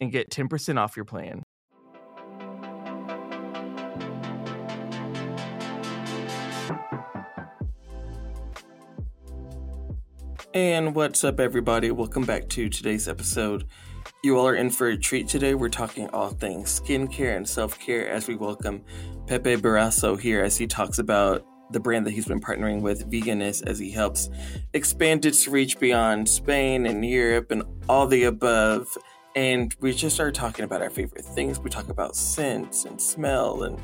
and 0.00 0.12
get 0.12 0.30
10% 0.30 0.78
off 0.78 0.96
your 0.96 1.04
plan. 1.04 1.42
And 10.56 10.94
what's 10.94 11.22
up, 11.22 11.38
everybody? 11.38 11.90
Welcome 11.90 12.24
back 12.24 12.48
to 12.48 12.70
today's 12.70 13.08
episode. 13.08 13.66
You 14.24 14.38
all 14.38 14.48
are 14.48 14.54
in 14.54 14.70
for 14.70 14.88
a 14.88 14.96
treat 14.96 15.28
today. 15.28 15.54
We're 15.54 15.68
talking 15.68 16.08
all 16.14 16.30
things 16.30 16.80
skincare 16.80 17.36
and 17.36 17.46
self 17.46 17.78
care 17.78 18.08
as 18.08 18.26
we 18.26 18.36
welcome 18.36 18.82
Pepe 19.26 19.56
Barroso 19.56 20.18
here 20.18 20.42
as 20.42 20.56
he 20.56 20.66
talks 20.66 20.98
about 20.98 21.44
the 21.72 21.80
brand 21.80 22.06
that 22.06 22.12
he's 22.12 22.24
been 22.24 22.40
partnering 22.40 22.80
with, 22.80 23.10
Veganis, 23.10 23.62
as 23.66 23.78
he 23.78 23.90
helps 23.90 24.30
expand 24.72 25.26
its 25.26 25.46
reach 25.46 25.78
beyond 25.78 26.26
Spain 26.26 26.86
and 26.86 27.04
Europe 27.04 27.50
and 27.50 27.62
all 27.86 28.06
the 28.06 28.24
above. 28.24 28.88
And 29.36 29.76
we 29.80 29.92
just 29.92 30.14
started 30.14 30.34
talking 30.34 30.64
about 30.64 30.80
our 30.80 30.88
favorite 30.88 31.24
things. 31.24 31.60
We 31.60 31.68
talk 31.68 31.90
about 31.90 32.16
scents 32.16 32.86
and 32.86 32.98
smell 32.98 33.64
and 33.64 33.78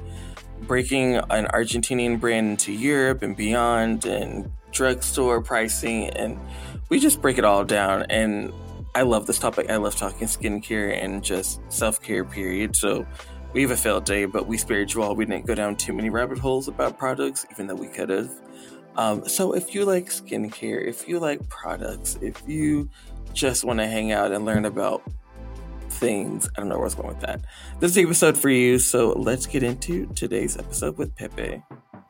breaking 0.62 1.16
an 1.16 1.46
Argentinian 1.48 2.18
brand 2.18 2.48
into 2.48 2.72
Europe 2.72 3.20
and 3.20 3.36
beyond 3.36 4.06
and 4.06 4.50
drugstore 4.70 5.42
pricing. 5.42 6.08
And 6.08 6.40
we 6.88 6.98
just 6.98 7.20
break 7.20 7.36
it 7.36 7.44
all 7.44 7.64
down. 7.64 8.06
And 8.08 8.50
I 8.94 9.02
love 9.02 9.26
this 9.26 9.38
topic. 9.38 9.68
I 9.68 9.76
love 9.76 9.94
talking 9.94 10.26
skincare 10.26 10.98
and 11.02 11.22
just 11.22 11.60
self 11.68 12.00
care, 12.00 12.24
period. 12.24 12.74
So 12.74 13.06
we 13.52 13.60
have 13.60 13.72
a 13.72 13.76
failed 13.76 14.06
day, 14.06 14.24
but 14.24 14.46
we 14.46 14.56
spared 14.56 14.94
you 14.94 15.02
all. 15.02 15.14
We 15.14 15.26
didn't 15.26 15.44
go 15.44 15.54
down 15.54 15.76
too 15.76 15.92
many 15.92 16.08
rabbit 16.08 16.38
holes 16.38 16.66
about 16.66 16.98
products, 16.98 17.44
even 17.50 17.66
though 17.66 17.74
we 17.74 17.88
could 17.88 18.08
have. 18.08 18.30
Um, 18.96 19.28
so 19.28 19.52
if 19.52 19.74
you 19.74 19.84
like 19.84 20.06
skincare, 20.06 20.82
if 20.82 21.06
you 21.06 21.18
like 21.18 21.46
products, 21.50 22.18
if 22.22 22.42
you 22.46 22.88
just 23.34 23.64
want 23.64 23.80
to 23.80 23.86
hang 23.86 24.12
out 24.12 24.32
and 24.32 24.46
learn 24.46 24.64
about 24.64 25.02
things, 25.92 26.48
I 26.56 26.60
don't 26.60 26.68
know 26.68 26.76
where 26.76 26.84
I 26.84 26.84
was 26.84 26.94
going 26.94 27.08
with 27.08 27.20
that. 27.20 27.40
This 27.80 27.90
is 27.90 27.94
the 27.94 28.02
episode 28.02 28.36
for 28.36 28.48
you. 28.50 28.78
So 28.78 29.12
let's 29.12 29.46
get 29.46 29.62
into 29.62 30.06
today's 30.14 30.56
episode 30.56 30.98
with 30.98 31.14
Pepe. 31.14 31.62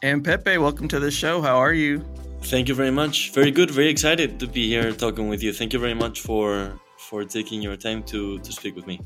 And 0.02 0.24
Pepe, 0.24 0.58
welcome 0.58 0.88
to 0.88 1.00
the 1.00 1.10
show. 1.10 1.42
How 1.42 1.58
are 1.58 1.72
you? 1.72 2.04
Thank 2.42 2.68
you 2.68 2.74
very 2.74 2.90
much. 2.90 3.30
Very 3.32 3.50
good. 3.50 3.70
Very 3.70 3.88
excited 3.88 4.40
to 4.40 4.46
be 4.46 4.68
here 4.68 4.92
talking 4.92 5.28
with 5.28 5.42
you. 5.42 5.52
Thank 5.52 5.72
you 5.72 5.78
very 5.78 5.94
much 5.94 6.20
for 6.20 6.80
for 6.98 7.24
taking 7.24 7.62
your 7.62 7.76
time 7.76 8.02
to 8.04 8.38
to 8.38 8.52
speak 8.52 8.74
with 8.74 8.86
me. 8.86 9.00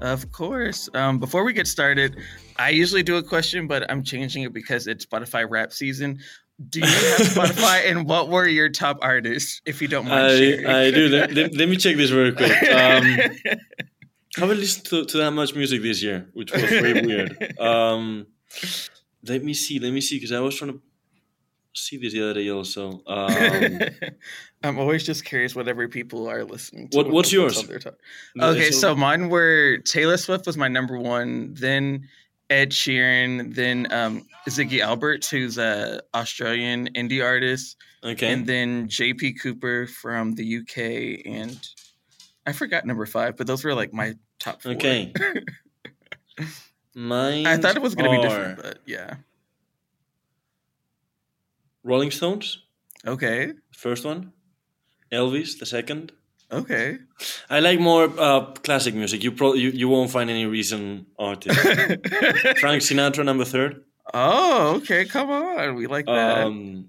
Of 0.00 0.32
course. 0.32 0.88
Um, 0.92 1.18
before 1.18 1.44
we 1.44 1.52
get 1.52 1.66
started, 1.66 2.16
I 2.58 2.70
usually 2.70 3.02
do 3.02 3.16
a 3.16 3.22
question, 3.22 3.66
but 3.66 3.88
I'm 3.90 4.02
changing 4.02 4.42
it 4.42 4.52
because 4.52 4.86
it's 4.86 5.06
Spotify 5.06 5.48
Wrapped 5.48 5.72
season. 5.72 6.18
Do 6.68 6.80
you 6.80 6.86
have 6.86 6.94
Spotify, 7.34 7.90
and 7.90 8.06
what 8.06 8.28
were 8.28 8.46
your 8.46 8.68
top 8.68 8.98
artists, 9.02 9.60
if 9.66 9.80
you 9.80 9.88
don't 9.88 10.06
mind 10.06 10.26
I, 10.26 10.36
sharing? 10.36 10.66
I 10.66 10.90
do. 10.90 11.08
Let, 11.08 11.32
let, 11.32 11.54
let 11.54 11.68
me 11.68 11.76
check 11.76 11.96
this 11.96 12.10
very 12.10 12.32
quick. 12.32 12.52
Um, 12.70 13.58
haven't 14.36 14.58
listened 14.58 14.86
to, 14.86 15.04
to 15.04 15.18
that 15.18 15.30
much 15.32 15.54
music 15.54 15.82
this 15.82 16.02
year, 16.02 16.28
which 16.32 16.52
was 16.52 16.62
very 16.62 17.00
weird. 17.06 17.58
Um, 17.60 18.26
let 19.26 19.42
me 19.44 19.54
see. 19.54 19.78
Let 19.78 19.92
me 19.92 20.00
see, 20.00 20.16
because 20.16 20.32
I 20.32 20.40
was 20.40 20.56
trying 20.56 20.72
to 20.72 20.80
see 21.74 21.96
this 21.96 22.12
the 22.12 22.22
other 22.22 22.34
day 22.34 22.50
also. 22.50 23.02
Um, 23.06 23.80
I'm 24.62 24.78
always 24.78 25.04
just 25.04 25.24
curious 25.24 25.54
whatever 25.54 25.88
people 25.88 26.28
are 26.28 26.44
listening 26.44 26.88
to. 26.90 26.96
What- 26.98 27.10
what's 27.10 27.32
yours? 27.32 27.68
No, 28.34 28.50
Okay, 28.50 28.70
so- 28.70 28.94
mine 28.94 29.28
were 29.28 29.78
Taylor 29.78 30.16
Swift 30.16 30.46
was 30.46 30.56
my 30.56 30.68
number 30.68 30.98
one, 30.98 31.54
then 31.54 32.08
Ed 32.50 32.70
Sheeran, 32.70 33.54
then 33.54 33.90
um, 33.92 34.26
Ziggy 34.48 34.80
Alberts, 34.80 35.30
who's 35.30 35.58
a 35.58 36.00
Australian 36.14 36.88
indie 36.94 37.24
artist, 37.24 37.76
okay. 38.04 38.32
and 38.32 38.46
then 38.46 38.86
JP 38.88 39.40
Cooper 39.40 39.86
from 39.86 40.34
the 40.34 40.58
UK, 40.58 41.26
and 41.26 41.58
I 42.46 42.52
forgot 42.52 42.84
number 42.84 43.06
five, 43.06 43.36
but 43.38 43.46
those 43.46 43.64
were 43.64 43.74
like 43.74 43.94
my 43.94 44.14
top 44.38 44.62
four. 44.62 44.72
Okay. 44.72 45.12
Mine. 46.94 47.46
I 47.46 47.56
thought 47.56 47.76
it 47.76 47.82
was 47.82 47.94
gonna 47.94 48.10
be 48.10 48.22
different, 48.22 48.56
but 48.62 48.78
yeah. 48.86 49.16
Rolling 51.82 52.10
Stones, 52.10 52.62
Okay, 53.06 53.52
first 53.72 54.04
one. 54.04 54.32
Elvis, 55.12 55.58
the 55.58 55.66
second. 55.66 56.12
okay. 56.50 56.98
I 57.50 57.60
like 57.60 57.78
more 57.80 58.08
uh, 58.18 58.46
classic 58.64 58.94
music. 58.94 59.22
You, 59.22 59.32
pro- 59.32 59.54
you 59.54 59.70
you 59.70 59.88
won't 59.88 60.10
find 60.10 60.30
any 60.30 60.46
recent 60.46 61.06
artist. 61.18 61.58
Frank 62.60 62.82
Sinatra, 62.82 63.24
number 63.24 63.44
third. 63.44 63.82
oh, 64.14 64.76
okay. 64.76 65.04
Come 65.04 65.30
on, 65.30 65.74
we 65.74 65.86
like 65.86 66.06
that. 66.06 66.44
Um, 66.46 66.88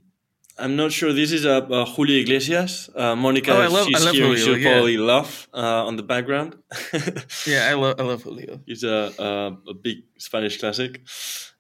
I'm 0.58 0.76
not 0.78 0.92
sure. 0.94 1.12
This 1.12 1.32
is 1.34 1.46
uh, 1.46 1.58
uh, 1.70 1.86
Julio 1.86 2.22
Iglesias. 2.22 2.90
Uh, 2.96 3.16
Monica, 3.16 3.52
Oh, 3.52 3.60
I 3.62 3.68
love- 3.68 3.88
she's 3.88 4.02
I 4.02 4.06
love 4.06 4.16
here. 4.16 4.24
Julio, 4.26 4.46
She'll 4.46 4.58
yeah. 4.58 4.72
probably 4.72 4.98
laugh 4.98 5.50
uh, 5.54 5.86
on 5.86 5.98
the 5.98 6.04
background. 6.04 6.56
yeah, 7.46 7.68
I 7.70 7.74
love 7.74 8.00
I 8.00 8.04
love 8.04 8.24
Julio. 8.24 8.62
He's 8.66 8.84
a, 8.84 9.12
a, 9.20 9.58
a 9.72 9.74
big 9.74 9.98
Spanish 10.18 10.58
classic. 10.60 11.02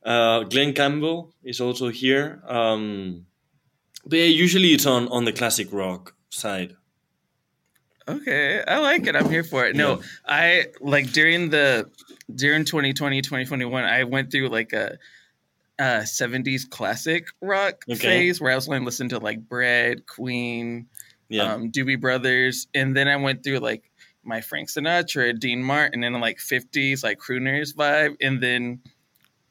Uh, 0.03 0.43
Glen 0.43 0.73
Campbell 0.73 1.33
is 1.43 1.59
also 1.59 1.89
here. 1.89 2.41
Um, 2.47 3.25
but 4.05 4.17
yeah, 4.19 4.25
usually 4.25 4.69
it's 4.69 4.85
on, 4.85 5.07
on 5.09 5.25
the 5.25 5.33
classic 5.33 5.73
rock 5.73 6.13
side. 6.29 6.75
Okay, 8.07 8.61
I 8.67 8.77
like 8.79 9.07
it. 9.07 9.15
I'm 9.15 9.29
here 9.31 9.43
for 9.43 9.65
it. 9.65 9.75
No, 9.75 9.97
Yeah. 9.97 10.03
I 10.27 10.65
like 10.79 11.11
during 11.11 11.49
the 11.49 11.89
during 12.33 12.63
2020, 12.63 13.21
2021, 13.23 13.83
I 13.83 14.03
went 14.03 14.31
through 14.31 14.49
like 14.49 14.73
a, 14.73 14.97
a 15.79 16.01
70s 16.03 16.69
classic 16.69 17.27
rock 17.41 17.83
Okay. 17.89 17.97
phase 17.97 18.39
where 18.39 18.51
I 18.51 18.55
was 18.55 18.67
only 18.67 18.79
listening 18.81 19.09
to 19.09 19.19
like 19.19 19.47
Bread, 19.47 20.05
Queen, 20.07 20.87
Yeah. 21.29 21.53
um, 21.53 21.71
Doobie 21.71 21.99
Brothers, 21.99 22.67
and 22.73 22.95
then 22.95 23.07
I 23.07 23.15
went 23.17 23.43
through 23.43 23.59
like 23.59 23.91
my 24.23 24.41
Frank 24.41 24.69
Sinatra, 24.69 25.37
Dean 25.39 25.61
Martin, 25.63 26.03
and 26.03 26.15
then 26.15 26.21
like 26.21 26.37
50s 26.37 27.03
like 27.03 27.19
crooners 27.19 27.75
vibe, 27.75 28.15
and 28.21 28.41
then 28.41 28.79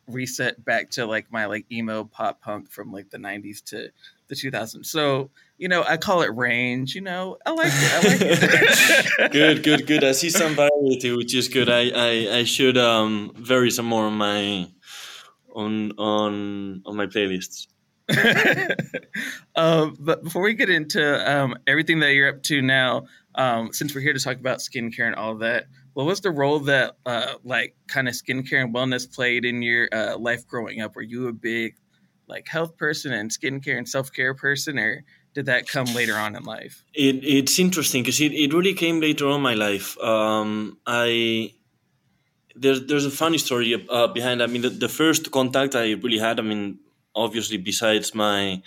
reset 0.06 0.62
back 0.65 0.91
to 0.91 1.06
like 1.06 1.32
my 1.32 1.47
like 1.47 1.65
emo 1.73 2.05
pop 2.05 2.41
punk 2.43 2.70
from 2.70 2.93
like 2.93 3.09
the 3.11 3.17
90s 3.19 3.62
to 3.65 3.88
the 4.29 4.35
2000s. 4.35 4.87
So 4.87 5.31
you 5.56 5.69
know, 5.69 5.85
I 5.87 5.97
call 5.97 6.23
it 6.23 6.35
range. 6.35 6.94
You 6.94 7.00
know, 7.03 7.38
I 7.47 7.53
like 7.53 7.73
it. 7.73 7.93
I 7.93 7.97
like 8.09 8.19
it. 8.20 9.32
good, 9.32 9.62
good, 9.62 9.87
good. 9.87 10.05
I 10.05 10.12
see 10.12 10.29
some 10.31 10.55
variety, 10.55 11.12
which 11.17 11.35
is 11.35 11.49
good. 11.49 11.69
I, 11.69 11.91
I, 11.94 12.38
I 12.38 12.44
should 12.44 12.77
um, 12.77 13.32
vary 13.37 13.70
some 13.70 13.87
more 13.87 14.05
on 14.06 14.15
my 14.15 14.69
on 15.55 15.93
on 15.93 16.83
on 16.85 16.97
my 16.97 17.06
playlists. 17.06 17.67
um, 19.56 19.97
but 19.99 20.23
before 20.23 20.43
we 20.43 20.55
get 20.55 20.69
into 20.69 21.31
um, 21.31 21.56
everything 21.67 22.01
that 22.01 22.12
you're 22.12 22.29
up 22.29 22.43
to 22.43 22.61
now, 22.61 23.06
um, 23.35 23.73
since 23.73 23.95
we're 23.95 24.03
here 24.03 24.12
to 24.12 24.21
talk 24.21 24.39
about 24.39 24.59
skincare 24.59 25.06
and 25.06 25.15
all 25.15 25.33
of 25.33 25.39
that, 25.39 25.67
what 25.95 26.06
was 26.06 26.21
the 26.21 26.31
role 26.31 26.61
that 26.61 26.97
uh, 27.06 27.35
like 27.45 27.75
kind 27.89 28.09
of 28.09 28.15
skincare 28.15 28.62
and 28.62 28.75
wellness 28.75 29.12
played 29.12 29.45
in 29.45 29.62
your 29.62 29.89
uh, 29.93 30.19
life 30.19 30.47
growing 30.47 30.81
up? 30.81 30.95
Were 30.95 31.03
you 31.03 31.29
a 31.29 31.33
big 31.33 31.77
like 32.27 32.47
health 32.49 32.77
person 32.77 33.12
and 33.12 33.31
skincare 33.31 33.79
and 33.79 33.89
self 33.89 34.12
care 34.12 34.35
person, 34.35 34.79
or 34.79 35.05
did 35.35 35.47
that 35.47 35.69
come 35.69 35.87
later 35.87 36.15
on 36.15 36.37
in 36.37 36.45
life? 36.45 36.85
It, 36.95 37.25
it's 37.25 37.59
interesting 37.59 38.03
because 38.03 38.21
it, 38.21 38.33
it 38.33 38.53
really 38.53 38.75
came 38.75 39.01
later 39.01 39.29
on 39.29 39.37
in 39.37 39.43
my 39.43 39.55
life. 39.55 39.99
Um, 39.99 40.79
I 40.87 41.55
there's 42.55 42.87
there's 42.87 43.06
a 43.06 43.11
funny 43.11 43.39
story 43.39 43.75
uh, 43.89 44.06
behind. 44.09 44.43
I 44.43 44.47
mean, 44.47 44.62
the, 44.62 44.71
the 44.71 44.89
first 44.89 45.31
contact 45.31 45.75
I 45.75 45.93
really 45.93 46.19
had. 46.19 46.39
I 46.39 46.43
mean, 46.43 46.79
obviously, 47.15 47.56
besides 47.59 48.15
my 48.15 48.62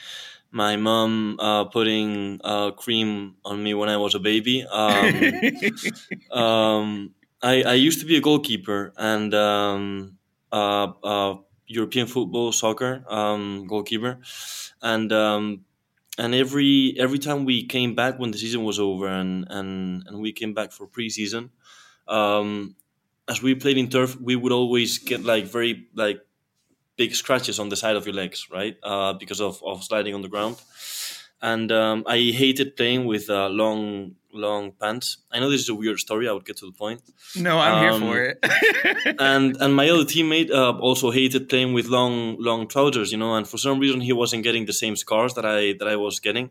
my 0.51 0.75
mom 0.75 1.39
uh, 1.39 1.66
putting 1.66 2.39
uh, 2.44 2.72
cream 2.72 3.36
on 3.44 3.63
me 3.63 3.74
when 3.74 3.89
I 3.89 3.98
was 3.98 4.16
a 4.16 4.19
baby. 4.19 4.66
Um, 4.66 5.22
um, 6.31 7.13
I, 7.42 7.63
I 7.63 7.74
used 7.74 8.00
to 8.00 8.06
be 8.06 8.18
a 8.18 8.22
goalkeeper 8.22 8.94
and 8.98 9.34
um, 9.34 10.18
uh, 10.51 10.92
uh, 11.04 11.36
European 11.68 12.07
football, 12.07 12.51
soccer 12.51 13.04
um, 13.10 13.68
goalkeeper, 13.68 14.19
and 14.81 15.12
um, 15.12 15.66
and 16.18 16.34
every 16.34 16.95
every 16.98 17.19
time 17.19 17.45
we 17.45 17.66
came 17.66 17.95
back 17.95 18.19
when 18.19 18.31
the 18.31 18.38
season 18.38 18.63
was 18.63 18.80
over 18.80 19.07
and 19.07 19.45
and, 19.50 20.04
and 20.07 20.19
we 20.19 20.31
came 20.31 20.54
back 20.54 20.72
for 20.72 20.88
preseason, 20.88 21.50
um, 22.07 22.75
as 23.27 23.41
we 23.41 23.56
played 23.56 23.77
in 23.77 23.89
turf, 23.89 24.19
we 24.19 24.35
would 24.35 24.51
always 24.51 24.97
get 25.00 25.24
like 25.24 25.45
very 25.45 25.88
like 25.95 26.21
big 26.97 27.13
scratches 27.13 27.59
on 27.59 27.69
the 27.69 27.75
side 27.75 27.95
of 27.95 28.06
your 28.06 28.15
legs, 28.15 28.47
right? 28.51 28.75
Uh, 28.83 29.13
because 29.13 29.39
of, 29.39 29.62
of 29.63 29.83
sliding 29.83 30.13
on 30.15 30.21
the 30.21 30.29
ground. 30.29 30.57
And 31.41 31.71
um, 31.71 32.03
I 32.07 32.18
hated 32.18 32.75
playing 32.75 33.06
with 33.06 33.29
uh, 33.29 33.47
long, 33.50 34.15
long 34.33 34.71
pants. 34.71 35.18
I 35.31 35.39
know 35.39 35.51
this 35.51 35.62
is 35.62 35.69
a 35.69 35.75
weird 35.75 36.00
story. 36.00 36.27
I 36.27 36.31
would 36.31 36.45
get 36.45 36.57
to 36.57 36.65
the 36.65 36.71
point. 36.71 37.01
No, 37.35 37.59
I'm 37.59 37.94
um, 37.94 38.01
here 38.01 38.09
for 38.09 38.24
it. 38.24 39.15
and 39.19 39.56
and 39.59 39.75
my 39.75 39.88
other 39.88 40.03
teammate 40.03 40.50
uh, 40.50 40.75
also 40.79 41.12
hated 41.12 41.47
playing 41.47 41.74
with 41.74 41.85
long, 41.88 42.38
long 42.39 42.68
trousers. 42.68 43.12
You 43.12 43.19
know, 43.19 43.35
and 43.35 43.47
for 43.47 43.59
some 43.59 43.77
reason 43.77 44.01
he 44.01 44.13
wasn't 44.13 44.44
getting 44.44 44.65
the 44.65 44.74
same 44.74 44.95
scars 44.95 45.35
that 45.35 45.45
I 45.45 45.74
that 45.74 45.88
I 45.88 45.95
was 45.95 46.19
getting. 46.19 46.50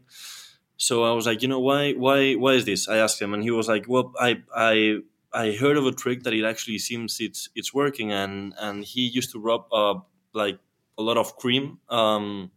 So 0.76 1.04
I 1.04 1.12
was 1.12 1.26
like, 1.26 1.42
you 1.42 1.48
know, 1.48 1.58
why, 1.58 1.92
why, 1.94 2.34
why 2.34 2.52
is 2.52 2.66
this? 2.66 2.86
I 2.86 2.98
asked 2.98 3.20
him, 3.20 3.32
and 3.32 3.42
he 3.42 3.50
was 3.50 3.66
like, 3.66 3.86
well, 3.88 4.12
I, 4.20 4.42
I 4.54 4.98
I 5.36 5.52
heard 5.52 5.76
of 5.76 5.86
a 5.86 5.92
trick 5.92 6.22
that 6.22 6.32
it 6.32 6.44
actually 6.44 6.78
seems 6.78 7.20
it's 7.20 7.50
it's 7.54 7.74
working, 7.74 8.10
and 8.10 8.54
and 8.58 8.84
he 8.84 9.06
used 9.06 9.32
to 9.32 9.38
rub 9.38 9.66
uh, 9.70 10.00
like 10.32 10.58
a 10.96 11.02
lot 11.02 11.18
of 11.18 11.36
cream 11.36 11.78
um, 11.90 12.50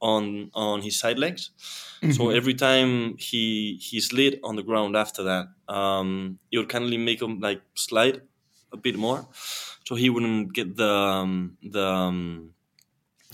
on 0.00 0.50
on 0.52 0.82
his 0.82 0.98
side 0.98 1.18
legs. 1.18 1.50
Mm-hmm. 2.02 2.12
So 2.12 2.30
every 2.30 2.54
time 2.54 3.16
he 3.16 3.78
he 3.80 4.00
slid 4.00 4.40
on 4.42 4.56
the 4.56 4.64
ground 4.64 4.96
after 4.96 5.22
that, 5.22 5.46
um, 5.68 6.38
it 6.50 6.58
would 6.58 6.68
kind 6.68 6.84
of 6.84 7.00
make 7.00 7.22
him 7.22 7.40
like 7.40 7.62
slide 7.74 8.22
a 8.72 8.76
bit 8.76 8.96
more, 8.96 9.28
so 9.84 9.94
he 9.94 10.10
wouldn't 10.10 10.52
get 10.52 10.76
the 10.76 10.90
um, 10.90 11.56
the 11.62 11.86
um, 11.86 12.50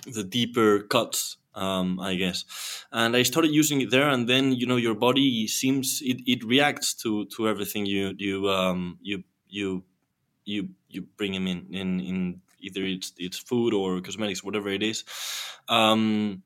the 0.07 0.23
deeper 0.23 0.81
cuts. 0.81 1.39
Um, 1.55 2.01
I 2.01 2.15
guess, 2.15 2.47
and 2.93 3.15
I 3.15 3.25
started 3.25 3.51
using 3.53 3.83
it 3.83 3.91
there, 3.91 4.09
and 4.09 4.27
then 4.27 4.53
you 4.53 4.67
know 4.67 4.77
your 4.77 4.95
body 4.95 5.47
seems 5.47 6.01
it, 6.03 6.23
it 6.27 6.43
reacts 6.45 6.95
to 7.03 7.27
to 7.37 7.47
everything 7.47 7.85
you 7.85 8.15
you 8.17 8.49
um, 8.49 8.99
you 9.03 9.25
you 9.49 9.85
you 10.45 10.71
you 10.89 11.03
bring 11.17 11.35
him 11.35 11.47
in 11.47 11.67
in 11.71 12.01
in 12.01 12.41
either 12.61 12.85
it's 12.85 13.13
it's 13.19 13.39
food 13.39 13.75
or 13.75 14.01
cosmetics, 14.01 14.43
whatever 14.43 14.69
it 14.71 14.83
is. 14.83 15.05
Um, 15.69 16.43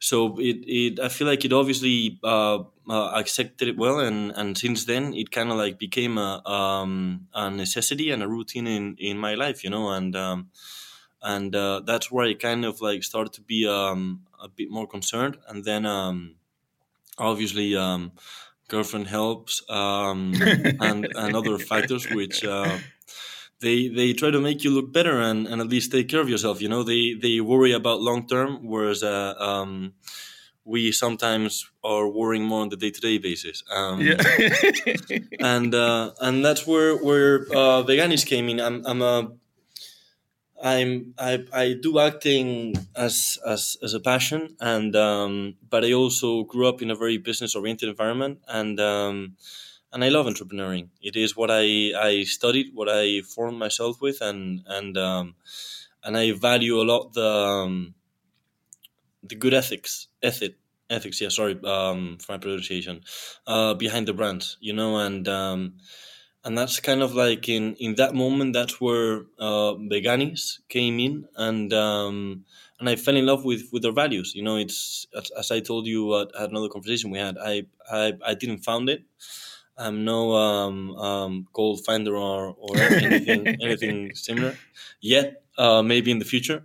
so 0.00 0.38
it, 0.38 0.58
it 0.66 1.00
I 1.00 1.08
feel 1.08 1.26
like 1.26 1.44
it 1.44 1.52
obviously 1.52 2.18
uh, 2.22 2.60
uh, 2.88 3.10
accepted 3.14 3.68
it 3.68 3.76
well, 3.76 3.98
and, 3.98 4.30
and 4.32 4.56
since 4.56 4.84
then 4.84 5.12
it 5.14 5.30
kind 5.30 5.50
of 5.50 5.56
like 5.56 5.78
became 5.78 6.18
a 6.18 6.46
um, 6.48 7.26
a 7.34 7.50
necessity 7.50 8.10
and 8.10 8.22
a 8.22 8.28
routine 8.28 8.66
in, 8.66 8.96
in 8.98 9.18
my 9.18 9.34
life, 9.34 9.64
you 9.64 9.70
know, 9.70 9.90
and 9.90 10.14
um, 10.14 10.50
and 11.22 11.54
uh, 11.54 11.80
that's 11.84 12.10
where 12.10 12.26
I 12.26 12.34
kind 12.34 12.64
of 12.64 12.80
like 12.80 13.02
started 13.02 13.32
to 13.34 13.40
be 13.40 13.66
um, 13.66 14.26
a 14.42 14.48
bit 14.48 14.70
more 14.70 14.86
concerned, 14.86 15.36
and 15.48 15.64
then 15.64 15.86
um, 15.86 16.36
obviously 17.18 17.76
um, 17.76 18.12
girlfriend 18.68 19.08
helps 19.08 19.62
um, 19.70 20.34
and 20.80 21.08
and 21.14 21.36
other 21.36 21.58
factors 21.58 22.08
which 22.10 22.44
uh, 22.44 22.78
they 23.60 23.88
they 23.88 24.12
try 24.12 24.30
to 24.30 24.40
make 24.40 24.62
you 24.64 24.70
look 24.70 24.92
better 24.92 25.20
and, 25.20 25.46
and 25.46 25.60
at 25.60 25.68
least 25.68 25.90
take 25.90 26.08
care 26.08 26.20
of 26.20 26.28
yourself. 26.28 26.60
You 26.60 26.68
know, 26.68 26.82
they 26.82 27.14
they 27.14 27.40
worry 27.40 27.72
about 27.72 28.00
long 28.00 28.26
term, 28.26 28.60
whereas 28.62 29.02
uh, 29.02 29.34
um, 29.38 29.94
we 30.64 30.92
sometimes 30.92 31.68
are 31.82 32.08
worrying 32.08 32.44
more 32.44 32.60
on 32.60 32.68
the 32.68 32.76
day 32.76 32.90
to 32.90 33.00
day 33.00 33.18
basis. 33.18 33.64
Um, 33.70 34.00
yeah, 34.00 34.22
and 35.40 35.74
uh, 35.74 36.12
and 36.20 36.44
that's 36.44 36.66
where 36.66 36.96
where 36.96 37.40
uh, 37.50 37.82
Veganis 37.82 38.24
came 38.24 38.48
in. 38.48 38.60
I'm 38.60 38.84
I'm 38.86 39.02
a 39.02 39.32
I'm 40.62 41.14
I, 41.18 41.44
I 41.52 41.76
do 41.80 41.98
acting 41.98 42.74
as 42.96 43.38
as, 43.46 43.76
as 43.82 43.94
a 43.94 44.00
passion 44.00 44.56
and 44.60 44.94
um, 44.96 45.54
but 45.68 45.84
I 45.84 45.92
also 45.92 46.44
grew 46.44 46.68
up 46.68 46.82
in 46.82 46.90
a 46.90 46.96
very 46.96 47.18
business 47.18 47.54
oriented 47.54 47.88
environment 47.88 48.40
and 48.48 48.78
um, 48.80 49.36
and 49.92 50.04
I 50.04 50.08
love 50.08 50.26
entrepreneuring. 50.26 50.88
It 51.00 51.16
is 51.16 51.36
what 51.36 51.50
I, 51.50 51.92
I 51.96 52.24
studied, 52.24 52.74
what 52.74 52.88
I 52.90 53.22
formed 53.22 53.58
myself 53.58 54.00
with, 54.00 54.20
and 54.20 54.62
and 54.66 54.98
um, 54.98 55.34
and 56.04 56.16
I 56.16 56.32
value 56.32 56.80
a 56.80 56.84
lot 56.84 57.14
the 57.14 57.26
um, 57.26 57.94
the 59.22 59.34
good 59.34 59.54
ethics, 59.54 60.08
ethic, 60.22 60.56
ethics. 60.90 61.20
Yeah, 61.20 61.30
sorry 61.30 61.58
um, 61.64 62.18
for 62.20 62.32
my 62.32 62.38
pronunciation. 62.38 63.02
Uh, 63.46 63.74
behind 63.74 64.06
the 64.08 64.12
brand, 64.12 64.44
you 64.60 64.72
know, 64.72 64.98
and 64.98 65.26
um, 65.28 65.74
and 66.44 66.56
that's 66.56 66.80
kind 66.80 67.02
of 67.02 67.14
like 67.14 67.48
in 67.48 67.74
in 67.74 67.94
that 67.96 68.14
moment, 68.14 68.52
that's 68.54 68.80
where 68.80 69.26
uh, 69.38 69.74
Veganis 69.74 70.60
came 70.68 70.98
in, 71.00 71.26
and 71.36 71.72
um, 71.72 72.44
and 72.78 72.88
I 72.88 72.96
fell 72.96 73.16
in 73.16 73.26
love 73.26 73.44
with 73.44 73.68
with 73.72 73.82
their 73.82 73.92
values. 73.92 74.34
You 74.34 74.42
know, 74.42 74.56
it's 74.56 75.06
as, 75.16 75.30
as 75.32 75.50
I 75.50 75.60
told 75.60 75.86
you 75.86 76.16
at, 76.20 76.28
at 76.38 76.50
another 76.50 76.68
conversation 76.68 77.10
we 77.10 77.18
had. 77.18 77.36
I 77.38 77.64
I, 77.90 78.12
I 78.24 78.34
didn't 78.34 78.58
found 78.58 78.88
it. 78.88 79.04
I'm 79.76 80.04
no 80.04 80.32
um, 80.34 80.96
um, 80.96 81.46
gold 81.52 81.84
finder 81.84 82.16
or, 82.16 82.54
or 82.58 82.76
anything 82.76 83.46
anything 83.62 84.14
similar 84.14 84.56
yet. 85.00 85.42
Uh, 85.56 85.82
maybe 85.82 86.10
in 86.10 86.18
the 86.20 86.24
future. 86.24 86.62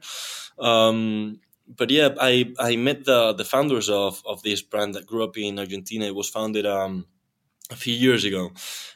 Um, 0.59 1.39
but 1.67 1.89
yeah, 1.89 2.09
I, 2.19 2.53
I 2.59 2.75
met 2.75 3.05
the 3.05 3.33
the 3.33 3.45
founders 3.45 3.89
of, 3.89 4.21
of 4.25 4.43
this 4.43 4.61
brand 4.61 4.95
that 4.95 5.07
grew 5.07 5.23
up 5.23 5.37
in 5.37 5.57
Argentina. 5.59 6.05
It 6.05 6.15
was 6.15 6.29
founded 6.29 6.65
um, 6.65 7.07
a 7.71 7.75
few 7.75 7.93
years 7.93 8.23
ago, 8.25 8.51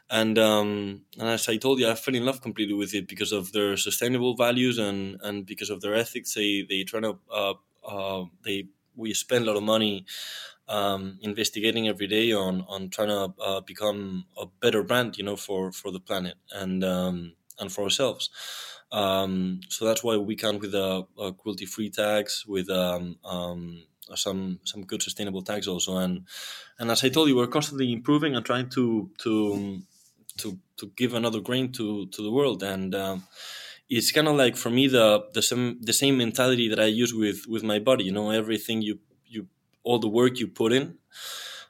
and 0.10 0.38
um, 0.38 1.02
and 1.18 1.30
as 1.30 1.48
I 1.50 1.58
told 1.58 1.80
you, 1.80 1.90
I 1.90 1.96
fell 1.96 2.16
in 2.16 2.26
love 2.26 2.42
completely 2.42 2.74
with 2.74 2.94
it 2.94 3.08
because 3.08 3.32
of 3.32 3.52
their 3.54 3.78
sustainable 3.78 4.36
values 4.36 4.78
and, 4.78 5.20
and 5.24 5.46
because 5.46 5.70
of 5.70 5.82
their 5.82 5.96
ethics. 5.96 6.34
They 6.34 6.64
they 6.70 6.84
try 6.84 7.00
to 7.02 7.18
uh, 7.32 7.54
uh, 7.86 8.26
they 8.44 8.68
we 8.96 9.14
spend 9.14 9.46
a 9.46 9.48
lot 9.48 9.58
of 9.58 9.64
money 9.64 10.06
um, 10.68 11.20
investigating 11.22 11.88
every 11.88 12.08
day 12.08 12.32
on 12.34 12.64
on 12.68 12.90
trying 12.90 13.10
to 13.10 13.34
uh, 13.42 13.62
become 13.62 14.26
a 14.38 14.46
better 14.46 14.84
brand, 14.84 15.18
you 15.18 15.24
know, 15.24 15.36
for 15.38 15.72
for 15.72 15.92
the 15.92 16.00
planet 16.00 16.36
and 16.52 16.84
um, 16.84 17.36
and 17.60 17.72
for 17.72 17.84
ourselves. 17.84 18.30
Um, 18.92 19.62
so 19.70 19.86
that's 19.86 20.04
why 20.04 20.18
we 20.18 20.36
come 20.36 20.60
with 20.60 20.74
a, 20.74 21.06
a 21.20 21.34
cruelty 21.34 21.66
free 21.66 21.90
tags 21.90 22.46
with 22.48 22.70
um, 22.70 23.18
um, 23.24 23.84
some 24.16 24.60
some 24.64 24.84
good 24.86 25.02
sustainable 25.04 25.42
tags 25.42 25.68
also. 25.68 25.98
And 25.98 26.26
and 26.80 26.92
as 26.92 27.04
I 27.04 27.10
told 27.10 27.30
you 27.30 27.36
we're 27.36 27.48
constantly 27.48 27.92
improving 27.92 28.36
and 28.36 28.46
trying 28.46 28.70
to 28.72 29.12
to 29.20 29.82
to 30.38 30.60
to 30.78 30.88
give 30.96 31.14
another 31.14 31.42
grain 31.42 31.72
to 31.74 32.08
to 32.08 32.22
the 32.24 32.32
world. 32.32 32.64
And 32.64 32.96
um, 32.96 33.24
it's 33.90 34.12
kind 34.12 34.28
of 34.28 34.36
like 34.36 34.58
for 34.58 34.70
me 34.70 34.88
the 34.88 35.26
the 35.34 35.42
same 35.42 35.82
the 35.82 35.94
same 35.94 36.18
mentality 36.18 36.70
that 36.70 36.80
I 36.80 36.86
use 36.86 37.14
with 37.14 37.48
with 37.48 37.64
my 37.64 37.80
body 37.80 38.06
you 38.06 38.12
know 38.12 38.32
everything 38.32 38.82
you 38.82 39.00
all 39.84 40.00
the 40.00 40.10
work 40.10 40.38
you 40.40 40.48
put 40.48 40.74
in, 40.74 40.98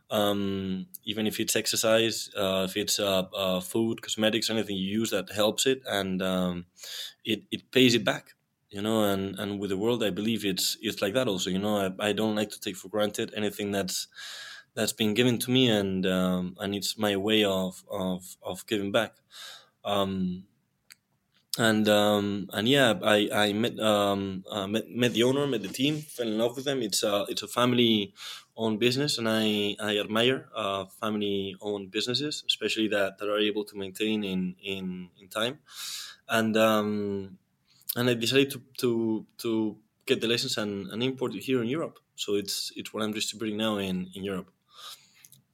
um, 0.09 0.87
even 1.03 1.27
if 1.27 1.39
it's 1.39 1.55
exercise, 1.55 2.29
uh, 2.35 2.65
if 2.69 2.77
it's 2.77 2.99
uh, 2.99 3.23
uh, 3.35 3.59
food, 3.59 4.01
cosmetics, 4.01 4.49
anything 4.49 4.77
you 4.77 4.89
use 4.99 5.11
that 5.11 5.29
helps 5.31 5.65
it, 5.65 5.81
and 5.85 6.21
um, 6.21 6.65
it 7.25 7.43
it 7.51 7.71
pays 7.71 7.95
it 7.95 8.05
back. 8.05 8.35
You 8.69 8.81
know, 8.81 9.03
and, 9.05 9.39
and 9.39 9.59
with 9.59 9.69
the 9.69 9.77
world, 9.77 10.03
I 10.03 10.09
believe 10.09 10.43
it's 10.43 10.77
it's 10.81 11.01
like 11.01 11.13
that 11.13 11.27
also. 11.27 11.49
You 11.49 11.59
know, 11.59 11.77
I, 11.77 12.09
I 12.09 12.13
don't 12.13 12.35
like 12.35 12.49
to 12.51 12.59
take 12.59 12.75
for 12.75 12.89
granted 12.89 13.33
anything 13.35 13.71
that's 13.71 14.07
that's 14.73 14.91
been 14.93 15.13
given 15.13 15.39
to 15.39 15.51
me, 15.51 15.69
and 15.69 16.05
um, 16.05 16.55
and 16.59 16.75
it's 16.75 16.97
my 16.97 17.15
way 17.15 17.45
of 17.45 17.83
of 17.89 18.35
of 18.43 18.65
giving 18.67 18.91
back. 18.91 19.15
Um, 19.85 20.47
and 21.59 21.89
um, 21.89 22.49
and 22.53 22.67
yeah, 22.67 22.93
I 23.03 23.29
I 23.33 23.53
met 23.53 23.79
um 23.79 24.43
uh, 24.51 24.67
met, 24.67 24.89
met 24.91 25.13
the 25.13 25.23
owner, 25.23 25.47
met 25.47 25.63
the 25.63 25.67
team, 25.69 26.01
fell 26.01 26.27
in 26.27 26.37
love 26.37 26.55
with 26.55 26.65
them. 26.65 26.81
It's 26.83 27.01
a 27.03 27.25
it's 27.29 27.41
a 27.41 27.47
family 27.47 28.13
owned 28.55 28.79
business, 28.79 29.17
and 29.17 29.27
I 29.27 29.75
I 29.79 29.97
admire 29.97 30.49
uh, 30.55 30.85
family 30.85 31.55
owned 31.61 31.89
businesses, 31.89 32.43
especially 32.45 32.87
that 32.89 33.17
that 33.17 33.27
are 33.27 33.39
able 33.39 33.65
to 33.65 33.75
maintain 33.75 34.23
in 34.23 34.55
in 34.63 35.09
in 35.19 35.29
time. 35.29 35.59
And 36.29 36.55
um, 36.57 37.39
and 37.95 38.09
I 38.09 38.13
decided 38.13 38.51
to 38.51 38.61
to 38.79 39.25
to 39.39 39.77
get 40.05 40.21
the 40.21 40.27
license 40.27 40.57
and, 40.57 40.87
and 40.87 41.03
import 41.03 41.35
it 41.35 41.43
here 41.43 41.61
in 41.61 41.67
Europe. 41.67 41.99
So 42.15 42.35
it's 42.35 42.71
it's 42.75 42.93
what 42.93 43.03
I'm 43.03 43.13
distributing 43.13 43.57
now 43.57 43.77
in 43.77 44.09
in 44.15 44.23
Europe. 44.23 44.49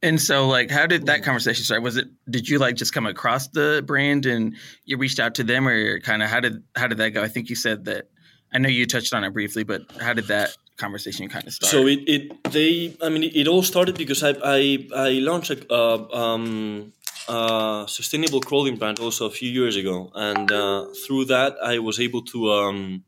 And 0.01 0.21
so, 0.21 0.47
like, 0.49 0.69
how 0.69 0.85
did 0.85 1.05
that 1.05 1.23
conversation 1.23 1.63
start? 1.63 1.81
Was 1.81 1.95
it 1.95 2.07
did 2.29 2.49
you 2.49 2.59
like 2.59 2.75
just 2.75 2.93
come 2.93 3.05
across 3.05 3.47
the 3.47 3.81
brand 3.85 4.25
and 4.25 4.55
you 4.83 4.97
reached 4.97 5.19
out 5.19 5.35
to 5.35 5.43
them, 5.45 5.65
or 5.67 5.99
kind 6.01 6.21
of 6.21 6.29
how 6.29 6.41
did 6.41 6.63
how 6.75 6.87
did 6.87 6.97
that 6.97 7.11
go? 7.11 7.23
I 7.23 7.29
think 7.29 7.49
you 7.49 7.55
said 7.55 7.85
that. 7.85 8.09
I 8.55 8.59
know 8.59 8.69
you 8.69 8.85
touched 8.85 9.15
on 9.15 9.23
it 9.23 9.31
briefly, 9.31 9.63
but 9.63 9.81
how 9.99 10.13
did 10.13 10.27
that 10.27 10.55
conversation 10.77 11.27
kind 11.27 11.47
of 11.47 11.53
start? 11.53 11.71
So 11.71 11.87
it, 11.87 11.99
it 12.05 12.43
they 12.51 12.95
I 13.01 13.09
mean 13.09 13.31
it 13.33 13.47
all 13.47 13.63
started 13.63 13.97
because 13.97 14.21
I 14.23 14.35
I, 14.43 14.87
I 14.95 15.09
launched 15.13 15.51
a 15.51 15.73
uh, 15.73 16.07
um, 16.13 16.93
uh, 17.27 17.85
sustainable 17.87 18.41
clothing 18.41 18.77
brand 18.77 18.99
also 18.99 19.25
a 19.25 19.31
few 19.31 19.49
years 19.49 19.75
ago, 19.75 20.11
and 20.15 20.51
uh, 20.51 20.87
through 21.05 21.25
that 21.25 21.55
I 21.63 21.79
was 21.79 21.99
able 21.99 22.21
to 22.25 22.51
um, 22.51 23.03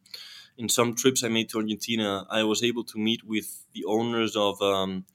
in 0.57 0.69
some 0.69 0.95
trips 0.95 1.23
I 1.23 1.29
made 1.29 1.49
to 1.49 1.59
Argentina 1.59 2.25
I 2.29 2.43
was 2.43 2.63
able 2.63 2.83
to 2.85 2.99
meet 2.99 3.23
with 3.23 3.65
the 3.73 3.85
owners 3.85 4.35
of 4.35 4.61
um, 4.61 5.05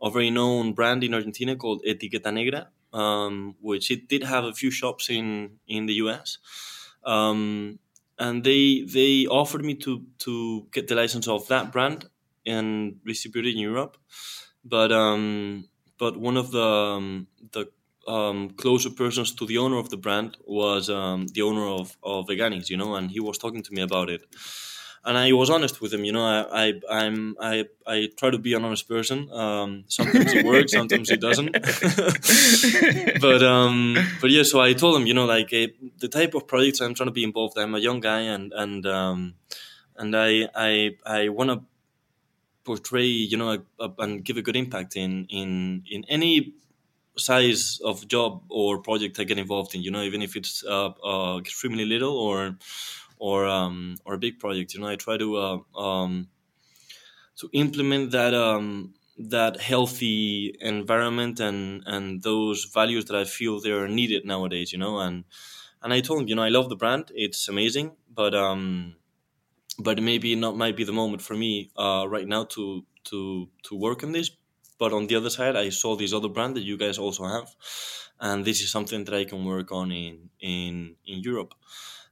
a 0.00 0.10
very 0.10 0.30
known 0.30 0.72
brand 0.74 1.04
in 1.04 1.14
Argentina 1.14 1.56
called 1.56 1.82
Etiqueta 1.86 2.32
Negra, 2.32 2.70
um, 2.92 3.56
which 3.60 3.90
it 3.90 4.08
did 4.08 4.24
have 4.24 4.44
a 4.44 4.52
few 4.54 4.70
shops 4.70 5.10
in 5.10 5.58
in 5.66 5.86
the 5.86 5.94
US. 5.94 6.38
Um, 7.04 7.78
and 8.18 8.44
they 8.44 8.82
they 8.82 9.26
offered 9.26 9.64
me 9.64 9.74
to 9.76 10.06
to 10.20 10.68
get 10.72 10.88
the 10.88 10.94
license 10.94 11.28
of 11.28 11.48
that 11.48 11.72
brand 11.72 12.08
and 12.46 13.00
distribute 13.04 13.46
it 13.46 13.52
in 13.54 13.58
Europe. 13.58 13.96
But 14.64 14.92
um, 14.92 15.68
but 15.98 16.16
one 16.16 16.36
of 16.36 16.50
the 16.50 16.62
um, 16.64 17.28
the 17.52 17.66
um, 18.08 18.50
closer 18.50 18.90
persons 18.90 19.34
to 19.34 19.46
the 19.46 19.58
owner 19.58 19.78
of 19.78 19.88
the 19.90 19.96
brand 19.96 20.36
was 20.46 20.88
um, 20.90 21.26
the 21.34 21.42
owner 21.42 21.66
of 21.66 21.96
of 22.02 22.26
Veganis, 22.26 22.70
you 22.70 22.76
know, 22.76 22.94
and 22.94 23.10
he 23.10 23.20
was 23.20 23.38
talking 23.38 23.62
to 23.62 23.72
me 23.72 23.82
about 23.82 24.08
it 24.10 24.22
and 25.04 25.16
I 25.16 25.32
was 25.32 25.50
honest 25.50 25.80
with 25.80 25.92
him. 25.92 26.04
You 26.04 26.12
know, 26.12 26.24
I 26.24 26.66
I 26.66 26.72
I'm 26.90 27.36
I 27.40 27.64
I 27.86 28.08
try 28.16 28.30
to 28.30 28.38
be 28.38 28.54
an 28.54 28.64
honest 28.64 28.88
person. 28.88 29.30
Um, 29.32 29.84
sometimes 29.88 30.32
it 30.34 30.44
works, 30.44 30.72
sometimes 30.72 31.10
it 31.10 31.20
doesn't. 31.20 31.52
but 33.20 33.42
um, 33.42 33.96
but 34.20 34.30
yeah. 34.30 34.42
So 34.42 34.60
I 34.60 34.72
told 34.74 35.00
him, 35.00 35.06
you 35.06 35.14
know, 35.14 35.24
like 35.24 35.52
uh, 35.52 35.68
the 35.98 36.08
type 36.08 36.34
of 36.34 36.46
projects 36.46 36.80
I'm 36.80 36.94
trying 36.94 37.08
to 37.08 37.12
be 37.12 37.24
involved. 37.24 37.56
I'm 37.58 37.74
a 37.74 37.78
young 37.78 38.00
guy, 38.00 38.20
and 38.20 38.52
and 38.52 38.86
um, 38.86 39.34
and 39.96 40.16
I 40.16 40.48
I 40.54 40.96
I 41.06 41.28
want 41.28 41.50
to 41.50 41.62
portray, 42.64 43.06
you 43.06 43.38
know, 43.38 43.50
a, 43.50 43.60
a, 43.84 43.90
and 43.98 44.22
give 44.22 44.36
a 44.36 44.42
good 44.42 44.56
impact 44.56 44.96
in 44.96 45.26
in 45.30 45.84
in 45.90 46.04
any 46.08 46.52
size 47.18 47.80
of 47.84 48.06
job 48.08 48.44
or 48.50 48.80
project 48.82 49.18
I 49.20 49.24
get 49.24 49.38
involved 49.38 49.74
in. 49.74 49.82
You 49.82 49.90
know, 49.90 50.02
even 50.02 50.22
if 50.22 50.36
it's 50.36 50.64
uh, 50.64 50.90
uh, 51.04 51.38
extremely 51.38 51.84
little 51.84 52.16
or 52.16 52.56
or 53.18 53.46
um, 53.46 53.96
or 54.04 54.14
a 54.14 54.18
big 54.18 54.38
project. 54.38 54.74
You 54.74 54.80
know, 54.80 54.88
I 54.88 54.96
try 54.96 55.16
to 55.18 55.36
uh, 55.36 55.58
um, 55.78 56.28
to 57.36 57.48
implement 57.52 58.10
that 58.12 58.34
um, 58.34 58.94
that 59.16 59.60
healthy 59.60 60.56
environment 60.60 61.40
and 61.40 61.82
and 61.86 62.22
those 62.22 62.64
values 62.66 63.04
that 63.06 63.16
I 63.16 63.24
feel 63.24 63.60
they 63.60 63.70
are 63.72 63.88
needed 63.88 64.24
nowadays. 64.24 64.72
You 64.72 64.78
know, 64.78 64.98
and 65.00 65.24
and 65.82 65.92
I 65.92 66.00
told 66.00 66.22
him, 66.22 66.28
you 66.28 66.34
know, 66.34 66.42
I 66.42 66.48
love 66.48 66.68
the 66.68 66.76
brand. 66.76 67.12
It's 67.14 67.48
amazing, 67.48 67.96
but 68.10 68.34
um, 68.34 68.96
but 69.78 70.02
maybe 70.02 70.34
not 70.36 70.56
might 70.56 70.76
be 70.76 70.84
the 70.84 70.92
moment 70.92 71.22
for 71.22 71.34
me 71.36 71.70
uh, 71.76 72.06
right 72.08 72.28
now 72.28 72.44
to 72.46 72.86
to 73.04 73.50
to 73.64 73.76
work 73.76 74.02
on 74.04 74.12
this. 74.12 74.30
But 74.78 74.92
on 74.92 75.06
the 75.06 75.16
other 75.16 75.30
side, 75.30 75.56
I 75.56 75.70
saw 75.70 75.96
this 75.96 76.12
other 76.12 76.28
brand 76.28 76.56
that 76.56 76.62
you 76.62 76.76
guys 76.76 76.98
also 76.98 77.24
have, 77.24 77.48
and 78.20 78.44
this 78.44 78.60
is 78.60 78.70
something 78.70 79.04
that 79.04 79.14
I 79.14 79.24
can 79.24 79.44
work 79.44 79.72
on 79.72 79.90
in 79.92 80.30
in 80.40 80.96
in 81.04 81.22
Europe 81.22 81.54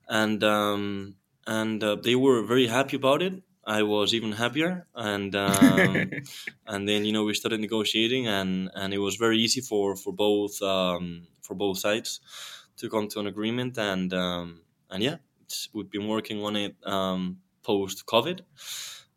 and 0.08 0.42
um, 0.44 1.16
and 1.46 1.82
uh, 1.82 1.96
they 1.96 2.14
were 2.14 2.42
very 2.42 2.66
happy 2.66 2.96
about 2.96 3.22
it. 3.22 3.42
I 3.64 3.82
was 3.82 4.14
even 4.14 4.32
happier, 4.32 4.86
and 4.94 5.34
um, 5.34 6.10
and 6.66 6.88
then 6.88 7.04
you 7.04 7.12
know 7.12 7.24
we 7.24 7.34
started 7.34 7.60
negotiating, 7.60 8.26
and 8.28 8.70
and 8.74 8.94
it 8.94 8.98
was 8.98 9.16
very 9.16 9.38
easy 9.38 9.60
for 9.60 9.96
for 9.96 10.12
both 10.12 10.60
um, 10.62 11.26
for 11.42 11.54
both 11.54 11.78
sides 11.78 12.20
to 12.78 12.88
come 12.88 13.08
to 13.08 13.20
an 13.20 13.26
agreement, 13.26 13.78
and 13.78 14.12
um, 14.14 14.62
and 14.90 15.02
yeah, 15.02 15.16
we've 15.72 15.90
been 15.90 16.06
working 16.06 16.42
on 16.44 16.56
it 16.56 16.76
um, 16.84 17.38
post 17.62 18.06
COVID, 18.06 18.40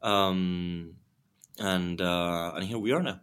um, 0.02 0.96
and 1.60 2.02
uh, 2.02 2.54
and 2.56 2.66
here 2.66 2.80
we 2.80 2.92
are 2.92 3.04
now. 3.04 3.20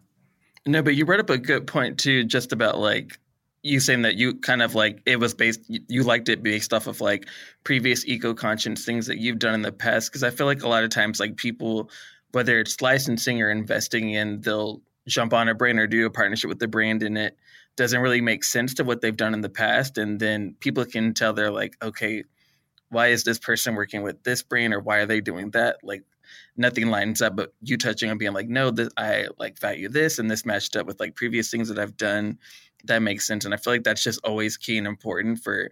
No, 0.67 0.83
but 0.83 0.95
you 0.97 1.07
brought 1.07 1.21
up 1.21 1.31
a 1.31 1.39
good 1.39 1.67
point 1.67 1.99
too, 1.99 2.25
just 2.25 2.53
about 2.53 2.79
like 2.79 3.19
you 3.63 3.81
saying 3.81 4.03
that 4.03 4.17
you 4.17 4.35
kind 4.35 4.63
of 4.63 4.75
like 4.75 5.03
it 5.07 5.19
was 5.19 5.35
based 5.35 5.61
you 5.69 6.03
liked 6.05 6.29
it 6.29 6.43
based 6.43 6.73
off 6.73 6.87
of 6.87 7.01
like 7.01 7.27
previous 7.65 8.07
eco 8.07 8.33
conscious 8.33 8.85
things 8.85 9.07
that 9.07 9.19
you've 9.19 9.41
done 9.41 9.55
in 9.55 9.63
the 9.63 9.73
past 9.73 10.09
because 10.09 10.23
i 10.23 10.31
feel 10.31 10.47
like 10.47 10.63
a 10.63 10.69
lot 10.69 10.85
of 10.85 10.91
times 10.91 11.19
like 11.19 11.37
people 11.37 11.91
whether 12.31 12.61
it's 12.61 12.81
licensing 12.81 13.43
or 13.43 13.51
investing 13.51 14.11
in 14.11 14.41
they'll 14.43 14.81
jump 15.09 15.33
on 15.33 15.49
a 15.49 15.55
brand 15.55 15.81
or 15.81 15.87
do 15.89 16.07
a 16.07 16.11
partnership 16.11 16.49
with 16.49 16.61
the 16.61 16.69
brand 16.69 17.03
and 17.03 17.19
it 17.19 17.37
doesn't 17.77 18.01
really 18.01 18.21
make 18.21 18.45
sense 18.45 18.75
to 18.75 18.85
what 18.85 19.01
they've 19.01 19.17
done 19.17 19.35
in 19.35 19.41
the 19.41 19.49
past 19.49 19.99
and 19.99 20.21
then 20.21 20.55
people 20.61 20.85
can 20.85 21.13
tell 21.13 21.33
they're 21.33 21.51
like 21.51 21.77
okay 21.83 22.23
why 22.91 23.09
is 23.09 23.25
this 23.25 23.39
person 23.39 23.75
working 23.75 24.03
with 24.03 24.23
this 24.23 24.43
brand 24.43 24.73
or 24.73 24.81
why 24.81 24.99
are 24.99 25.07
they 25.07 25.21
doing 25.21 25.51
that? 25.51 25.79
Like 25.83 26.03
nothing 26.57 26.89
lines 26.89 27.23
up 27.23 27.37
but 27.37 27.53
you 27.63 27.77
touching 27.77 28.11
on 28.11 28.19
being 28.19 28.33
like 28.33 28.49
no 28.49 28.71
this, 28.71 28.89
i 28.97 29.27
like 29.39 29.59
value 29.59 29.89
this 29.89 30.19
and 30.19 30.31
this 30.31 30.45
matched 30.45 30.77
up 30.77 30.87
with 30.87 30.99
like 31.01 31.15
previous 31.15 31.51
things 31.51 31.69
that 31.69 31.79
i've 31.79 31.97
done 31.97 32.39
that 32.87 33.03
makes 33.03 33.27
sense. 33.27 33.45
And 33.45 33.55
I 33.55 33.57
feel 33.57 33.73
like 33.73 33.85
that's 33.85 34.03
just 34.03 34.21
always 34.25 34.57
key 34.57 34.79
and 34.79 34.87
important 34.87 35.41
for 35.41 35.71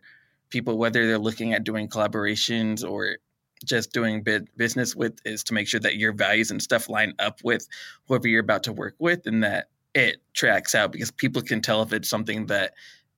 people, 0.51 0.79
whether 0.79 1.07
they're 1.07 1.19
looking 1.19 1.53
at 1.53 1.65
doing 1.65 1.89
collaborations 1.89 2.89
or 2.89 3.19
just 3.65 3.93
doing 3.93 4.23
bit 4.23 4.57
business 4.57 4.95
with, 4.95 5.19
is 5.25 5.45
to 5.45 5.55
make 5.55 5.69
sure 5.69 5.81
that 5.81 5.97
your 5.97 6.13
values 6.13 6.51
and 6.51 6.63
stuff 6.63 6.89
line 6.89 7.15
up 7.19 7.41
with 7.43 7.67
whoever 8.07 8.29
you're 8.29 8.41
about 8.41 8.65
to 8.65 8.73
work 8.73 8.95
with 8.99 9.27
and 9.27 9.43
that 9.43 9.69
it 9.95 10.17
tracks 10.33 10.75
out 10.75 10.93
because 10.93 11.11
people 11.11 11.41
can 11.41 11.61
tell 11.61 11.83
if 11.83 11.93
it's 11.93 12.09
something 12.09 12.47
that 12.47 12.75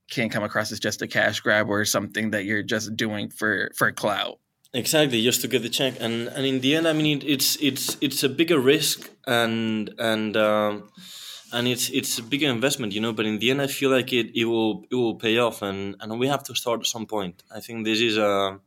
can 0.09 0.29
come 0.29 0.43
across 0.43 0.71
as 0.71 0.79
just 0.79 1.01
a 1.01 1.07
cash 1.07 1.39
grab 1.41 1.69
or 1.69 1.83
something 1.83 2.31
that 2.31 2.45
you're 2.45 2.63
just 2.63 2.95
doing 2.95 3.29
for 3.29 3.71
for 3.75 3.91
clout. 3.91 4.39
Exactly, 4.73 5.21
just 5.23 5.41
to 5.41 5.47
get 5.47 5.61
the 5.61 5.69
check, 5.69 5.95
and 5.99 6.27
and 6.27 6.45
in 6.45 6.59
the 6.59 6.75
end, 6.75 6.87
I 6.87 6.93
mean, 6.93 7.21
it's 7.25 7.55
it's 7.61 7.97
it's 8.01 8.23
a 8.23 8.29
bigger 8.29 8.59
risk, 8.59 9.09
and 9.25 9.89
and 9.97 10.35
um, 10.35 10.89
and 11.53 11.67
it's 11.67 11.89
it's 11.89 12.19
a 12.19 12.23
bigger 12.23 12.49
investment, 12.49 12.93
you 12.93 12.99
know. 12.99 13.13
But 13.13 13.25
in 13.25 13.39
the 13.39 13.49
end, 13.49 13.61
I 13.61 13.67
feel 13.67 13.89
like 13.89 14.11
it, 14.11 14.37
it 14.37 14.45
will 14.45 14.83
it 14.91 14.95
will 14.95 15.15
pay 15.15 15.37
off, 15.37 15.61
and 15.61 15.95
and 16.01 16.19
we 16.19 16.27
have 16.27 16.43
to 16.43 16.55
start 16.55 16.81
at 16.81 16.85
some 16.85 17.05
point. 17.05 17.43
I 17.49 17.61
think 17.61 17.85
this 17.85 18.01
is 18.01 18.17
a, 18.17 18.59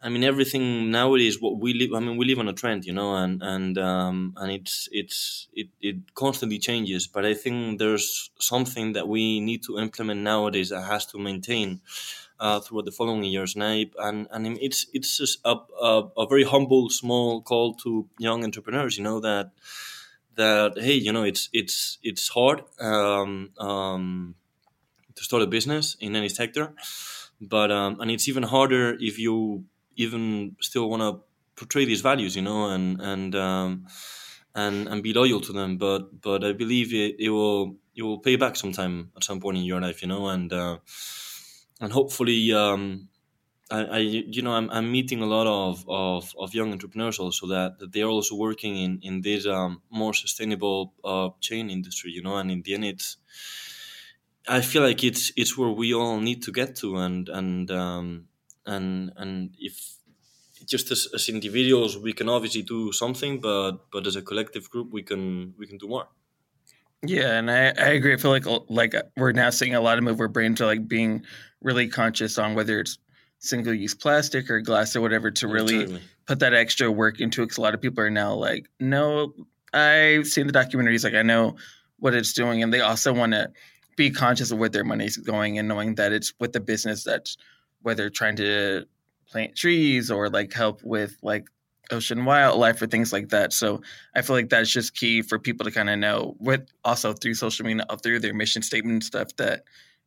I 0.00 0.08
mean, 0.10 0.22
everything 0.22 0.92
nowadays 0.92 1.40
what 1.40 1.58
we 1.58 1.74
live. 1.74 1.92
I 1.92 1.98
mean, 1.98 2.16
we 2.16 2.24
live 2.24 2.38
on 2.38 2.48
a 2.48 2.52
trend, 2.52 2.84
you 2.84 2.92
know, 2.92 3.16
and 3.16 3.42
and 3.42 3.76
um, 3.78 4.34
and 4.36 4.52
it's 4.52 4.88
it's 4.92 5.48
it 5.52 5.68
it 5.80 6.14
constantly 6.14 6.58
changes. 6.60 7.08
But 7.08 7.24
I 7.26 7.34
think 7.34 7.80
there's 7.80 8.30
something 8.38 8.92
that 8.92 9.08
we 9.08 9.40
need 9.40 9.64
to 9.64 9.78
implement 9.78 10.20
nowadays 10.20 10.68
that 10.70 10.82
has 10.82 11.06
to 11.06 11.18
maintain. 11.18 11.80
Uh, 12.40 12.60
throughout 12.60 12.84
the 12.84 12.92
following 12.92 13.24
years, 13.24 13.56
and 13.56 13.64
I, 13.64 13.86
and, 13.98 14.28
and 14.30 14.58
it's 14.60 14.86
it's 14.94 15.18
just 15.18 15.40
a, 15.44 15.56
a, 15.82 16.04
a 16.16 16.24
very 16.28 16.44
humble, 16.44 16.88
small 16.88 17.42
call 17.42 17.74
to 17.82 18.08
young 18.20 18.44
entrepreneurs. 18.44 18.96
You 18.96 19.02
know 19.02 19.18
that 19.18 19.50
that 20.36 20.78
hey, 20.78 20.94
you 20.94 21.12
know, 21.12 21.24
it's 21.24 21.48
it's 21.52 21.98
it's 22.04 22.28
hard 22.28 22.62
um, 22.80 23.50
um, 23.58 24.36
to 25.16 25.24
start 25.24 25.42
a 25.42 25.48
business 25.48 25.96
in 26.00 26.14
any 26.14 26.28
sector, 26.28 26.74
but 27.40 27.72
um, 27.72 28.00
and 28.00 28.10
it's 28.10 28.28
even 28.28 28.44
harder 28.44 28.96
if 29.00 29.18
you 29.18 29.64
even 29.98 30.56
still 30.60 30.88
want 30.88 31.02
to 31.02 31.22
portray 31.56 31.84
these 31.84 32.00
values, 32.00 32.36
you 32.36 32.42
know, 32.42 32.70
and 32.70 33.00
and 33.00 33.34
um, 33.34 33.86
and 34.54 34.88
and 34.88 35.02
be 35.02 35.12
loyal 35.12 35.40
to 35.42 35.52
them. 35.52 35.78
But 35.78 36.20
but 36.20 36.44
I 36.44 36.52
believe 36.52 36.94
it, 36.94 37.16
it 37.18 37.30
will 37.30 37.76
it 37.94 38.02
will 38.02 38.20
pay 38.20 38.36
back 38.36 38.56
sometime 38.56 39.12
at 39.16 39.24
some 39.24 39.40
point 39.40 39.58
in 39.58 39.64
your 39.64 39.80
life, 39.80 40.02
you 40.02 40.08
know, 40.08 40.28
and 40.28 40.52
uh, 40.52 40.78
and 41.80 41.92
hopefully 41.92 42.52
um, 42.52 43.08
I, 43.70 43.84
I, 43.84 43.98
you 43.98 44.42
know 44.42 44.52
I'm, 44.52 44.70
I'm 44.70 44.90
meeting 44.90 45.22
a 45.22 45.26
lot 45.26 45.46
of, 45.46 45.84
of, 45.88 46.34
of 46.38 46.54
young 46.54 46.72
entrepreneurs 46.72 47.18
also 47.18 47.46
that, 47.48 47.78
that 47.78 47.92
they're 47.92 48.08
also 48.08 48.34
working 48.36 48.76
in 48.76 49.00
in 49.02 49.20
this 49.22 49.46
um, 49.46 49.82
more 49.90 50.14
sustainable 50.14 50.94
uh, 51.04 51.30
chain 51.40 51.70
industry 51.70 52.12
you 52.12 52.22
know 52.22 52.36
and 52.36 52.50
in 52.50 52.62
the 52.62 52.74
end 52.74 52.84
it's 52.84 53.18
I 54.48 54.62
feel 54.62 54.82
like 54.82 55.04
it's 55.04 55.32
it's 55.36 55.58
where 55.58 55.68
we 55.70 55.92
all 55.94 56.20
need 56.20 56.42
to 56.44 56.52
get 56.52 56.76
to 56.76 56.96
and 56.96 57.28
and 57.28 57.70
um, 57.70 58.27
and 58.68 59.12
and 59.16 59.54
if 59.58 59.96
just 60.66 60.90
as, 60.90 61.08
as 61.14 61.28
individuals 61.28 61.96
we 61.96 62.12
can 62.12 62.28
obviously 62.28 62.62
do 62.62 62.92
something 62.92 63.40
but 63.40 63.90
but 63.92 64.06
as 64.06 64.16
a 64.16 64.22
collective 64.22 64.70
group 64.70 64.92
we 64.92 65.02
can 65.02 65.54
we 65.58 65.66
can 65.66 65.78
do 65.78 65.88
more 65.88 66.08
yeah, 67.02 67.38
and 67.38 67.50
I, 67.50 67.66
I 67.68 67.90
agree. 67.90 68.12
I 68.12 68.16
feel 68.16 68.32
like 68.32 68.44
like 68.68 68.94
we're 69.16 69.32
now 69.32 69.50
seeing 69.50 69.74
a 69.74 69.80
lot 69.80 69.98
of 69.98 70.04
move 70.04 70.18
where 70.18 70.28
brands 70.28 70.60
are 70.60 70.66
like 70.66 70.88
being 70.88 71.22
really 71.60 71.86
conscious 71.88 72.38
on 72.38 72.54
whether 72.54 72.80
it's 72.80 72.98
single 73.38 73.72
use 73.72 73.94
plastic 73.94 74.50
or 74.50 74.60
glass 74.60 74.96
or 74.96 75.00
whatever 75.00 75.30
to 75.30 75.46
really 75.46 76.00
put 76.26 76.40
that 76.40 76.54
extra 76.54 76.90
work 76.90 77.20
into 77.20 77.42
it. 77.42 77.46
Because 77.46 77.58
a 77.58 77.60
lot 77.60 77.74
of 77.74 77.80
people 77.80 78.02
are 78.02 78.10
now 78.10 78.34
like, 78.34 78.68
no, 78.80 79.32
I've 79.72 80.26
seen 80.26 80.48
the 80.48 80.52
documentaries, 80.52 81.04
like 81.04 81.14
I 81.14 81.22
know 81.22 81.56
what 82.00 82.14
it's 82.14 82.32
doing, 82.32 82.64
and 82.64 82.72
they 82.72 82.80
also 82.80 83.12
want 83.12 83.32
to 83.32 83.52
be 83.96 84.10
conscious 84.10 84.50
of 84.50 84.58
where 84.58 84.68
their 84.68 84.84
money's 84.84 85.16
going 85.16 85.58
and 85.58 85.68
knowing 85.68 85.96
that 85.96 86.12
it's 86.12 86.32
with 86.40 86.52
the 86.52 86.60
business 86.60 87.04
that's 87.04 87.36
whether 87.82 88.10
trying 88.10 88.36
to 88.36 88.84
plant 89.30 89.56
trees 89.56 90.10
or 90.10 90.28
like 90.28 90.52
help 90.52 90.82
with 90.82 91.16
like 91.22 91.48
ocean 91.90 92.24
wildlife 92.24 92.80
or 92.82 92.86
things 92.86 93.12
like 93.12 93.28
that. 93.30 93.52
So 93.52 93.80
I 94.14 94.22
feel 94.22 94.36
like 94.36 94.50
that's 94.50 94.70
just 94.70 94.94
key 94.94 95.22
for 95.22 95.38
people 95.38 95.64
to 95.64 95.70
kind 95.70 95.90
of 95.90 95.98
know 95.98 96.36
with 96.38 96.68
also 96.84 97.12
through 97.12 97.34
social 97.34 97.64
media, 97.66 97.84
uh, 97.88 97.96
through 97.96 98.20
their 98.20 98.34
mission 98.34 98.62
statement 98.62 98.92
and 98.94 99.04
stuff 99.04 99.34
that 99.36 99.64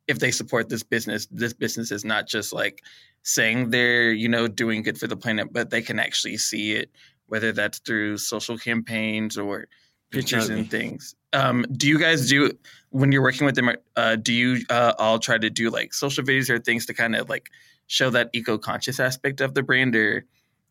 if 0.08 0.18
they 0.18 0.30
support 0.30 0.68
this 0.68 0.82
business, 0.82 1.26
this 1.30 1.52
business 1.52 1.90
is 1.90 2.04
not 2.04 2.26
just 2.26 2.52
like 2.52 2.82
saying 3.22 3.70
they're, 3.70 4.12
you 4.12 4.28
know, 4.28 4.48
doing 4.48 4.82
good 4.82 4.98
for 4.98 5.06
the 5.06 5.16
planet, 5.16 5.52
but 5.52 5.70
they 5.70 5.82
can 5.82 5.98
actually 5.98 6.36
see 6.36 6.72
it, 6.72 6.90
whether 7.26 7.52
that's 7.52 7.78
through 7.78 8.18
social 8.18 8.58
campaigns 8.58 9.38
or 9.38 9.68
pictures 10.10 10.48
and 10.48 10.70
things. 10.70 11.14
Um, 11.32 11.64
do 11.74 11.88
you 11.88 11.98
guys 11.98 12.28
do 12.28 12.52
when 12.90 13.10
you're 13.12 13.22
working 13.22 13.46
with 13.46 13.54
them? 13.54 13.70
Uh, 13.96 14.16
do 14.16 14.32
you 14.32 14.64
uh, 14.70 14.92
all 14.98 15.18
try 15.18 15.38
to 15.38 15.50
do 15.50 15.70
like 15.70 15.94
social 15.94 16.24
videos 16.24 16.50
or 16.50 16.58
things 16.58 16.86
to 16.86 16.94
kind 16.94 17.16
of 17.16 17.28
like 17.28 17.50
show 17.86 18.10
that 18.10 18.30
eco-conscious 18.32 19.00
aspect 19.00 19.40
of 19.40 19.54
the 19.54 19.62
brand, 19.62 19.96
or 19.96 20.24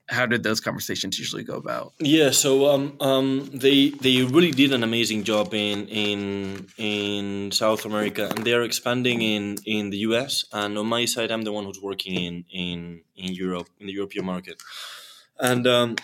how 0.07 0.25
did 0.25 0.43
those 0.43 0.59
conversations 0.59 1.17
usually 1.17 1.43
go 1.43 1.55
about? 1.55 1.93
Yeah, 1.99 2.31
so 2.31 2.69
um, 2.69 2.95
um, 2.99 3.49
they 3.53 3.89
they 3.89 4.23
really 4.23 4.51
did 4.51 4.73
an 4.73 4.83
amazing 4.83 5.23
job 5.23 5.53
in 5.53 5.87
in 5.87 6.67
in 6.77 7.51
South 7.51 7.85
America, 7.85 8.27
and 8.29 8.43
they 8.45 8.53
are 8.53 8.63
expanding 8.63 9.21
in 9.21 9.57
in 9.65 9.89
the 9.89 9.97
US. 10.09 10.45
And 10.51 10.77
on 10.77 10.87
my 10.87 11.05
side, 11.05 11.31
I'm 11.31 11.43
the 11.43 11.51
one 11.51 11.65
who's 11.65 11.81
working 11.81 12.15
in 12.15 12.45
in 12.51 13.01
in 13.15 13.33
Europe 13.33 13.69
in 13.79 13.87
the 13.87 13.93
European 13.93 14.25
market, 14.25 14.61
and. 15.39 15.65
Um, 15.67 15.95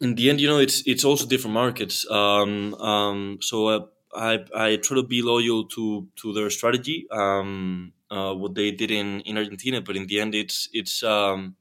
in 0.00 0.14
the 0.14 0.30
end, 0.30 0.40
you 0.40 0.48
know, 0.48 0.58
it's 0.58 0.82
it's 0.86 1.04
also 1.04 1.26
different 1.26 1.54
markets. 1.54 2.08
Um, 2.10 2.74
um, 2.74 3.38
so 3.40 3.68
uh, 3.68 3.86
I 4.14 4.44
I 4.54 4.76
try 4.76 4.96
to 4.96 5.02
be 5.02 5.22
loyal 5.22 5.64
to 5.68 6.08
to 6.16 6.32
their 6.32 6.50
strategy, 6.50 7.06
um, 7.10 7.92
uh, 8.10 8.34
what 8.34 8.54
they 8.54 8.70
did 8.70 8.90
in, 8.90 9.20
in 9.22 9.38
Argentina. 9.38 9.80
But 9.80 9.96
in 9.96 10.06
the 10.06 10.20
end, 10.20 10.34
it's 10.34 10.68
it's 10.72 11.02
um, 11.02 11.56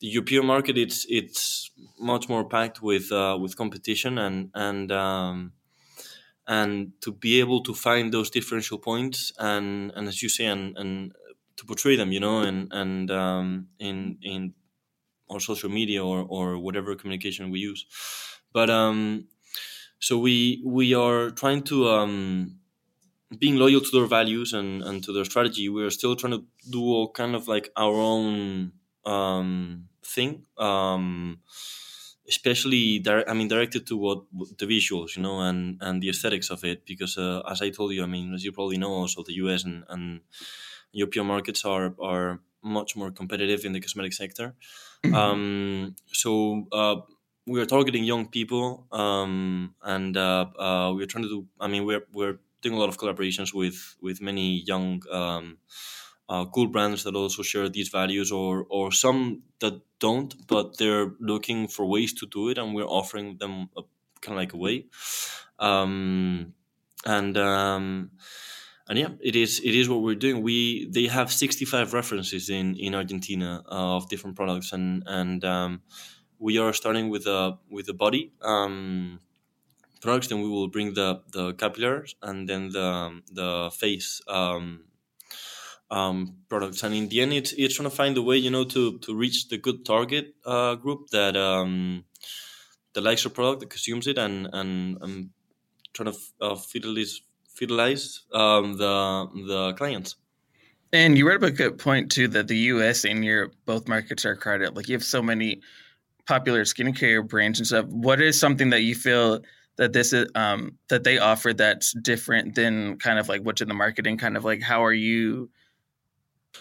the 0.00 0.08
European 0.08 0.46
market. 0.46 0.78
It's 0.78 1.06
it's 1.08 1.70
much 1.98 2.28
more 2.28 2.48
packed 2.48 2.82
with 2.82 3.12
uh, 3.12 3.38
with 3.40 3.56
competition 3.56 4.18
and 4.18 4.50
and 4.54 4.90
um, 4.92 5.52
and 6.46 6.92
to 7.00 7.12
be 7.12 7.40
able 7.40 7.62
to 7.62 7.74
find 7.74 8.12
those 8.12 8.30
differential 8.30 8.78
points 8.78 9.32
and 9.38 9.92
and 9.96 10.08
as 10.08 10.22
you 10.22 10.28
say 10.28 10.46
and 10.46 10.76
and 10.76 11.12
to 11.56 11.64
portray 11.66 11.96
them, 11.96 12.12
you 12.12 12.20
know, 12.20 12.40
and 12.40 12.72
and 12.72 13.10
um, 13.10 13.68
in 13.78 14.18
in 14.22 14.54
or 15.28 15.40
social 15.40 15.70
media 15.70 16.04
or 16.04 16.24
or 16.28 16.58
whatever 16.58 16.94
communication 16.94 17.50
we 17.50 17.60
use, 17.60 17.86
but 18.52 18.70
um, 18.70 19.28
so 20.00 20.18
we 20.18 20.62
we 20.64 20.94
are 20.94 21.30
trying 21.30 21.62
to 21.64 21.88
um, 21.88 22.58
being 23.38 23.56
loyal 23.56 23.80
to 23.80 23.90
their 23.90 24.06
values 24.06 24.52
and, 24.52 24.82
and 24.82 25.02
to 25.04 25.12
their 25.12 25.24
strategy, 25.24 25.68
we 25.68 25.82
are 25.84 25.90
still 25.90 26.16
trying 26.16 26.32
to 26.32 26.44
do 26.70 26.82
all 26.82 27.10
kind 27.10 27.34
of 27.34 27.48
like 27.48 27.70
our 27.76 27.94
own 27.94 28.72
um, 29.04 29.88
thing. 30.02 30.46
Um, 30.58 31.40
especially 32.26 32.98
direct, 33.00 33.28
I 33.28 33.34
mean 33.34 33.48
directed 33.48 33.86
to 33.88 33.96
what 33.96 34.24
the 34.58 34.66
visuals, 34.66 35.16
you 35.16 35.22
know, 35.22 35.40
and 35.40 35.78
and 35.80 36.02
the 36.02 36.08
aesthetics 36.08 36.50
of 36.50 36.64
it. 36.64 36.86
Because 36.86 37.18
uh, 37.18 37.42
as 37.48 37.60
I 37.62 37.70
told 37.70 37.92
you, 37.92 38.02
I 38.02 38.06
mean, 38.06 38.34
as 38.34 38.44
you 38.44 38.52
probably 38.52 38.78
know, 38.78 38.92
also 38.92 39.22
the 39.22 39.34
U.S. 39.44 39.64
and, 39.64 39.84
and 39.88 40.20
European 40.92 41.26
markets 41.26 41.64
are 41.64 41.94
are 42.00 42.40
much 42.62 42.96
more 42.96 43.10
competitive 43.10 43.64
in 43.64 43.72
the 43.72 43.80
cosmetic 43.80 44.12
sector. 44.14 44.54
Mm-hmm. 45.04 45.14
Um, 45.14 45.96
so 46.06 46.66
uh, 46.72 46.96
we 47.46 47.60
are 47.60 47.66
targeting 47.66 48.04
young 48.04 48.28
people, 48.28 48.86
um, 48.90 49.74
and 49.82 50.16
uh, 50.16 50.46
uh, 50.58 50.92
we're 50.94 51.06
trying 51.06 51.24
to 51.24 51.28
do. 51.28 51.46
I 51.60 51.68
mean, 51.68 51.84
we're 51.84 52.06
we're 52.12 52.38
doing 52.62 52.74
a 52.74 52.78
lot 52.78 52.88
of 52.88 52.98
collaborations 52.98 53.52
with 53.52 53.96
with 54.00 54.20
many 54.22 54.62
young 54.66 55.02
um, 55.10 55.58
uh, 56.28 56.46
cool 56.46 56.68
brands 56.68 57.04
that 57.04 57.14
also 57.14 57.42
share 57.42 57.68
these 57.68 57.88
values 57.88 58.32
or 58.32 58.66
or 58.70 58.92
some 58.92 59.42
that 59.60 59.80
don't 59.98 60.46
but 60.46 60.78
they're 60.78 61.12
looking 61.20 61.68
for 61.68 61.86
ways 61.86 62.12
to 62.14 62.26
do 62.26 62.48
it 62.48 62.58
and 62.58 62.74
we're 62.74 62.84
offering 62.84 63.36
them 63.38 63.68
a, 63.76 63.82
kind 64.20 64.34
of 64.34 64.36
like 64.36 64.52
a 64.52 64.56
way 64.56 64.86
um, 65.58 66.54
and 67.04 67.36
um, 67.36 68.10
and 68.88 68.98
yeah 68.98 69.08
it 69.20 69.36
is 69.36 69.60
it 69.60 69.74
is 69.74 69.88
what 69.88 70.02
we're 70.02 70.14
doing 70.14 70.42
we 70.42 70.86
they 70.90 71.06
have 71.06 71.32
65 71.32 71.92
references 71.92 72.50
in 72.50 72.76
in 72.76 72.94
argentina 72.94 73.62
of 73.66 74.08
different 74.08 74.36
products 74.36 74.72
and 74.72 75.02
and 75.06 75.44
um, 75.44 75.82
we 76.38 76.58
are 76.58 76.72
starting 76.72 77.08
with 77.08 77.26
a 77.26 77.58
with 77.70 77.88
a 77.88 77.94
body 77.94 78.32
um, 78.42 79.20
products, 80.04 80.28
then 80.28 80.42
we 80.42 80.48
will 80.48 80.68
bring 80.68 80.94
the 80.94 81.22
the 81.32 81.54
capillaries 81.54 82.14
and 82.22 82.48
then 82.48 82.68
the 82.68 83.20
the 83.32 83.70
face 83.72 84.20
um, 84.28 84.84
um, 85.90 86.36
products. 86.48 86.82
And 86.82 86.94
in 86.94 87.08
the 87.08 87.20
end, 87.22 87.32
it's 87.32 87.52
it's 87.52 87.74
trying 87.76 87.90
to 87.90 87.96
find 87.96 88.16
a 88.16 88.22
way, 88.22 88.36
you 88.36 88.50
know, 88.50 88.64
to 88.64 88.98
to 88.98 89.14
reach 89.14 89.48
the 89.48 89.58
good 89.58 89.84
target 89.84 90.34
uh, 90.44 90.74
group 90.76 91.08
that 91.10 91.36
um, 91.36 92.04
that 92.92 93.02
likes 93.02 93.24
your 93.24 93.32
product, 93.32 93.60
that 93.60 93.70
consumes 93.70 94.06
it, 94.06 94.18
and 94.18 94.48
and, 94.52 94.98
and 95.02 95.30
trying 95.94 96.12
to 96.12 96.18
uh, 96.40 96.54
fidelize 96.54 97.14
fidelize 97.60 98.20
um, 98.34 98.76
the 98.76 99.28
the 99.46 99.72
clients. 99.74 100.16
And 100.92 101.18
you 101.18 101.26
read 101.26 101.36
up 101.36 101.42
a 101.42 101.50
good 101.50 101.78
point 101.78 102.12
too 102.12 102.28
that 102.28 102.46
the 102.46 102.56
U.S. 102.56 103.04
and 103.04 103.24
Europe 103.24 103.54
both 103.66 103.88
markets 103.88 104.24
are 104.24 104.36
crowded. 104.36 104.76
Like 104.76 104.88
you 104.88 104.94
have 104.94 105.02
so 105.04 105.20
many 105.20 105.60
popular 106.26 106.62
skincare 106.62 107.26
brands 107.26 107.58
and 107.58 107.66
stuff. 107.66 107.86
What 107.86 108.20
is 108.20 108.38
something 108.38 108.70
that 108.70 108.82
you 108.82 108.94
feel 108.94 109.40
that 109.76 109.92
this 109.92 110.12
is 110.12 110.28
um, 110.34 110.78
that 110.88 111.04
they 111.04 111.18
offer 111.18 111.52
that's 111.52 111.92
different 111.94 112.54
than 112.54 112.96
kind 112.98 113.18
of 113.18 113.28
like 113.28 113.42
what's 113.42 113.60
in 113.60 113.68
the 113.68 113.74
marketing 113.74 114.18
kind 114.18 114.36
of 114.36 114.44
like 114.44 114.62
how 114.62 114.84
are 114.84 114.92
you 114.92 115.50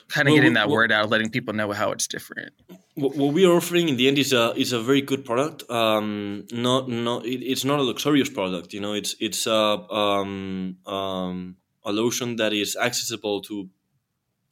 kind 0.08 0.28
of 0.28 0.32
well, 0.32 0.42
getting 0.42 0.54
that 0.54 0.68
well, 0.68 0.78
word 0.78 0.92
out 0.92 1.10
letting 1.10 1.30
people 1.30 1.54
know 1.54 1.72
how 1.72 1.92
it's 1.92 2.08
different 2.08 2.54
what 2.96 3.34
we 3.34 3.46
are 3.46 3.54
offering 3.54 3.90
in 3.90 3.98
the 3.98 4.08
end 4.08 4.18
is 4.18 4.34
a 4.34 4.54
is 4.56 4.72
a 4.74 4.82
very 4.82 5.02
good 5.02 5.26
product 5.26 5.70
um 5.70 6.46
not 6.52 6.90
not 6.90 7.26
it, 7.26 7.42
it's 7.44 7.66
not 7.66 7.80
a 7.80 7.84
luxurious 7.84 8.30
product 8.30 8.74
you 8.74 8.80
know 8.80 8.94
it's 8.94 9.16
it's 9.20 9.48
a 9.48 9.54
um, 9.54 10.78
um 10.86 11.56
a 11.86 11.92
lotion 11.92 12.38
that 12.38 12.54
is 12.54 12.76
accessible 12.76 13.42
to 13.42 13.70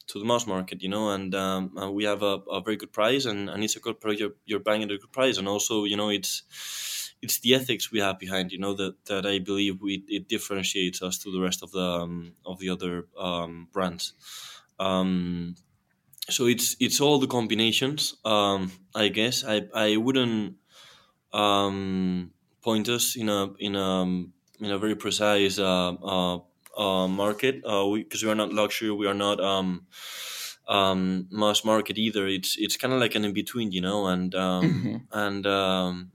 to 0.08 0.18
the 0.18 0.24
mass 0.24 0.46
market, 0.46 0.82
you 0.82 0.88
know, 0.88 1.10
and, 1.10 1.34
um, 1.34 1.72
and 1.76 1.94
we 1.94 2.04
have 2.04 2.22
a, 2.22 2.38
a, 2.50 2.60
very 2.60 2.76
good 2.76 2.92
price, 2.92 3.24
and, 3.24 3.48
and 3.48 3.64
it's 3.64 3.76
a 3.76 3.80
good 3.80 4.00
product. 4.00 4.20
You're, 4.20 4.34
you're 4.44 4.60
buying 4.60 4.82
at 4.82 4.90
a 4.90 4.98
good 4.98 5.12
price, 5.12 5.38
and 5.38 5.48
also, 5.48 5.84
you 5.84 5.96
know, 5.96 6.10
it's 6.10 6.42
it's 7.22 7.38
the 7.38 7.54
ethics 7.54 7.92
we 7.92 8.00
have 8.00 8.18
behind 8.18 8.50
you 8.50 8.58
know 8.58 8.74
that 8.74 9.04
that 9.06 9.24
I 9.24 9.38
believe 9.38 9.80
we 9.80 10.04
it 10.08 10.28
differentiates 10.28 11.02
us 11.02 11.18
to 11.18 11.30
the 11.30 11.40
rest 11.40 11.62
of 11.62 11.70
the 11.70 11.80
um, 11.80 12.32
of 12.44 12.58
the 12.58 12.68
other 12.68 13.06
um, 13.16 13.68
brands. 13.72 14.12
Um, 14.82 15.54
so 16.28 16.46
it's 16.46 16.76
it's 16.80 17.00
all 17.00 17.18
the 17.18 17.26
combinations. 17.26 18.14
Um, 18.24 18.72
I 18.94 19.08
guess 19.08 19.44
I 19.44 19.62
I 19.74 19.96
wouldn't 19.96 20.56
um, 21.32 22.30
point 22.62 22.88
us 22.88 23.16
in 23.16 23.28
a 23.28 23.52
in 23.58 23.76
a 23.76 24.02
in 24.60 24.70
a 24.70 24.78
very 24.78 24.94
precise 24.94 25.58
uh, 25.58 25.92
uh, 25.92 26.38
uh, 26.76 27.08
market 27.08 27.62
because 27.62 28.22
we, 28.22 28.26
we, 28.26 28.32
are 28.32 28.36
not 28.36 28.52
luxury. 28.52 28.90
We 28.90 29.06
are 29.06 29.14
not. 29.14 29.40
Um, 29.40 29.86
um, 30.68 31.26
mass 31.30 31.64
market 31.64 31.98
either. 31.98 32.26
It's 32.26 32.56
it's 32.56 32.76
kind 32.76 32.94
of 32.94 33.00
like 33.00 33.14
an 33.14 33.24
in 33.24 33.32
between, 33.32 33.72
you 33.72 33.80
know, 33.80 34.06
and 34.06 34.34
um, 34.34 34.62
mm-hmm. 34.62 34.96
and 35.12 35.46
um, 35.46 36.12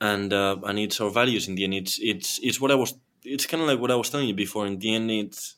and 0.00 0.32
uh, 0.32 0.56
and 0.64 0.78
it's 0.78 1.00
our 1.00 1.10
values 1.10 1.48
in 1.48 1.56
the 1.56 1.64
end. 1.64 1.74
It's 1.74 1.98
it's 2.00 2.38
it's 2.42 2.60
what 2.60 2.70
I 2.70 2.76
was. 2.76 2.94
It's 3.24 3.46
kind 3.46 3.62
of 3.62 3.68
like 3.68 3.80
what 3.80 3.90
I 3.90 3.96
was 3.96 4.08
telling 4.08 4.28
you 4.28 4.34
before. 4.34 4.66
In 4.66 4.78
the 4.78 4.94
end, 4.94 5.10
it's 5.10 5.56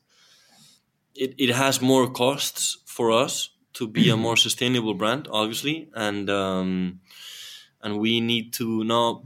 it, 1.15 1.35
it 1.39 1.51
has 1.55 1.81
more 1.81 2.11
costs 2.11 2.79
for 2.87 3.11
us 3.11 3.51
to 3.75 3.89
be 3.89 4.09
a 4.11 4.17
more 4.17 4.37
sustainable 4.37 4.95
brand, 4.95 5.29
obviously, 5.31 5.91
and 5.95 6.31
um, 6.31 7.01
and 7.83 7.99
we 7.99 8.21
need 8.21 8.53
to 8.55 8.85
not. 8.85 9.23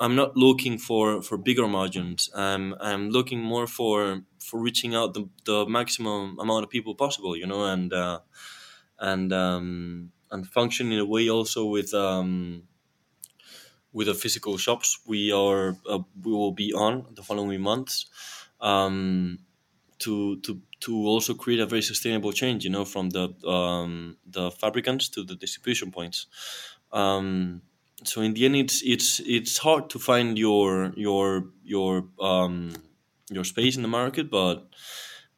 I'm 0.00 0.14
not 0.16 0.36
looking 0.36 0.78
for 0.78 1.22
for 1.22 1.38
bigger 1.38 1.66
margins. 1.68 2.30
I'm 2.34 2.74
I'm 2.80 3.10
looking 3.10 3.40
more 3.40 3.66
for 3.66 4.22
for 4.40 4.60
reaching 4.60 4.94
out 4.94 5.14
the, 5.14 5.28
the 5.44 5.66
maximum 5.66 6.38
amount 6.38 6.64
of 6.64 6.70
people 6.70 6.94
possible. 6.94 7.36
You 7.36 7.46
know, 7.46 7.64
and 7.66 7.92
uh, 7.92 8.20
and 8.98 9.32
um, 9.32 10.12
and 10.30 10.48
function 10.48 10.92
in 10.92 10.98
a 10.98 11.04
way 11.06 11.28
also 11.30 11.66
with 11.66 11.94
um, 11.94 12.68
with 13.92 14.06
the 14.08 14.14
physical 14.14 14.58
shops 14.58 15.00
we 15.06 15.32
are 15.32 15.76
uh, 15.88 15.98
we 16.22 16.32
will 16.32 16.52
be 16.52 16.72
on 16.72 17.06
the 17.14 17.22
following 17.22 17.60
months 17.60 18.06
um, 18.60 19.38
to 19.98 20.40
to 20.40 20.60
to 20.80 21.06
also 21.06 21.34
create 21.34 21.60
a 21.60 21.66
very 21.66 21.82
sustainable 21.82 22.32
change 22.32 22.64
you 22.64 22.70
know 22.70 22.84
from 22.84 23.10
the 23.10 23.28
um, 23.48 24.16
the 24.26 24.50
fabricants 24.50 25.08
to 25.08 25.24
the 25.24 25.34
distribution 25.34 25.90
points 25.90 26.26
um, 26.92 27.62
so 28.04 28.20
in 28.20 28.34
the 28.34 28.44
end 28.44 28.56
it's 28.56 28.82
it's 28.82 29.20
it's 29.20 29.58
hard 29.58 29.88
to 29.90 29.98
find 29.98 30.38
your 30.38 30.92
your 30.96 31.46
your 31.64 32.08
um, 32.20 32.72
your 33.30 33.44
space 33.44 33.76
in 33.76 33.82
the 33.82 33.88
market 33.88 34.30
but 34.30 34.68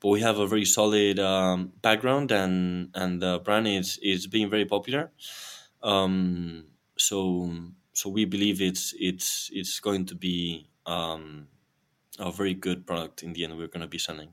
but 0.00 0.08
we 0.08 0.20
have 0.20 0.38
a 0.38 0.46
very 0.46 0.64
solid 0.64 1.18
um, 1.18 1.72
background 1.82 2.30
and 2.32 2.90
and 2.94 3.22
the 3.22 3.38
brand 3.40 3.68
is 3.68 3.98
is 4.02 4.26
being 4.26 4.50
very 4.50 4.64
popular 4.64 5.10
um, 5.82 6.64
so 6.96 7.50
so 7.92 8.08
we 8.08 8.24
believe 8.24 8.60
it's 8.60 8.94
it's 8.98 9.50
it's 9.52 9.80
going 9.80 10.06
to 10.06 10.14
be 10.14 10.68
um, 10.86 11.48
a 12.18 12.30
very 12.30 12.54
good 12.54 12.86
product 12.86 13.22
in 13.22 13.32
the 13.32 13.44
end. 13.44 13.56
We're 13.58 13.68
going 13.68 13.82
to 13.82 13.88
be 13.88 13.98
selling. 13.98 14.32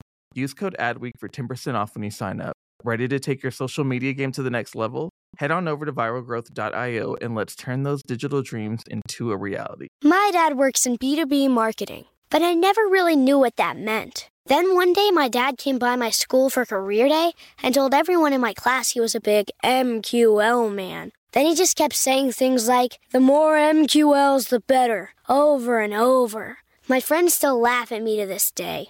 Use 0.33 0.53
code 0.53 0.75
ADWEEK 0.79 1.13
for 1.19 1.27
10% 1.27 1.75
off 1.75 1.95
when 1.95 2.03
you 2.03 2.11
sign 2.11 2.39
up. 2.39 2.53
Ready 2.83 3.07
to 3.07 3.19
take 3.19 3.43
your 3.43 3.51
social 3.51 3.83
media 3.83 4.13
game 4.13 4.31
to 4.31 4.41
the 4.41 4.49
next 4.49 4.75
level? 4.75 5.09
Head 5.37 5.51
on 5.51 5.67
over 5.67 5.85
to 5.85 5.93
viralgrowth.io 5.93 7.15
and 7.21 7.35
let's 7.35 7.55
turn 7.55 7.83
those 7.83 8.01
digital 8.01 8.41
dreams 8.41 8.81
into 8.89 9.31
a 9.31 9.37
reality. 9.37 9.87
My 10.03 10.29
dad 10.33 10.57
works 10.57 10.85
in 10.85 10.97
B2B 10.97 11.49
marketing, 11.49 12.05
but 12.29 12.41
I 12.41 12.53
never 12.53 12.81
really 12.83 13.15
knew 13.15 13.39
what 13.39 13.55
that 13.57 13.77
meant. 13.77 14.29
Then 14.47 14.73
one 14.73 14.93
day, 14.93 15.11
my 15.11 15.27
dad 15.27 15.57
came 15.57 15.77
by 15.77 15.95
my 15.95 16.09
school 16.09 16.49
for 16.49 16.65
career 16.65 17.07
day 17.07 17.33
and 17.61 17.75
told 17.75 17.93
everyone 17.93 18.33
in 18.33 18.41
my 18.41 18.53
class 18.53 18.91
he 18.91 18.99
was 18.99 19.13
a 19.13 19.21
big 19.21 19.49
MQL 19.63 20.73
man. 20.73 21.11
Then 21.33 21.45
he 21.45 21.55
just 21.55 21.77
kept 21.77 21.95
saying 21.95 22.31
things 22.31 22.67
like, 22.67 22.99
the 23.11 23.19
more 23.19 23.55
MQLs, 23.55 24.49
the 24.49 24.59
better, 24.59 25.11
over 25.29 25.79
and 25.79 25.93
over. 25.93 26.57
My 26.87 26.99
friends 26.99 27.35
still 27.35 27.59
laugh 27.59 27.91
at 27.91 28.01
me 28.01 28.19
to 28.19 28.25
this 28.25 28.51
day. 28.51 28.89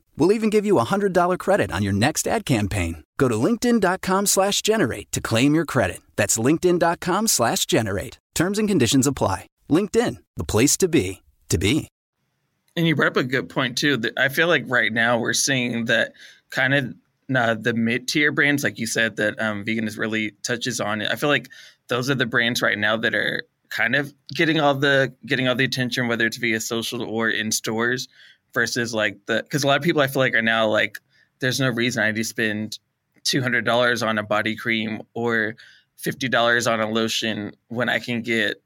We'll 0.17 0.31
even 0.31 0.49
give 0.49 0.65
you 0.65 0.79
a 0.79 0.85
$100 0.85 1.37
credit 1.37 1.71
on 1.71 1.83
your 1.83 1.93
next 1.93 2.27
ad 2.27 2.45
campaign. 2.45 3.03
Go 3.17 3.27
to 3.27 3.35
linkedin.com 3.35 4.25
slash 4.25 4.61
generate 4.61 5.11
to 5.11 5.21
claim 5.21 5.53
your 5.53 5.65
credit. 5.65 6.01
That's 6.15 6.37
linkedin.com 6.37 7.27
slash 7.27 7.65
generate. 7.65 8.17
Terms 8.33 8.57
and 8.57 8.67
conditions 8.67 9.07
apply. 9.07 9.47
LinkedIn, 9.69 10.17
the 10.37 10.43
place 10.43 10.77
to 10.77 10.87
be, 10.87 11.21
to 11.49 11.57
be. 11.57 11.87
And 12.75 12.87
you 12.87 12.95
brought 12.95 13.09
up 13.09 13.17
a 13.17 13.23
good 13.23 13.49
point 13.49 13.77
too. 13.77 14.01
I 14.17 14.29
feel 14.29 14.47
like 14.47 14.63
right 14.67 14.91
now 14.91 15.19
we're 15.19 15.33
seeing 15.33 15.85
that 15.85 16.13
kind 16.49 16.73
of 16.73 16.95
uh, 17.35 17.55
the 17.55 17.73
mid 17.73 18.07
tier 18.07 18.31
brands, 18.31 18.63
like 18.63 18.79
you 18.79 18.87
said, 18.87 19.17
that 19.17 19.39
um, 19.41 19.63
Veganis 19.65 19.97
really 19.97 20.31
touches 20.43 20.79
on. 20.79 21.01
I 21.01 21.15
feel 21.15 21.29
like 21.29 21.49
those 21.87 22.09
are 22.09 22.15
the 22.15 22.25
brands 22.25 22.61
right 22.61 22.77
now 22.77 22.97
that 22.97 23.13
are 23.13 23.43
kind 23.69 23.95
of 23.95 24.13
getting 24.33 24.59
all 24.59 24.75
the 24.75 25.13
getting 25.25 25.47
all 25.47 25.55
the 25.55 25.63
attention, 25.63 26.07
whether 26.07 26.25
it's 26.25 26.37
via 26.37 26.59
social 26.59 27.03
or 27.03 27.29
in 27.29 27.51
stores, 27.51 28.07
versus 28.53 28.93
like 28.93 29.17
the 29.25 29.43
because 29.43 29.63
a 29.63 29.67
lot 29.67 29.77
of 29.77 29.83
people 29.83 30.01
I 30.01 30.07
feel 30.07 30.21
like 30.21 30.35
are 30.35 30.41
now 30.41 30.67
like 30.67 30.99
there's 31.39 31.59
no 31.59 31.69
reason 31.69 32.03
I 32.03 32.07
need 32.11 32.17
to 32.17 32.23
spend 32.23 32.79
two 33.23 33.41
hundred 33.41 33.65
dollars 33.65 34.03
on 34.03 34.17
a 34.17 34.23
body 34.23 34.55
cream 34.55 35.01
or 35.13 35.55
fifty 35.97 36.29
dollars 36.29 36.67
on 36.67 36.79
a 36.81 36.89
lotion 36.89 37.53
when 37.67 37.89
I 37.89 37.99
can 37.99 38.21
get 38.21 38.61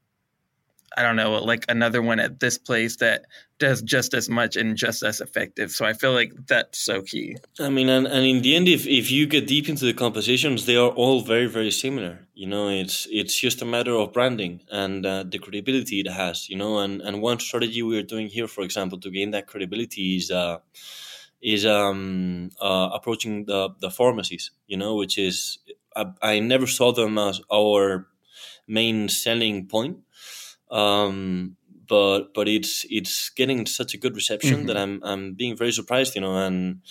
I 0.96 1.02
don't 1.02 1.16
know, 1.16 1.32
like 1.32 1.64
another 1.68 2.00
one 2.00 2.20
at 2.20 2.40
this 2.40 2.58
place 2.58 2.96
that 2.96 3.26
does 3.58 3.82
just 3.82 4.14
as 4.14 4.28
much 4.28 4.56
and 4.56 4.76
just 4.76 5.02
as 5.02 5.20
effective. 5.20 5.70
So 5.70 5.84
I 5.84 5.92
feel 5.92 6.12
like 6.12 6.32
that's 6.46 6.78
so 6.78 7.02
key. 7.02 7.36
I 7.58 7.68
mean, 7.70 7.88
and, 7.88 8.06
and 8.06 8.24
in 8.24 8.42
the 8.42 8.54
end, 8.54 8.68
if, 8.68 8.86
if 8.86 9.10
you 9.10 9.26
get 9.26 9.46
deep 9.46 9.68
into 9.68 9.84
the 9.84 9.94
compositions, 9.94 10.66
they 10.66 10.76
are 10.76 10.90
all 10.90 11.22
very, 11.22 11.46
very 11.46 11.70
similar. 11.70 12.26
You 12.34 12.46
know, 12.46 12.68
it's 12.68 13.06
it's 13.10 13.38
just 13.38 13.62
a 13.62 13.64
matter 13.64 13.94
of 13.94 14.12
branding 14.12 14.60
and 14.70 15.06
uh, 15.06 15.24
the 15.26 15.38
credibility 15.38 16.00
it 16.00 16.08
has. 16.08 16.48
You 16.48 16.56
know, 16.56 16.78
and, 16.78 17.00
and 17.00 17.22
one 17.22 17.40
strategy 17.40 17.82
we 17.82 17.98
are 17.98 18.02
doing 18.02 18.28
here, 18.28 18.46
for 18.46 18.62
example, 18.62 18.98
to 19.00 19.10
gain 19.10 19.30
that 19.30 19.46
credibility 19.46 20.16
is 20.16 20.30
uh, 20.30 20.58
is 21.40 21.64
um, 21.64 22.50
uh, 22.60 22.90
approaching 22.92 23.46
the 23.46 23.70
the 23.80 23.90
pharmacies. 23.90 24.50
You 24.66 24.76
know, 24.76 24.96
which 24.96 25.16
is 25.16 25.58
I, 25.94 26.06
I 26.20 26.40
never 26.40 26.66
saw 26.66 26.92
them 26.92 27.16
as 27.16 27.40
our 27.50 28.06
main 28.68 29.08
selling 29.08 29.66
point 29.66 29.98
um, 30.70 31.56
but 31.88 32.34
but 32.34 32.48
it's 32.48 32.84
it's 32.90 33.30
getting 33.30 33.66
such 33.66 33.94
a 33.94 33.98
good 33.98 34.14
reception 34.14 34.58
mm-hmm. 34.58 34.66
that 34.66 34.76
I'm 34.76 35.00
I'm 35.02 35.34
being 35.34 35.56
very 35.56 35.72
surprised, 35.72 36.14
you 36.14 36.20
know, 36.20 36.36
and 36.36 36.82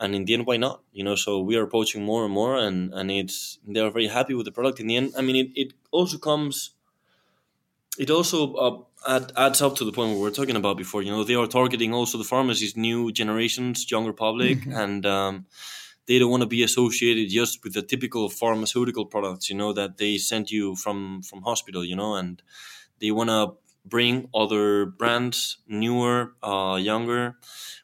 and 0.00 0.14
in 0.14 0.24
the 0.24 0.34
end, 0.34 0.46
why 0.46 0.56
not? 0.56 0.82
You 0.92 1.04
know, 1.04 1.14
so 1.14 1.40
we 1.40 1.56
are 1.56 1.62
approaching 1.62 2.04
more 2.04 2.24
and 2.24 2.34
more, 2.34 2.56
and 2.56 2.92
and 2.92 3.10
it's 3.10 3.58
they 3.66 3.80
are 3.80 3.90
very 3.90 4.08
happy 4.08 4.34
with 4.34 4.46
the 4.46 4.52
product. 4.52 4.80
In 4.80 4.86
the 4.88 4.96
end, 4.96 5.14
I 5.16 5.22
mean, 5.22 5.36
it, 5.36 5.50
it 5.54 5.72
also 5.90 6.18
comes, 6.18 6.70
it 7.98 8.10
also 8.10 8.54
uh, 8.54 8.78
add, 9.06 9.32
adds 9.36 9.62
up 9.62 9.76
to 9.76 9.84
the 9.84 9.92
point 9.92 10.14
we 10.14 10.20
were 10.20 10.30
talking 10.30 10.56
about 10.56 10.76
before. 10.76 11.02
You 11.02 11.12
know, 11.12 11.24
they 11.24 11.36
are 11.36 11.46
targeting 11.46 11.94
also 11.94 12.18
the 12.18 12.24
pharmacies, 12.24 12.76
new 12.76 13.12
generations, 13.12 13.88
younger 13.90 14.12
public, 14.12 14.58
mm-hmm. 14.58 14.72
and 14.72 15.06
um, 15.06 15.46
they 16.06 16.18
don't 16.18 16.30
want 16.30 16.42
to 16.42 16.48
be 16.48 16.64
associated 16.64 17.30
just 17.30 17.62
with 17.62 17.74
the 17.74 17.82
typical 17.82 18.28
pharmaceutical 18.28 19.06
products. 19.06 19.48
You 19.48 19.56
know 19.56 19.72
that 19.72 19.98
they 19.98 20.18
sent 20.18 20.50
you 20.50 20.74
from 20.74 21.22
from 21.22 21.42
hospital. 21.42 21.84
You 21.84 21.94
know, 21.94 22.16
and 22.16 22.42
they 23.02 23.10
want 23.10 23.28
to 23.28 23.54
bring 23.84 24.28
other 24.32 24.86
brands, 24.86 25.58
newer, 25.66 26.34
uh, 26.42 26.78
younger, 26.80 27.34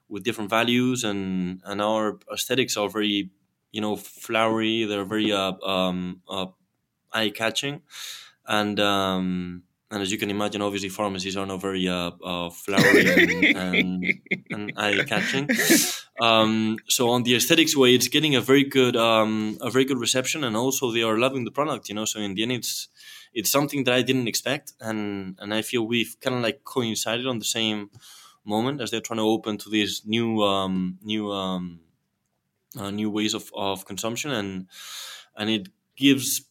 with 0.09 0.25
different 0.25 0.49
values, 0.49 1.05
and 1.05 1.61
and 1.65 1.83
our 1.83 2.19
aesthetics 2.33 2.77
are 2.77 2.89
very, 2.89 3.31
you 3.73 3.81
know, 3.83 3.97
flowery. 3.97 4.85
They're 4.85 5.05
very 5.05 5.33
uh, 5.33 5.53
um, 5.61 6.23
uh, 6.31 6.47
eye 7.13 7.31
catching, 7.31 7.83
and 8.47 8.79
um, 8.81 9.65
and 9.91 10.03
as 10.03 10.13
you 10.13 10.19
can 10.19 10.31
imagine, 10.31 10.63
obviously 10.63 10.89
pharmacies 10.89 11.37
are 11.37 11.47
not 11.47 11.61
very 11.61 11.89
uh, 11.89 12.13
uh, 12.25 12.51
flowery 12.51 13.07
and, 13.11 13.57
and, 13.57 14.05
and 14.51 14.73
eye 14.77 15.05
catching. 15.05 15.49
Um, 16.21 16.79
so 16.89 17.11
on 17.11 17.23
the 17.23 17.37
aesthetics 17.37 17.77
way, 17.77 17.95
it's 17.95 18.09
getting 18.09 18.35
a 18.35 18.41
very 18.41 18.65
good 18.65 18.97
um, 18.97 19.59
a 19.61 19.71
very 19.71 19.85
good 19.85 19.99
reception, 19.99 20.45
and 20.45 20.57
also 20.57 20.93
they 20.93 21.03
are 21.03 21.19
loving 21.19 21.45
the 21.45 21.51
product. 21.51 21.89
You 21.89 21.97
know, 21.97 22.05
so 22.05 22.21
in 22.21 22.35
the 22.35 22.43
end, 22.43 22.53
it's 22.53 22.89
it's 23.35 23.51
something 23.51 23.85
that 23.85 23.95
I 23.95 24.03
didn't 24.03 24.29
expect, 24.29 24.73
and 24.81 25.37
and 25.41 25.55
I 25.55 25.63
feel 25.63 25.87
we've 25.87 26.17
kind 26.21 26.37
of 26.37 26.43
like 26.43 26.65
coincided 26.65 27.27
on 27.27 27.39
the 27.39 27.45
same 27.45 27.91
moment 28.45 28.81
as 28.81 28.91
they're 28.91 29.01
trying 29.01 29.19
to 29.19 29.25
open 29.25 29.59
to 29.59 29.71
these 29.71 30.03
new 30.07 30.43
um, 30.43 30.99
new 31.03 31.31
um, 31.33 31.81
uh, 32.77 32.91
new 32.91 33.11
ways 33.11 33.35
of, 33.35 33.51
of 33.55 33.85
consumption, 33.85 34.31
and 34.31 34.69
and 35.37 35.51
it 35.51 35.69
gives 35.97 36.43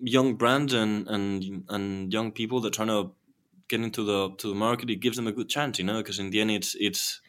young 0.00 0.34
brands 0.36 0.72
and 0.72 1.08
and 1.08 1.64
and 1.68 2.12
young 2.12 2.32
people 2.32 2.60
that 2.60 2.68
are 2.68 2.84
trying 2.84 2.88
to 2.88 3.12
get 3.68 3.80
into 3.80 4.04
the 4.04 4.30
to 4.36 4.48
the 4.48 4.54
market, 4.54 4.90
it 4.90 4.96
gives 4.96 5.16
them 5.16 5.26
a 5.26 5.32
good 5.32 5.48
chance, 5.48 5.78
you 5.78 5.84
know, 5.84 5.98
because 5.98 6.18
in 6.18 6.30
the 6.30 6.40
end, 6.40 6.50
it's 6.50 6.76
it's 6.78 7.20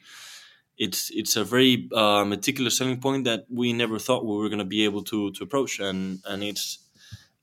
it's 0.77 1.09
it's 1.11 1.35
a 1.35 1.43
very 1.43 1.89
uh, 1.95 2.25
meticulous 2.25 2.77
selling 2.77 2.99
point 2.99 3.23
that 3.25 3.45
we 3.49 3.73
never 3.73 3.99
thought 3.99 4.25
we 4.25 4.35
were 4.35 4.49
going 4.49 4.59
to 4.59 4.65
be 4.65 4.83
able 4.83 5.03
to 5.03 5.31
to 5.31 5.43
approach, 5.43 5.79
and 5.79 6.21
and 6.25 6.43
it's 6.43 6.79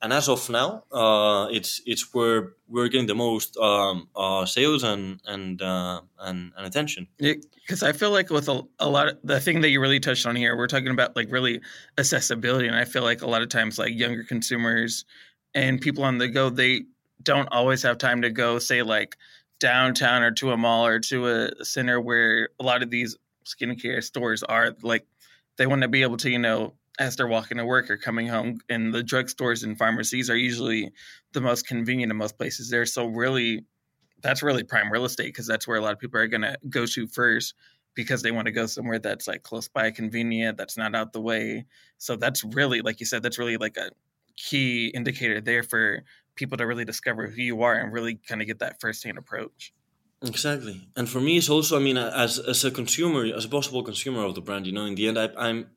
and 0.02 0.12
as 0.12 0.28
of 0.28 0.48
now, 0.48 0.84
uh, 0.90 1.48
it's 1.50 1.82
it's 1.84 2.14
where 2.14 2.54
we're 2.68 2.88
getting 2.88 3.06
the 3.06 3.14
most 3.14 3.56
um, 3.58 4.08
uh, 4.16 4.46
sales 4.46 4.82
and 4.82 5.20
and, 5.26 5.60
uh, 5.60 6.00
and 6.18 6.52
and 6.56 6.66
attention. 6.66 7.06
Because 7.18 7.82
I 7.82 7.92
feel 7.92 8.10
like 8.10 8.30
with 8.30 8.48
a, 8.48 8.62
a 8.78 8.88
lot 8.88 9.08
of 9.08 9.18
the 9.22 9.40
thing 9.40 9.60
that 9.60 9.68
you 9.68 9.80
really 9.80 10.00
touched 10.00 10.26
on 10.26 10.36
here, 10.36 10.56
we're 10.56 10.68
talking 10.68 10.88
about 10.90 11.16
like 11.16 11.30
really 11.30 11.60
accessibility, 11.98 12.66
and 12.66 12.76
I 12.76 12.84
feel 12.84 13.02
like 13.02 13.20
a 13.20 13.26
lot 13.26 13.42
of 13.42 13.50
times 13.50 13.78
like 13.78 13.94
younger 13.94 14.24
consumers 14.24 15.04
and 15.54 15.80
people 15.80 16.04
on 16.04 16.18
the 16.18 16.28
go, 16.28 16.48
they 16.48 16.82
don't 17.22 17.48
always 17.52 17.82
have 17.82 17.98
time 17.98 18.22
to 18.22 18.30
go, 18.30 18.58
say 18.58 18.82
like 18.82 19.16
downtown 19.58 20.22
or 20.22 20.30
to 20.30 20.52
a 20.52 20.56
mall 20.56 20.86
or 20.86 20.98
to 21.00 21.28
a 21.28 21.64
center 21.64 22.00
where 22.00 22.48
a 22.58 22.64
lot 22.64 22.82
of 22.82 22.90
these 22.90 23.18
skincare 23.44 24.02
stores 24.02 24.42
are. 24.42 24.74
Like 24.82 25.06
they 25.58 25.66
want 25.66 25.82
to 25.82 25.88
be 25.88 26.02
able 26.02 26.16
to 26.18 26.30
you 26.30 26.38
know 26.38 26.72
as 27.00 27.16
they're 27.16 27.26
walking 27.26 27.56
to 27.56 27.64
work 27.64 27.90
or 27.90 27.96
coming 27.96 28.28
home. 28.28 28.60
And 28.68 28.94
the 28.94 29.02
drugstores 29.02 29.64
and 29.64 29.76
pharmacies 29.76 30.30
are 30.30 30.36
usually 30.36 30.92
the 31.32 31.40
most 31.40 31.66
convenient 31.66 32.12
in 32.12 32.18
most 32.18 32.36
places 32.36 32.68
there. 32.68 32.86
So 32.86 33.06
really, 33.06 33.64
that's 34.22 34.42
really 34.42 34.62
prime 34.62 34.92
real 34.92 35.06
estate 35.06 35.28
because 35.28 35.46
that's 35.46 35.66
where 35.66 35.78
a 35.78 35.80
lot 35.80 35.94
of 35.94 35.98
people 35.98 36.20
are 36.20 36.28
going 36.28 36.42
to 36.42 36.56
go 36.68 36.84
to 36.84 37.06
first 37.08 37.54
because 37.94 38.22
they 38.22 38.30
want 38.30 38.46
to 38.46 38.52
go 38.52 38.66
somewhere 38.66 38.98
that's 38.98 39.26
like 39.26 39.42
close 39.42 39.66
by, 39.66 39.90
convenient, 39.90 40.58
that's 40.58 40.76
not 40.76 40.94
out 40.94 41.12
the 41.12 41.20
way. 41.20 41.64
So 41.96 42.16
that's 42.16 42.44
really, 42.44 42.82
like 42.82 43.00
you 43.00 43.06
said, 43.06 43.22
that's 43.22 43.38
really 43.38 43.56
like 43.56 43.78
a 43.78 43.90
key 44.36 44.88
indicator 44.88 45.40
there 45.40 45.62
for 45.62 46.02
people 46.36 46.58
to 46.58 46.66
really 46.66 46.84
discover 46.84 47.28
who 47.28 47.42
you 47.42 47.62
are 47.62 47.74
and 47.74 47.92
really 47.92 48.16
kind 48.28 48.42
of 48.42 48.46
get 48.46 48.58
that 48.58 48.78
firsthand 48.80 49.18
approach. 49.18 49.72
Exactly, 50.22 50.86
and 50.96 51.08
for 51.08 51.18
me, 51.18 51.38
it's 51.38 51.48
also, 51.48 51.78
I 51.78 51.80
mean, 51.80 51.96
as 51.96 52.38
as 52.38 52.62
a 52.62 52.70
consumer, 52.70 53.24
as 53.34 53.46
a 53.46 53.48
possible 53.48 53.82
consumer 53.82 54.22
of 54.22 54.34
the 54.34 54.42
brand, 54.42 54.66
you 54.66 54.72
know, 54.72 54.84
in 54.84 54.94
the 54.94 55.08
end, 55.08 55.18
I, 55.18 55.30
I'm 55.34 55.70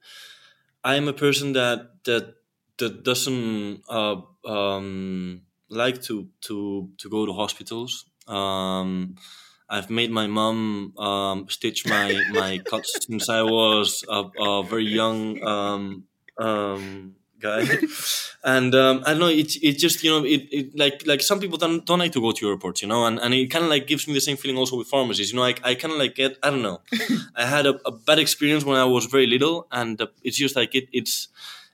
I'm 0.84 1.08
a 1.08 1.13
person 1.13 1.54
that 1.54 2.04
that 2.06 2.36
that 2.78 3.04
doesn't 3.04 3.84
uh, 3.89 4.22
um, 4.46 5.46
like 5.69 6.02
to 6.04 6.30
to 6.41 6.91
to 6.98 7.10
go 7.10 7.26
to 7.26 7.34
hospitals. 7.34 8.06
Um, 8.28 9.15
I've 9.69 9.89
made 9.89 10.12
my 10.12 10.28
mom 10.28 10.96
um, 10.98 11.50
stitch 11.50 11.86
my 11.88 12.24
my 12.32 12.60
cuts 12.60 12.91
since 13.06 13.30
I 13.30 13.41
was 13.43 14.04
a, 14.10 14.24
a 14.38 14.63
very 14.63 14.86
young 14.86 15.41
um, 15.43 16.08
um, 16.38 17.15
guy, 17.43 17.67
and 18.43 18.73
um, 18.73 19.03
I 19.06 19.12
don't 19.12 19.19
know. 19.19 19.27
It 19.27 19.56
it 19.62 19.77
just 19.77 20.03
you 20.03 20.12
know 20.12 20.25
it, 20.25 20.41
it 20.60 20.77
like 20.84 21.06
like 21.06 21.21
some 21.21 21.39
people 21.39 21.58
don't 21.58 21.86
don't 21.86 21.99
like 21.99 22.13
to 22.13 22.21
go 22.21 22.32
to 22.32 22.49
airports, 22.49 22.82
you 22.82 22.88
know, 22.88 23.06
and, 23.06 23.19
and 23.19 23.34
it 23.34 23.47
kind 23.51 23.65
of 23.65 23.69
like 23.69 23.86
gives 23.86 24.08
me 24.08 24.13
the 24.13 24.25
same 24.27 24.38
feeling 24.38 24.58
also 24.58 24.77
with 24.77 24.88
pharmacies. 24.88 25.32
You 25.32 25.38
know, 25.38 25.43
I 25.43 25.53
I 25.63 25.75
kind 25.75 25.93
of 25.93 25.99
like 25.99 26.15
get 26.15 26.38
I 26.41 26.49
don't 26.49 26.63
know. 26.69 26.79
I 27.36 27.45
had 27.45 27.65
a, 27.65 27.75
a, 27.86 27.91
bad 27.91 28.19
experience 28.19 28.63
when 28.65 28.77
I 28.77 28.86
was 28.86 29.06
very 29.06 29.27
little, 29.27 29.67
and 29.71 30.01
uh, 30.01 30.08
it's 30.23 30.38
just 30.38 30.56
like 30.56 30.73
it 30.73 30.88
it's 30.91 31.27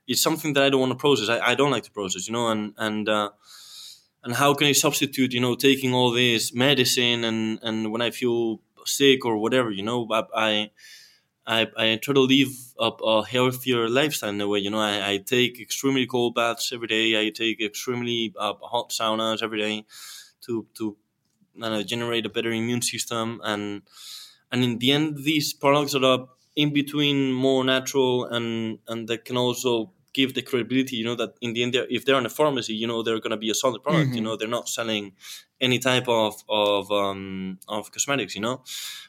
it's 0.08 0.21
something 0.21 0.53
that 0.53 0.63
I 0.63 0.69
don't 0.69 0.82
want 0.82 0.91
to 0.91 0.97
process. 0.97 1.29
I, 1.29 1.51
I 1.51 1.55
don't 1.55 1.71
like 1.71 1.84
to 1.84 1.91
process, 1.91 2.27
you 2.27 2.34
know, 2.34 2.47
and 2.49 2.73
and 2.77 3.08
uh, 3.08 3.29
and 4.23 4.34
how 4.34 4.53
can 4.53 4.67
I 4.67 4.73
substitute, 4.73 5.34
you 5.34 5.39
know, 5.39 5.55
taking 5.55 5.93
all 5.93 6.12
this 6.12 6.53
medicine 6.53 7.23
and 7.23 7.60
and 7.62 7.91
when 7.91 8.01
I 8.01 8.12
feel 8.12 8.62
sick 8.86 9.25
or 9.25 9.38
whatever, 9.38 9.71
you 9.71 9.84
know, 9.84 10.08
I 10.12 10.23
I 10.36 10.71
I, 11.77 11.95
try 11.97 12.13
to 12.13 12.21
live 12.21 12.49
a, 12.79 12.88
a 13.03 13.25
healthier 13.25 13.89
lifestyle 13.89 14.29
in 14.29 14.41
a 14.41 14.47
way, 14.47 14.59
you 14.59 14.69
know. 14.69 14.79
I, 14.79 15.12
I 15.13 15.17
take 15.17 15.59
extremely 15.59 16.05
cold 16.05 16.35
baths 16.35 16.71
every 16.71 16.88
day. 16.88 17.19
I 17.19 17.29
take 17.31 17.59
extremely 17.62 18.33
uh, 18.38 18.53
hot 18.62 18.89
saunas 18.91 19.41
every 19.41 19.59
day 19.59 19.85
to 20.45 20.67
to 20.75 20.97
uh, 21.62 21.83
generate 21.83 22.25
a 22.25 22.29
better 22.29 22.51
immune 22.51 22.81
system 22.81 23.41
and 23.43 23.83
and 24.51 24.63
in 24.63 24.79
the 24.79 24.91
end, 24.91 25.17
these 25.23 25.53
products 25.53 25.95
are 25.95 26.27
in 26.55 26.73
between 26.73 27.31
more 27.33 27.63
natural 27.63 28.25
and 28.25 28.79
and 28.88 29.07
that 29.07 29.25
can 29.25 29.38
also 29.38 29.91
give 30.13 30.34
the 30.34 30.41
credibility, 30.41 30.95
you 30.95 31.06
know, 31.06 31.15
that 31.15 31.36
in 31.41 31.54
the 31.54 31.63
end, 31.63 31.76
if 31.76 32.06
they're 32.06 32.17
in 32.17 32.26
a 32.26 32.30
pharmacy, 32.30 32.74
you 32.74 32.88
know, 32.88 33.04
they're 33.04 33.19
going 33.19 33.32
to 33.32 33.38
be 33.38 33.50
a 33.50 33.54
solid 33.54 33.84
product. 33.84 34.08
Mm-hmm. 34.08 34.15
You 34.15 34.22
know, 34.22 34.36
they're 34.36 34.48
not 34.48 34.67
selling 34.67 35.13
any 35.62 35.80
type 35.80 36.08
of 36.08 36.43
of 36.50 36.91
um, 36.91 37.60
of 37.67 37.91
cosmetics. 37.91 38.36
You 38.36 38.41
know, 38.41 38.63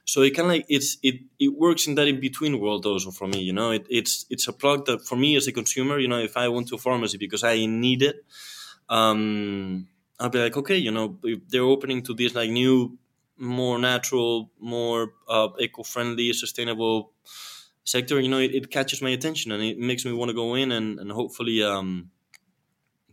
so 0.05 0.23
it 0.23 0.31
kind 0.31 0.47
of 0.47 0.53
like 0.57 0.67
it's 0.69 0.99
it 1.03 1.21
it 1.39 1.57
works 1.57 1.87
in 1.87 1.95
that 1.95 2.09
in 2.09 2.21
between 2.21 2.61
world 2.61 2.87
also 2.87 3.11
for 3.11 3.27
me. 3.27 3.41
You 3.41 3.53
know, 3.53 3.71
it, 3.71 3.87
it's 3.89 4.27
it's 4.31 4.49
a 4.49 4.53
product 4.53 4.87
that 4.87 5.07
for 5.07 5.17
me 5.17 5.37
as 5.37 5.47
a 5.47 5.53
consumer, 5.53 5.99
you 5.99 6.09
know, 6.09 6.19
if 6.19 6.37
I 6.37 6.49
went 6.49 6.69
to 6.69 6.75
a 6.75 6.79
pharmacy 6.79 7.19
because 7.19 7.45
I 7.45 7.67
need 7.67 8.03
it, 8.03 8.25
um, 8.89 9.89
I'll 10.19 10.29
be 10.29 10.39
like, 10.39 10.57
okay, 10.57 10.77
you 10.77 10.91
know, 10.91 11.19
if 11.25 11.49
they're 11.49 11.63
opening 11.63 12.03
to 12.03 12.15
this 12.15 12.35
like 12.35 12.51
new, 12.51 12.99
more 13.39 13.79
natural, 13.79 14.51
more 14.61 15.15
uh, 15.29 15.49
eco 15.59 15.83
friendly, 15.83 16.33
sustainable 16.35 17.13
sector, 17.85 18.21
you 18.21 18.29
know, 18.29 18.39
it, 18.39 18.55
it, 18.55 18.71
catches 18.71 19.03
my 19.03 19.11
attention 19.11 19.53
and 19.53 19.63
it 19.63 19.79
makes 19.79 20.05
me 20.05 20.13
want 20.13 20.29
to 20.29 20.35
go 20.35 20.55
in 20.55 20.73
and, 20.73 20.99
and 20.99 21.11
hopefully 21.11 21.63
um, 21.63 22.11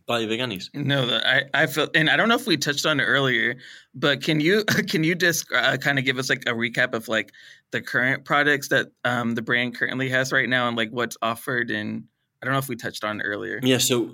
buy 0.08 0.24
Veganis. 0.24 0.70
No, 0.74 1.20
I, 1.24 1.44
I 1.54 1.66
feel, 1.66 1.88
and 1.94 2.10
I 2.10 2.16
don't 2.16 2.28
know 2.28 2.34
if 2.34 2.46
we 2.46 2.56
touched 2.56 2.86
on 2.86 2.98
it 2.98 3.04
earlier, 3.04 3.56
but 3.94 4.22
can 4.22 4.40
you 4.40 4.64
can 4.88 5.04
you 5.04 5.14
just 5.14 5.46
uh, 5.54 5.76
kind 5.76 5.98
of 5.98 6.04
give 6.04 6.18
us 6.18 6.28
like 6.28 6.42
a 6.46 6.52
recap 6.52 6.94
of 6.94 7.06
like 7.06 7.32
the 7.70 7.80
current 7.80 8.24
products 8.24 8.68
that 8.68 8.88
um, 9.04 9.34
the 9.34 9.42
brand 9.42 9.76
currently 9.76 10.08
has 10.08 10.32
right 10.32 10.48
now 10.48 10.66
and 10.66 10.76
like 10.76 10.90
what's 10.90 11.16
offered? 11.22 11.70
And 11.70 12.04
I 12.42 12.46
don't 12.46 12.54
know 12.54 12.58
if 12.58 12.68
we 12.68 12.76
touched 12.76 13.04
on 13.04 13.20
it 13.20 13.24
earlier. 13.24 13.60
Yeah, 13.62 13.78
so 13.78 14.10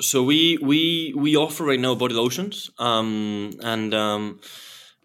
so 0.00 0.22
we 0.22 0.58
we 0.58 1.12
we 1.16 1.36
offer 1.36 1.64
right 1.64 1.80
now 1.80 1.94
body 1.94 2.14
lotions, 2.14 2.70
um, 2.78 3.52
and 3.62 3.94
um, 3.94 4.40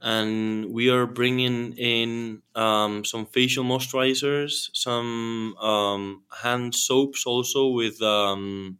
and 0.04 0.74
we 0.74 0.89
are 0.89 1.08
bringing 1.08 1.74
in 1.78 2.44
um, 2.56 3.06
some 3.06 3.26
facial 3.26 3.63
moisturizers, 3.63 4.70
some 4.74 5.56
um, 5.58 6.24
hand 6.44 6.76
soaps 6.76 7.26
also 7.26 7.70
with 7.70 8.02
um, 8.02 8.80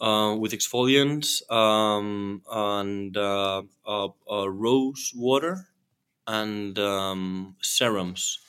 uh, 0.00 0.36
with 0.38 0.52
exfoliants 0.52 1.48
um, 1.50 2.42
and 2.50 3.16
uh, 3.16 3.62
uh, 3.86 4.50
rose 4.50 5.12
water 5.14 5.68
and 6.26 6.78
um, 6.78 7.56
serums. 7.62 8.40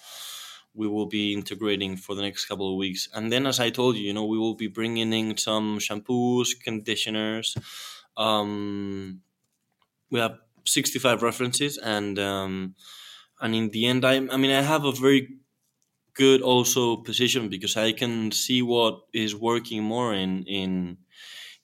We 0.76 0.88
will 0.88 1.06
be 1.06 1.34
integrating 1.34 1.97
for 1.97 2.15
the 2.15 2.23
next 2.23 2.45
couple 2.45 2.71
of 2.71 2.78
weeks, 2.78 3.08
and 3.13 3.32
then, 3.32 3.45
as 3.45 3.60
I 3.60 3.69
told 3.69 3.95
you, 3.95 4.04
you 4.04 4.13
know, 4.13 4.26
we 4.26 4.39
will 4.39 4.56
be 4.56 4.67
bringing 4.67 5.13
in 5.13 5.38
some 5.38 5.80
shampoos, 5.80 6.60
conditioners. 6.63 7.56
Um, 8.17 9.21
we 10.10 10.19
have 10.19 10.39
65 10.65 11.21
references 11.23 11.78
and 11.78 12.19
um, 12.19 12.76
and 13.41 13.56
in 13.56 13.69
the 13.69 13.86
end 13.88 14.06
I, 14.06 14.15
I 14.15 14.38
mean 14.38 14.52
I 14.52 14.62
have 14.62 14.86
a 14.86 14.91
very 14.91 15.39
good 16.15 16.41
also 16.41 16.97
position 16.97 17.49
because 17.49 17.78
I 17.78 17.91
can 17.91 18.32
see 18.32 18.62
what 18.62 19.02
is 19.13 19.36
working 19.36 19.84
more 19.84 20.13
in 20.13 20.43
in 20.45 20.97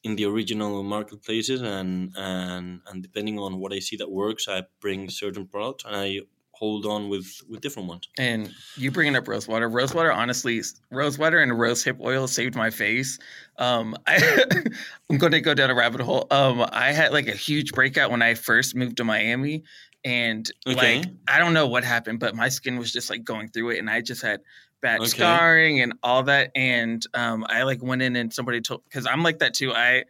in 0.04 0.16
the 0.16 0.26
original 0.26 0.84
marketplaces 0.84 1.62
and 1.62 2.14
and 2.18 2.82
and 2.88 3.04
depending 3.04 3.40
on 3.40 3.60
what 3.60 3.74
I 3.74 3.80
see 3.80 3.98
that 3.98 4.12
works 4.12 4.48
I 4.48 4.64
bring 4.82 5.10
certain 5.10 5.48
products 5.48 5.86
and 5.86 5.96
I 5.96 6.22
hold 6.60 6.86
on 6.86 7.08
with 7.08 7.41
with 7.48 7.62
different 7.62 7.88
ones. 7.88 8.08
And 8.17 8.54
you 8.76 8.91
bringing 8.91 9.15
up 9.15 9.28
rosewater, 9.28 9.69
rosewater, 9.69 10.12
honestly, 10.12 10.62
rosewater 10.91 11.39
and 11.39 11.58
rose 11.58 11.84
hip 11.84 11.98
oil 12.02 12.28
saved 12.28 12.56
my 12.56 12.69
face. 12.69 13.17
Um, 13.58 13.95
I, 14.06 14.43
I'm 15.10 15.17
going 15.17 15.32
to 15.32 15.41
go 15.41 15.54
down 15.54 15.69
a 15.69 15.76
rabbit 15.76 16.02
hole. 16.02 16.28
Um, 16.30 16.65
I 16.72 16.91
had 16.91 17.13
like 17.13 17.28
a 17.28 17.36
huge 17.36 17.72
breakout 17.72 18.12
when 18.12 18.22
I 18.22 18.34
first 18.34 18.76
moved 18.76 18.98
to 18.98 19.06
Miami, 19.06 19.63
and 20.04 20.52
okay. 20.67 20.98
like 20.98 21.06
I 21.28 21.39
don't 21.39 21.54
know 21.54 21.67
what 21.67 21.86
happened, 21.86 22.19
but 22.19 22.36
my 22.36 22.50
skin 22.50 22.78
was 22.78 22.91
just 22.91 23.10
like 23.10 23.24
going 23.24 23.48
through 23.48 23.72
it, 23.72 23.80
and 23.80 23.89
I 23.89 24.02
just 24.02 24.22
had 24.22 24.41
bad 24.82 25.00
okay. 25.00 25.10
scarring 25.10 25.80
and 25.80 25.93
all 26.04 26.24
that. 26.24 26.52
And 26.56 27.06
um, 27.13 27.45
I 27.48 27.63
like 27.63 27.82
went 27.82 28.02
in 28.02 28.15
and 28.17 28.34
somebody 28.34 28.60
told 28.60 28.84
because 28.84 29.06
I'm 29.06 29.24
like 29.24 29.39
that 29.39 29.54
too. 29.54 29.72
I 29.74 30.04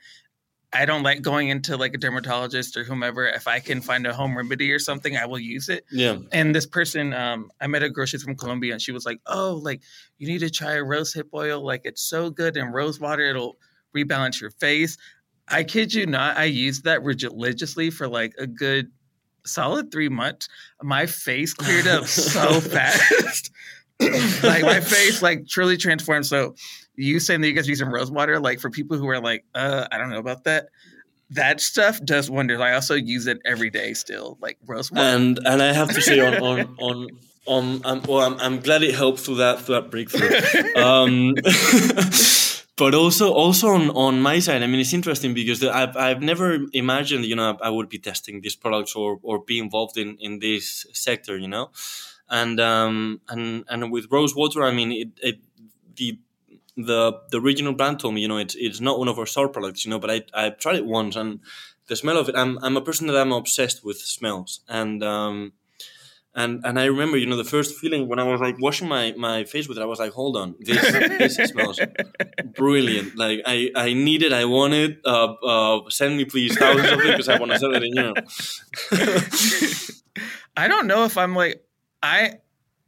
I 0.72 0.86
don't 0.86 1.02
like 1.02 1.22
going 1.22 1.50
into 1.50 1.78
like 1.78 1.96
a 1.96 1.98
dermatologist 1.98 2.78
or 2.78 2.84
whomever. 2.84 3.28
If 3.28 3.48
I 3.48 3.60
can 3.60 3.82
find 3.82 4.06
a 4.06 4.14
home 4.14 4.38
remedy 4.38 4.72
or 4.72 4.78
something, 4.78 5.18
I 5.18 5.26
will 5.26 5.40
use 5.40 5.68
it. 5.68 5.84
Yeah. 5.92 6.18
And 6.32 6.56
this 6.56 6.68
person, 6.68 7.12
um, 7.14 7.52
I 7.60 7.66
met 7.66 7.82
a 7.82 7.90
girl, 7.90 8.06
she's 8.06 8.22
from 8.22 8.36
Colombia, 8.36 8.74
and 8.74 8.82
she 8.82 8.92
was 8.92 9.06
like, 9.06 9.20
"Oh, 9.26 9.60
like 9.64 9.82
you 10.20 10.28
need 10.28 10.40
to 10.40 10.50
try 10.50 10.74
a 10.74 10.84
rose 10.84 11.14
hip 11.14 11.30
oil. 11.34 11.66
Like 11.66 11.82
it's 11.86 12.04
so 12.04 12.30
good, 12.30 12.56
and 12.56 12.74
rose 12.74 13.00
water 13.00 13.24
it'll 13.24 13.58
rebalance 13.96 14.40
your 14.40 14.52
face." 14.52 14.98
I 15.48 15.64
kid 15.64 15.94
you 15.94 16.06
not, 16.06 16.38
I 16.38 16.44
used 16.44 16.84
that 16.84 17.02
religiously 17.04 17.90
for 17.90 18.08
like 18.08 18.34
a 18.38 18.46
good 18.46 18.92
solid 19.46 19.92
three 19.92 20.10
months. 20.10 20.48
My 20.82 21.06
face 21.06 21.54
cleared 21.54 21.88
up 21.88 22.06
so 22.06 22.62
fast. 22.62 23.52
like 24.44 24.64
my 24.64 24.80
face 24.80 25.22
like 25.22 25.48
truly 25.48 25.76
transformed. 25.76 26.26
So 26.26 26.56
you 27.00 27.20
saying 27.20 27.42
that 27.42 27.48
you 27.48 27.54
guys 27.54 27.68
use 27.68 27.80
some 27.80 27.94
rose 27.94 28.12
water, 28.12 28.40
like 28.40 28.60
for 28.60 28.70
people 28.70 28.98
who 28.98 29.08
are 29.08 29.22
like, 29.22 29.46
uh, 29.56 29.88
I 29.92 29.98
don't 29.98 30.10
know 30.10 30.20
about 30.20 30.44
that. 30.44 30.68
That 31.32 31.62
stuff 31.62 32.04
does 32.04 32.30
wonders. 32.30 32.60
I 32.60 32.74
also 32.74 32.96
use 32.96 33.28
it 33.28 33.40
every 33.46 33.70
day 33.70 33.94
still, 33.94 34.38
like 34.42 34.58
rose 34.66 34.92
water. 34.92 35.04
And 35.04 35.40
and 35.46 35.62
I 35.62 35.74
have 35.74 35.90
to 35.94 36.02
say 36.02 36.20
on 36.20 36.36
on 36.42 36.76
on 36.80 37.08
on 37.46 37.82
um, 37.86 38.02
well, 38.08 38.22
I'm, 38.22 38.40
I'm 38.40 38.60
glad 38.60 38.84
it 38.84 38.96
helped 38.96 39.20
through 39.20 39.36
that 39.36 39.62
through 39.62 39.76
that 39.76 39.92
breakthrough. 39.92 40.30
um, 40.76 41.36
but 42.78 42.96
also 42.96 43.32
also 43.32 43.70
on, 43.70 43.92
on 43.92 44.22
my 44.22 44.40
side, 44.40 44.64
I 44.64 44.68
mean, 44.68 44.80
it's 44.80 44.94
interesting 44.94 45.34
because 45.34 45.64
I've 45.64 45.96
I've 45.96 46.22
never 46.22 46.58
imagined 46.74 47.26
you 47.26 47.36
know 47.36 47.58
I 47.62 47.70
would 47.70 47.90
be 47.90 48.00
testing 48.00 48.42
these 48.42 48.56
products 48.56 48.96
or 48.96 49.20
or 49.22 49.40
be 49.40 49.60
involved 49.60 49.98
in 49.98 50.18
in 50.20 50.40
this 50.40 50.88
sector, 50.94 51.38
you 51.38 51.48
know, 51.48 51.70
and 52.28 52.60
um 52.60 53.22
and 53.30 53.66
and 53.70 53.92
with 53.92 54.08
rose 54.12 54.36
water, 54.36 54.64
I 54.64 54.72
mean, 54.72 54.92
it, 54.92 55.10
it 55.22 55.40
the 55.96 56.20
the 56.86 57.20
the 57.32 57.42
regional 57.42 57.74
brand 57.74 58.00
told 58.00 58.14
me, 58.14 58.22
you 58.22 58.28
know, 58.28 58.38
it's 58.38 58.56
it's 58.56 58.80
not 58.80 59.00
one 59.00 59.08
of 59.08 59.20
our 59.20 59.26
star 59.26 59.48
products, 59.48 59.86
you 59.86 59.92
know, 59.92 60.00
but 60.00 60.12
I 60.12 60.24
I 60.34 60.50
tried 60.50 60.76
it 60.76 60.86
once 60.86 61.16
and 61.16 61.40
the 61.88 61.96
smell 61.96 62.18
of 62.18 62.30
it. 62.30 62.36
I'm 62.36 62.58
I'm 62.64 62.78
a 62.78 62.82
person 62.82 63.08
that 63.08 63.18
I'm 63.18 63.32
obsessed 63.32 63.84
with 63.84 63.98
smells 63.98 64.62
and 64.68 65.04
um 65.04 65.54
and 66.36 66.62
and 66.64 66.80
I 66.80 66.86
remember, 66.86 67.18
you 67.18 67.26
know, 67.26 67.36
the 67.36 67.44
first 67.44 67.76
feeling 67.76 68.08
when 68.08 68.20
I 68.20 68.24
was 68.24 68.40
like 68.40 68.60
washing 68.60 68.88
my 68.88 69.14
my 69.18 69.44
face 69.44 69.68
with 69.68 69.78
it, 69.78 69.82
I 69.82 69.86
was 69.86 70.00
like, 70.00 70.12
hold 70.12 70.38
on, 70.38 70.56
this 70.60 70.80
this 71.18 71.36
smells 71.52 71.80
brilliant. 72.56 73.18
Like 73.18 73.42
I 73.46 73.72
I 73.76 73.94
need 73.94 74.22
it, 74.24 74.32
I 74.32 74.46
want 74.46 74.74
it. 74.74 75.00
Uh, 75.04 75.34
uh 75.34 75.90
send 75.90 76.18
me 76.18 76.26
please 76.26 76.56
thousands 76.58 76.92
of 76.92 77.00
it 77.00 77.08
because 77.08 77.30
I 77.30 77.40
want 77.40 77.52
to 77.52 77.60
sell 77.60 77.76
it 77.76 77.84
in 77.84 77.94
Europe. 77.94 78.28
I 80.56 80.68
don't 80.68 80.88
know 80.88 81.04
if 81.06 81.18
I'm 81.18 81.36
like 81.36 81.64
I 82.04 82.40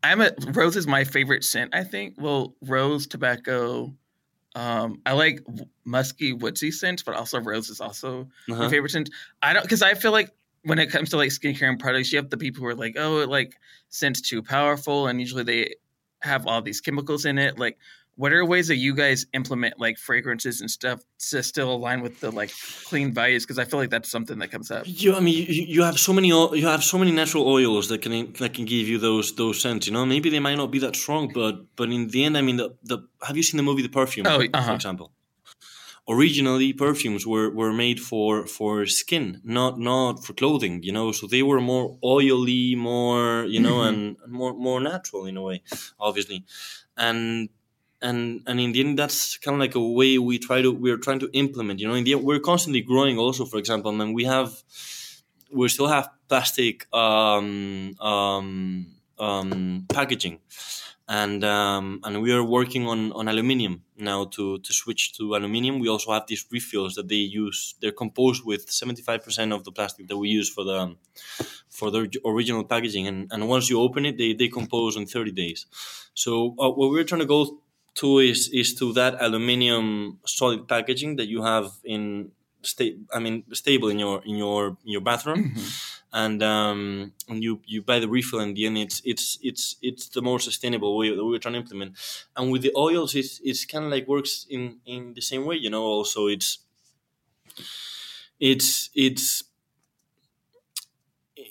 I'm 0.03 0.21
a 0.21 0.31
rose 0.47 0.75
is 0.75 0.87
my 0.87 1.03
favorite 1.03 1.43
scent. 1.43 1.73
I 1.73 1.83
think. 1.83 2.15
Well, 2.17 2.55
rose, 2.61 3.07
tobacco. 3.07 3.93
Um, 4.53 5.01
I 5.05 5.13
like 5.13 5.45
musky, 5.85 6.33
woodsy 6.33 6.71
scents, 6.71 7.03
but 7.03 7.15
also 7.15 7.39
rose 7.39 7.69
is 7.69 7.79
also 7.79 8.27
uh-huh. 8.49 8.63
my 8.63 8.69
favorite 8.69 8.91
scent. 8.91 9.09
I 9.41 9.53
don't 9.53 9.63
because 9.63 9.81
I 9.81 9.93
feel 9.93 10.11
like 10.11 10.31
when 10.63 10.79
it 10.79 10.91
comes 10.91 11.09
to 11.11 11.17
like 11.17 11.29
skincare 11.29 11.69
and 11.69 11.79
products, 11.79 12.11
you 12.11 12.17
have 12.17 12.29
the 12.29 12.37
people 12.37 12.61
who 12.61 12.67
are 12.67 12.75
like, 12.75 12.95
oh, 12.97 13.19
it 13.19 13.29
like 13.29 13.55
scents 13.89 14.21
too 14.21 14.41
powerful, 14.41 15.07
and 15.07 15.19
usually 15.19 15.43
they 15.43 15.75
have 16.21 16.47
all 16.47 16.61
these 16.61 16.81
chemicals 16.81 17.25
in 17.25 17.37
it. 17.37 17.57
Like 17.57 17.77
what 18.15 18.33
are 18.33 18.45
ways 18.45 18.67
that 18.67 18.75
you 18.75 18.93
guys 18.93 19.25
implement 19.33 19.79
like 19.79 19.97
fragrances 19.97 20.61
and 20.61 20.69
stuff 20.69 21.01
to 21.29 21.41
still 21.41 21.71
align 21.71 22.01
with 22.01 22.19
the 22.19 22.29
like 22.31 22.51
clean 22.85 23.13
values? 23.13 23.45
Because 23.45 23.57
i 23.57 23.65
feel 23.65 23.79
like 23.79 23.89
that's 23.89 24.11
something 24.11 24.37
that 24.39 24.51
comes 24.51 24.69
up. 24.71 24.83
You 24.85 25.15
i 25.15 25.19
mean 25.19 25.35
you, 25.47 25.63
you 25.75 25.83
have 25.83 25.97
so 25.99 26.13
many 26.13 26.27
you 26.27 26.67
have 26.67 26.83
so 26.83 26.97
many 26.97 27.11
natural 27.11 27.47
oils 27.47 27.87
that 27.89 28.01
can 28.01 28.33
that 28.33 28.53
can 28.53 28.65
give 28.65 28.87
you 28.87 28.97
those 28.97 29.35
those 29.35 29.61
scents 29.61 29.87
you 29.87 29.93
know? 29.93 30.05
Maybe 30.05 30.29
they 30.29 30.39
might 30.39 30.55
not 30.57 30.71
be 30.71 30.79
that 30.79 30.95
strong 30.95 31.31
but 31.33 31.55
but 31.75 31.89
in 31.89 32.07
the 32.09 32.23
end 32.25 32.37
i 32.37 32.41
mean 32.41 32.57
the, 32.57 32.75
the 32.83 32.99
have 33.27 33.37
you 33.37 33.43
seen 33.43 33.57
the 33.57 33.63
movie 33.63 33.81
the 33.81 33.89
perfume 33.89 34.27
oh, 34.27 34.41
uh-huh. 34.41 34.67
for 34.67 34.75
example? 34.75 35.11
Originally 36.09 36.73
perfumes 36.73 37.25
were, 37.27 37.49
were 37.49 37.71
made 37.71 37.99
for 37.99 38.45
for 38.47 38.85
skin 38.87 39.39
not 39.43 39.79
not 39.79 40.23
for 40.25 40.33
clothing 40.33 40.81
you 40.83 40.91
know? 40.91 41.11
So 41.11 41.27
they 41.27 41.43
were 41.43 41.61
more 41.61 41.97
oily 42.03 42.75
more 42.75 43.45
you 43.45 43.59
know 43.59 43.77
Mhm. 43.77 43.87
and 43.87 44.17
more 44.27 44.53
more 44.53 44.81
natural 44.81 45.25
in 45.25 45.37
a 45.37 45.41
way 45.41 45.61
obviously. 45.99 46.43
And 46.97 47.49
and 48.01 48.41
and 48.47 48.59
in 48.59 48.71
the 48.71 48.79
end 48.81 48.97
that's 48.97 49.37
kind 49.37 49.55
of 49.55 49.59
like 49.59 49.75
a 49.75 49.79
way 49.79 50.17
we 50.17 50.39
try 50.39 50.61
to 50.61 50.71
we're 50.71 50.97
trying 50.97 51.19
to 51.19 51.29
implement 51.33 51.79
you 51.79 51.87
know 51.87 51.93
in 51.93 52.03
the 52.03 52.13
end 52.13 52.23
we're 52.23 52.39
constantly 52.39 52.81
growing 52.81 53.17
also 53.17 53.45
for 53.45 53.57
example 53.57 53.99
and 54.01 54.13
we 54.15 54.23
have 54.23 54.63
we 55.53 55.67
still 55.67 55.87
have 55.87 56.09
plastic 56.27 56.87
um 56.93 57.93
um 57.99 58.85
um 59.19 59.85
packaging 59.89 60.39
and 61.07 61.43
um, 61.43 61.99
and 62.05 62.21
we 62.21 62.31
are 62.31 62.43
working 62.43 62.87
on, 62.87 63.11
on 63.11 63.27
aluminium 63.27 63.83
now 63.97 64.23
to, 64.25 64.59
to 64.59 64.73
switch 64.73 65.13
to 65.17 65.35
aluminium. 65.35 65.79
We 65.79 65.89
also 65.89 66.13
have 66.13 66.25
these 66.27 66.45
refills 66.51 66.95
that 66.95 67.09
they 67.09 67.15
use. 67.15 67.75
They're 67.81 67.91
composed 67.91 68.45
with 68.45 68.71
seventy 68.71 69.01
five 69.01 69.21
percent 69.23 69.51
of 69.51 69.65
the 69.65 69.73
plastic 69.73 70.07
that 70.07 70.15
we 70.17 70.29
use 70.29 70.49
for 70.49 70.63
the 70.63 70.95
for 71.69 71.91
the 71.91 72.09
original 72.25 72.63
packaging, 72.63 73.07
and, 73.07 73.29
and 73.31 73.49
once 73.49 73.69
you 73.69 73.81
open 73.81 74.05
it, 74.05 74.17
they 74.17 74.33
decompose 74.33 74.95
in 74.95 75.05
thirty 75.05 75.31
days. 75.31 75.65
So 76.13 76.55
uh, 76.59 76.69
what 76.69 76.91
we're 76.91 77.03
trying 77.03 77.21
to 77.21 77.27
go 77.27 77.59
to 77.95 78.19
is 78.19 78.49
is 78.49 78.73
to 78.75 78.93
that 78.93 79.21
aluminium 79.21 80.19
solid 80.25 80.67
packaging 80.67 81.15
that 81.17 81.27
you 81.27 81.41
have 81.43 81.71
in 81.83 82.31
sta- 82.63 82.97
I 83.13 83.19
mean 83.19 83.43
stable 83.53 83.89
in 83.89 83.99
your 83.99 84.23
in 84.23 84.35
your 84.37 84.77
in 84.85 84.91
your 84.95 85.01
bathroom. 85.01 85.53
And 86.13 86.43
um, 86.43 87.13
and 87.29 87.41
you 87.41 87.61
you 87.65 87.81
buy 87.81 87.99
the 87.99 88.09
refill 88.09 88.41
in 88.41 88.53
the 88.53 88.65
end. 88.65 88.77
It's 88.77 89.01
it's 89.05 89.37
it's 89.41 89.77
it's 89.81 90.09
the 90.09 90.21
more 90.21 90.39
sustainable 90.39 90.97
way 90.97 91.15
that 91.15 91.23
we're 91.23 91.39
trying 91.39 91.53
to 91.53 91.59
implement. 91.61 91.95
And 92.35 92.51
with 92.51 92.63
the 92.63 92.73
oils 92.75 93.15
it's 93.15 93.39
it's 93.45 93.63
kind 93.63 93.85
of 93.85 93.91
like 93.91 94.07
works 94.09 94.45
in 94.49 94.81
in 94.85 95.13
the 95.13 95.21
same 95.21 95.45
way 95.45 95.55
you 95.55 95.69
know 95.69 95.83
also 95.83 96.27
it's 96.27 96.59
it's 98.39 98.89
it's 98.95 99.43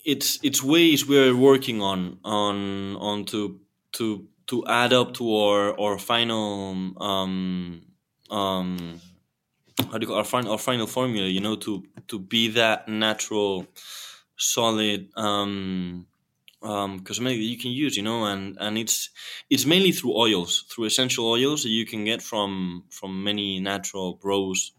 it's 0.04 0.38
it's 0.42 0.62
ways 0.62 1.06
we're 1.06 1.36
working 1.36 1.80
on 1.82 2.18
on 2.24 2.96
on 2.96 3.24
to 3.26 3.60
to 3.92 4.26
to 4.50 4.66
add 4.66 4.92
up 4.92 5.14
to 5.14 5.24
our 5.36 5.78
our 5.80 5.96
final 5.96 6.92
um 7.00 7.82
um 8.30 9.00
how 9.90 9.96
do 9.98 10.04
you 10.04 10.08
call 10.08 10.16
our 10.16 10.24
final 10.24 10.52
our 10.52 10.58
final 10.58 10.86
formula 10.86 11.28
you 11.28 11.40
know 11.40 11.54
to 11.56 11.84
to 12.08 12.18
be 12.18 12.48
that 12.48 12.88
natural 12.88 13.66
solid 14.36 15.08
um 15.16 16.06
um 16.62 17.00
cosmetic 17.00 17.38
that 17.38 17.44
you 17.44 17.58
can 17.58 17.70
use 17.70 17.96
you 17.96 18.02
know 18.02 18.24
and 18.24 18.56
and 18.60 18.76
it's 18.76 19.10
it's 19.48 19.66
mainly 19.66 19.92
through 19.92 20.16
oils 20.16 20.64
through 20.68 20.84
essential 20.84 21.26
oils 21.26 21.62
that 21.62 21.70
you 21.70 21.86
can 21.86 22.04
get 22.04 22.20
from 22.20 22.84
from 22.90 23.22
many 23.22 23.60
natural 23.60 24.14
grows 24.14 24.72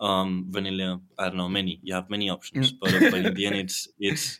um 0.00 0.46
vanilla 0.50 1.00
i 1.18 1.24
don't 1.24 1.36
know 1.36 1.48
many 1.48 1.80
you 1.82 1.92
have 1.94 2.08
many 2.08 2.30
options 2.30 2.72
but, 2.72 2.92
but 3.10 3.26
in 3.26 3.34
the 3.34 3.44
end 3.46 3.56
it's 3.64 3.88
it's 3.98 4.38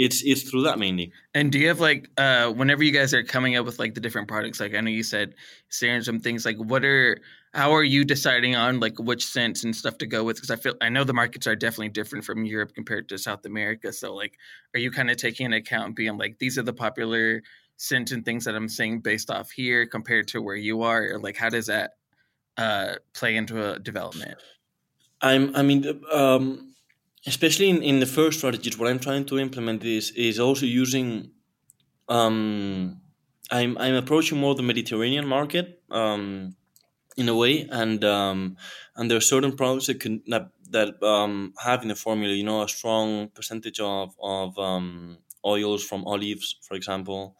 it's 0.00 0.22
it's 0.24 0.48
through 0.48 0.62
that 0.62 0.78
mainly 0.78 1.12
And 1.34 1.52
do 1.52 1.58
you 1.58 1.68
have 1.68 1.78
like 1.78 2.08
uh 2.16 2.50
whenever 2.50 2.82
you 2.82 2.90
guys 2.90 3.12
are 3.12 3.22
coming 3.22 3.56
up 3.56 3.66
with 3.66 3.78
like 3.78 3.94
the 3.94 4.00
different 4.00 4.28
products, 4.28 4.58
like 4.58 4.74
I 4.74 4.80
know 4.80 4.90
you 4.90 5.02
said 5.02 5.34
saying 5.68 6.02
some 6.04 6.20
things 6.20 6.46
like 6.46 6.56
what 6.56 6.86
are 6.86 7.20
how 7.52 7.72
are 7.74 7.84
you 7.84 8.06
deciding 8.06 8.56
on 8.56 8.80
like 8.80 8.98
which 8.98 9.26
scents 9.26 9.62
and 9.62 9.76
stuff 9.76 9.98
to 9.98 10.06
go 10.06 10.24
with? 10.24 10.36
Because 10.36 10.50
I 10.50 10.56
feel 10.56 10.74
I 10.80 10.88
know 10.88 11.04
the 11.04 11.12
markets 11.12 11.46
are 11.46 11.54
definitely 11.54 11.90
different 11.90 12.24
from 12.24 12.46
Europe 12.46 12.74
compared 12.74 13.10
to 13.10 13.18
South 13.18 13.44
America. 13.44 13.92
So 13.92 14.14
like 14.14 14.38
are 14.74 14.80
you 14.80 14.90
kind 14.90 15.10
of 15.10 15.18
taking 15.18 15.44
into 15.44 15.58
account 15.58 15.88
and 15.88 15.94
being 15.94 16.16
like 16.16 16.38
these 16.38 16.56
are 16.56 16.62
the 16.62 16.72
popular 16.72 17.42
scents 17.76 18.10
and 18.10 18.24
things 18.24 18.46
that 18.46 18.54
I'm 18.54 18.70
seeing 18.70 19.00
based 19.00 19.30
off 19.30 19.50
here 19.50 19.86
compared 19.86 20.28
to 20.28 20.40
where 20.40 20.56
you 20.56 20.80
are? 20.80 21.12
Or 21.12 21.18
like 21.18 21.36
how 21.36 21.50
does 21.50 21.66
that 21.66 21.90
uh 22.56 22.94
play 23.12 23.36
into 23.36 23.70
a 23.70 23.78
development? 23.78 24.38
I'm, 25.22 25.54
I 25.54 25.60
mean, 25.60 25.84
um, 26.10 26.69
especially 27.26 27.68
in, 27.68 27.82
in 27.82 28.00
the 28.00 28.06
first 28.06 28.38
strategies, 28.38 28.78
what 28.78 28.88
I'm 28.88 28.98
trying 28.98 29.24
to 29.26 29.38
implement 29.38 29.84
is 29.84 30.10
is 30.12 30.38
also 30.38 30.66
using. 30.66 31.30
Um, 32.08 33.00
I'm 33.50 33.76
I'm 33.78 33.94
approaching 33.94 34.38
more 34.38 34.54
the 34.54 34.62
Mediterranean 34.62 35.26
market, 35.26 35.82
um, 35.90 36.56
in 37.16 37.28
a 37.28 37.36
way, 37.36 37.68
and 37.70 38.04
um, 38.04 38.56
and 38.96 39.10
there 39.10 39.18
are 39.18 39.28
certain 39.34 39.56
products 39.56 39.86
that 39.86 40.00
can 40.00 40.22
that 40.28 40.50
that 40.70 41.02
um, 41.02 41.52
have 41.58 41.82
in 41.82 41.88
the 41.88 41.94
formula, 41.94 42.32
you 42.34 42.44
know, 42.44 42.62
a 42.62 42.68
strong 42.68 43.28
percentage 43.28 43.80
of 43.80 44.14
of 44.22 44.58
um, 44.58 45.18
oils 45.44 45.84
from 45.84 46.04
olives, 46.06 46.56
for 46.62 46.74
example. 46.74 47.36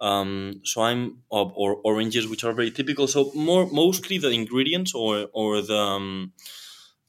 Um, 0.00 0.60
so 0.64 0.82
I'm 0.82 1.22
or, 1.30 1.52
or 1.56 1.76
oranges, 1.84 2.28
which 2.28 2.44
are 2.44 2.52
very 2.52 2.70
typical. 2.70 3.06
So 3.08 3.32
more 3.34 3.66
mostly 3.66 4.18
the 4.18 4.30
ingredients 4.30 4.94
or 4.94 5.28
or 5.32 5.62
the 5.62 5.78
um, 5.78 6.32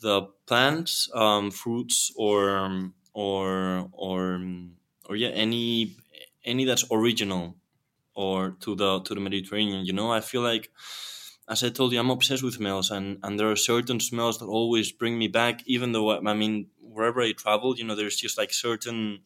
the 0.02 0.24
plants, 0.46 1.10
um, 1.14 1.52
fruits, 1.52 2.12
or 2.16 2.58
um, 2.58 2.94
or 3.14 3.90
or 3.92 4.36
um, 4.36 4.78
or 5.10 5.16
yeah, 5.16 5.30
any 5.30 5.96
any 6.46 6.66
that's 6.66 6.86
original 6.92 7.58
or 8.16 8.52
to 8.62 8.76
the 8.76 9.02
to 9.02 9.16
the 9.16 9.22
Mediterranean. 9.22 9.86
You 9.86 9.94
know, 9.94 10.12
I 10.12 10.22
feel 10.22 10.42
like, 10.42 10.72
as 11.50 11.64
I 11.64 11.70
told 11.70 11.94
you, 11.94 12.00
I'm 12.00 12.10
obsessed 12.10 12.44
with 12.44 12.56
smells, 12.56 12.92
and 12.92 13.20
and 13.24 13.40
there 13.40 13.52
are 13.52 13.56
certain 13.56 14.00
smells 14.00 14.40
that 14.40 14.46
always 14.46 14.92
bring 14.92 15.18
me 15.18 15.28
back. 15.28 15.64
Even 15.66 15.92
though 15.94 16.12
I 16.12 16.34
mean, 16.34 16.68
wherever 16.82 17.22
I 17.22 17.32
travel, 17.34 17.78
you 17.78 17.84
know, 17.86 17.96
there's 17.96 18.18
just 18.18 18.38
like 18.38 18.54
certain. 18.54 19.20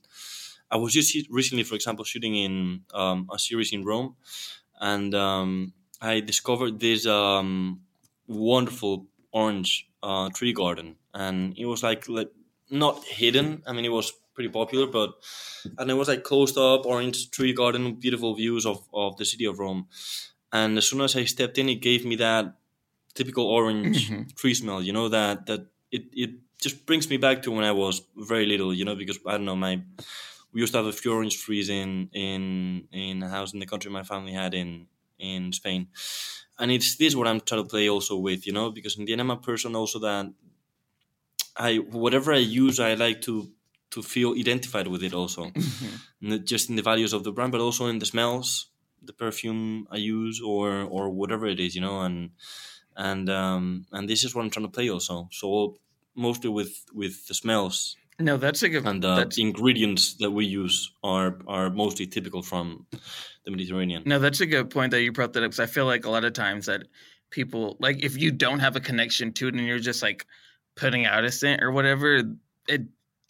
I 0.70 0.78
was 0.78 0.94
just 0.94 1.16
recently, 1.30 1.64
for 1.64 1.76
example, 1.76 2.06
shooting 2.06 2.36
in 2.36 2.84
um, 2.94 3.30
a 3.32 3.38
series 3.38 3.74
in 3.74 3.84
Rome, 3.84 4.16
and 4.80 5.14
um, 5.16 5.74
I 6.02 6.22
discovered 6.22 6.80
this 6.80 7.06
um, 7.06 7.82
wonderful 8.28 9.08
orange 9.34 9.91
uh, 10.04 10.30
tree 10.30 10.54
garden, 10.54 10.98
and 11.14 11.58
it 11.58 11.66
was 11.66 11.84
like 11.84 12.08
like 12.10 12.32
not 12.70 13.04
hidden. 13.04 13.64
I 13.68 13.74
mean, 13.74 13.86
it 13.86 13.90
was 13.92 14.12
pretty 14.34 14.50
popular, 14.50 14.88
but 14.88 15.14
and 15.78 15.90
it 15.92 15.96
was 15.96 16.08
like 16.08 16.24
closed 16.24 16.58
up 16.58 16.86
orange 16.86 17.32
tree 17.32 17.54
garden, 17.54 17.96
beautiful 17.96 18.36
views 18.36 18.66
of 18.66 18.88
of 18.94 19.18
the 19.18 19.26
city 19.26 19.46
of 19.46 19.60
Rome. 19.60 19.88
And 20.52 20.78
as 20.78 20.88
soon 20.88 21.02
as 21.02 21.16
I 21.16 21.26
stepped 21.26 21.58
in, 21.58 21.70
it 21.70 21.82
gave 21.82 22.06
me 22.06 22.16
that 22.18 22.58
typical 23.16 23.46
orange 23.46 24.10
Mhm. 24.10 24.36
tree 24.36 24.54
smell. 24.56 24.82
You 24.84 24.94
know 24.94 25.10
that 25.10 25.46
that 25.48 25.68
it 25.92 26.04
it 26.14 26.32
just 26.62 26.86
brings 26.86 27.10
me 27.10 27.18
back 27.18 27.44
to 27.44 27.52
when 27.52 27.66
I 27.66 27.72
was 27.72 28.02
very 28.16 28.46
little. 28.46 28.74
You 28.74 28.86
know, 28.86 28.96
because 28.96 29.20
I 29.28 29.34
don't 29.34 29.46
know 29.46 29.56
my 29.56 29.82
we 30.54 30.62
used 30.62 30.74
to 30.74 30.80
have 30.80 30.88
a 30.88 30.92
few 30.94 31.14
orange 31.14 31.42
trees 31.44 31.70
in 31.70 32.10
in 32.14 32.88
in 32.92 33.24
a 33.24 33.30
house 33.30 33.54
in 33.54 33.60
the 33.60 33.66
country 33.66 33.92
my 33.92 34.04
family 34.04 34.34
had 34.34 34.54
in 34.54 34.88
in 35.20 35.54
Spain, 35.54 35.88
and 36.62 36.72
it's 36.72 36.96
this 36.96 37.16
what 37.16 37.28
I'm 37.28 37.42
trying 37.42 37.64
to 37.64 37.70
play 37.70 37.90
also 37.90 38.18
with. 38.18 38.48
You 38.48 38.54
know, 38.54 38.72
because 38.72 38.98
in 38.98 39.06
the 39.06 39.12
end 39.14 39.22
I'm 39.22 39.32
a 39.32 39.38
person 39.38 39.76
also 39.76 40.00
that 40.00 40.34
I 41.58 41.78
whatever 41.78 42.34
I 42.34 42.38
use 42.38 42.80
I 42.80 42.94
like 42.94 43.22
to 43.24 43.52
to 43.92 44.02
feel 44.02 44.34
identified 44.38 44.88
with 44.88 45.04
it 45.04 45.14
also 45.14 45.52
not 46.22 46.46
just 46.46 46.70
in 46.70 46.76
the 46.78 46.82
values 46.82 47.14
of 47.14 47.24
the 47.24 47.32
brand, 47.32 47.52
but 47.52 47.62
also 47.62 47.88
in 47.88 48.00
the 48.00 48.06
smells, 48.06 48.70
the 49.02 49.14
perfume 49.14 49.88
I 49.92 49.98
use, 49.98 50.42
or 50.42 50.84
or 50.84 51.10
whatever 51.10 51.46
it 51.48 51.60
is, 51.60 51.76
you 51.76 51.82
know. 51.82 52.02
And 52.02 52.32
and 52.96 53.30
um, 53.30 53.86
and 53.92 54.10
this 54.10 54.24
is 54.24 54.34
what 54.34 54.44
I'm 54.44 54.50
trying 54.50 54.66
to 54.68 54.72
play 54.72 54.90
also. 54.90 55.28
So 55.32 55.78
mostly 56.16 56.50
with 56.50 56.86
with 56.94 57.28
the 57.28 57.34
smells 57.34 57.98
No, 58.22 58.38
that's 58.38 58.64
a 58.64 58.70
good 58.70 58.86
and 58.86 59.04
uh, 59.04 59.16
the 59.16 59.24
that's 59.24 59.38
ingredients 59.38 60.16
that 60.16 60.32
we 60.32 60.46
use 60.46 60.92
are 61.04 61.40
are 61.48 61.70
mostly 61.70 62.08
typical 62.08 62.42
from 62.42 62.86
the 63.46 63.52
Mediterranean. 63.52 64.04
No, 64.06 64.20
that's 64.20 64.42
a 64.42 64.46
good 64.46 64.70
point 64.70 64.92
that 64.92 65.02
you 65.02 65.12
brought 65.12 65.34
that 65.34 65.44
up 65.44 65.52
because 65.52 65.60
I 65.60 65.66
feel 65.66 65.86
like 65.86 66.06
a 66.06 66.10
lot 66.10 66.24
of 66.24 66.34
times 66.34 66.68
that 66.68 66.84
people 67.30 67.78
like 67.80 68.04
if 68.04 68.18
you 68.18 68.32
don't 68.32 68.60
have 68.60 68.76
a 68.76 68.80
connection 68.80 69.34
to 69.34 69.48
it 69.48 69.56
and 69.56 69.66
you're 69.66 69.80
just 69.80 70.02
like 70.02 70.26
putting 70.76 71.06
out 71.06 71.24
a 71.24 71.32
scent 71.32 71.64
or 71.64 71.72
whatever, 71.72 72.24
it 72.68 72.82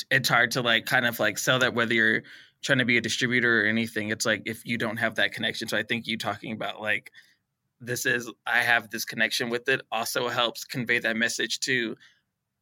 it's 0.10 0.30
hard 0.30 0.51
to 0.51 0.62
like 0.62 0.86
kind 0.86 1.06
of 1.06 1.19
like 1.19 1.38
sell 1.38 1.60
that 1.60 1.73
whether 1.73 1.93
you're 1.93 2.23
trying 2.62 2.80
to 2.80 2.86
be 2.86 2.97
a 2.97 3.01
distributor 3.01 3.62
or 3.62 3.65
anything. 3.65 4.10
It's 4.10 4.25
like 4.25 4.43
if 4.45 4.65
you 4.65 4.77
don't 4.77 4.97
have 4.97 5.15
that 5.15 5.32
connection. 5.32 5.67
So 5.67 5.77
I 5.77 5.84
think 5.84 6.08
you 6.08 6.17
talking 6.17 6.54
about 6.54 6.82
like 6.82 7.12
this 7.80 8.06
is 8.06 8.32
I 8.45 8.60
have 8.60 8.89
this 8.89 9.06
connection 9.06 9.49
with 9.49 9.67
it 9.67 9.82
also 9.91 10.30
helps 10.30 10.63
convey 10.63 10.99
that 10.99 11.17
message 11.17 11.60
to 11.62 11.95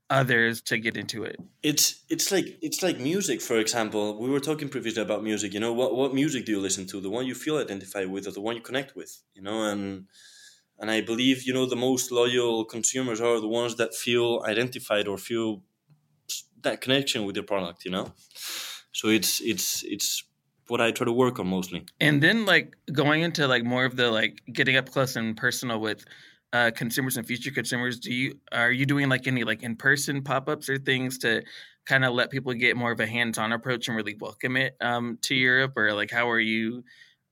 others 0.10 0.62
to 0.62 0.78
get 0.78 0.98
into 0.98 1.24
it. 1.24 1.38
It's 1.64 2.04
it's 2.10 2.32
like 2.32 2.58
it's 2.62 2.82
like 2.82 3.00
music, 3.00 3.42
for 3.42 3.58
example. 3.58 4.20
We 4.20 4.30
were 4.30 4.40
talking 4.40 4.70
previously 4.70 5.02
about 5.02 5.24
music. 5.24 5.54
You 5.54 5.60
know, 5.60 5.74
what 5.74 5.96
what 5.96 6.14
music 6.14 6.46
do 6.46 6.52
you 6.52 6.60
listen 6.60 6.88
to? 6.88 7.02
The 7.02 7.10
one 7.10 7.26
you 7.26 7.36
feel 7.36 7.58
identified 7.58 8.10
with, 8.10 8.28
or 8.28 8.32
the 8.32 8.42
one 8.42 8.56
you 8.56 8.62
connect 8.62 8.96
with? 8.96 9.22
You 9.34 9.42
know, 9.42 9.64
and 9.64 10.06
and 10.80 10.90
I 10.90 11.02
believe 11.02 11.44
you 11.44 11.54
know 11.54 11.66
the 11.66 11.76
most 11.76 12.12
loyal 12.12 12.66
consumers 12.66 13.22
are 13.22 13.40
the 13.40 13.48
ones 13.48 13.76
that 13.76 13.94
feel 13.94 14.44
identified 14.46 15.08
or 15.08 15.18
feel 15.18 15.64
that 16.62 16.82
connection 16.82 17.26
with 17.26 17.36
your 17.36 17.46
product. 17.46 17.86
You 17.86 17.92
know, 17.92 18.14
so 18.92 19.10
it's 19.10 19.42
it's 19.42 19.84
it's 19.84 20.24
what 20.68 20.82
I 20.82 20.92
try 20.92 21.06
to 21.06 21.12
work 21.12 21.40
on 21.40 21.48
mostly. 21.48 21.86
and 22.00 22.22
then 22.22 22.46
like 22.46 22.76
going 22.92 23.24
into 23.24 23.48
like 23.48 23.64
more 23.64 23.86
of 23.86 23.96
the 23.96 24.12
like 24.12 24.42
getting 24.54 24.76
up 24.78 24.92
close 24.92 25.16
and 25.16 25.36
personal 25.36 25.80
with 25.80 26.06
uh 26.54 26.72
consumers 26.76 27.18
and 27.18 27.28
future 27.28 27.52
consumers 27.52 28.00
do 28.00 28.14
you 28.14 28.40
are 28.52 28.72
you 28.72 28.86
doing 28.86 29.10
like 29.10 29.28
any 29.28 29.44
like 29.44 29.64
in-person 29.64 30.24
pop-ups 30.24 30.70
or 30.70 30.78
things 30.78 31.18
to 31.18 31.44
kind 31.86 32.06
of 32.06 32.14
let 32.14 32.30
people 32.30 32.54
get 32.54 32.76
more 32.76 32.92
of 32.92 33.00
a 33.00 33.08
hands-on 33.08 33.52
approach 33.52 33.88
and 33.88 33.98
really 33.98 34.16
welcome 34.20 34.58
it 34.58 34.76
um 34.82 35.18
to 35.22 35.36
europe 35.36 35.74
or 35.76 35.94
like 35.94 36.12
how 36.12 36.30
are 36.30 36.40
you 36.40 36.84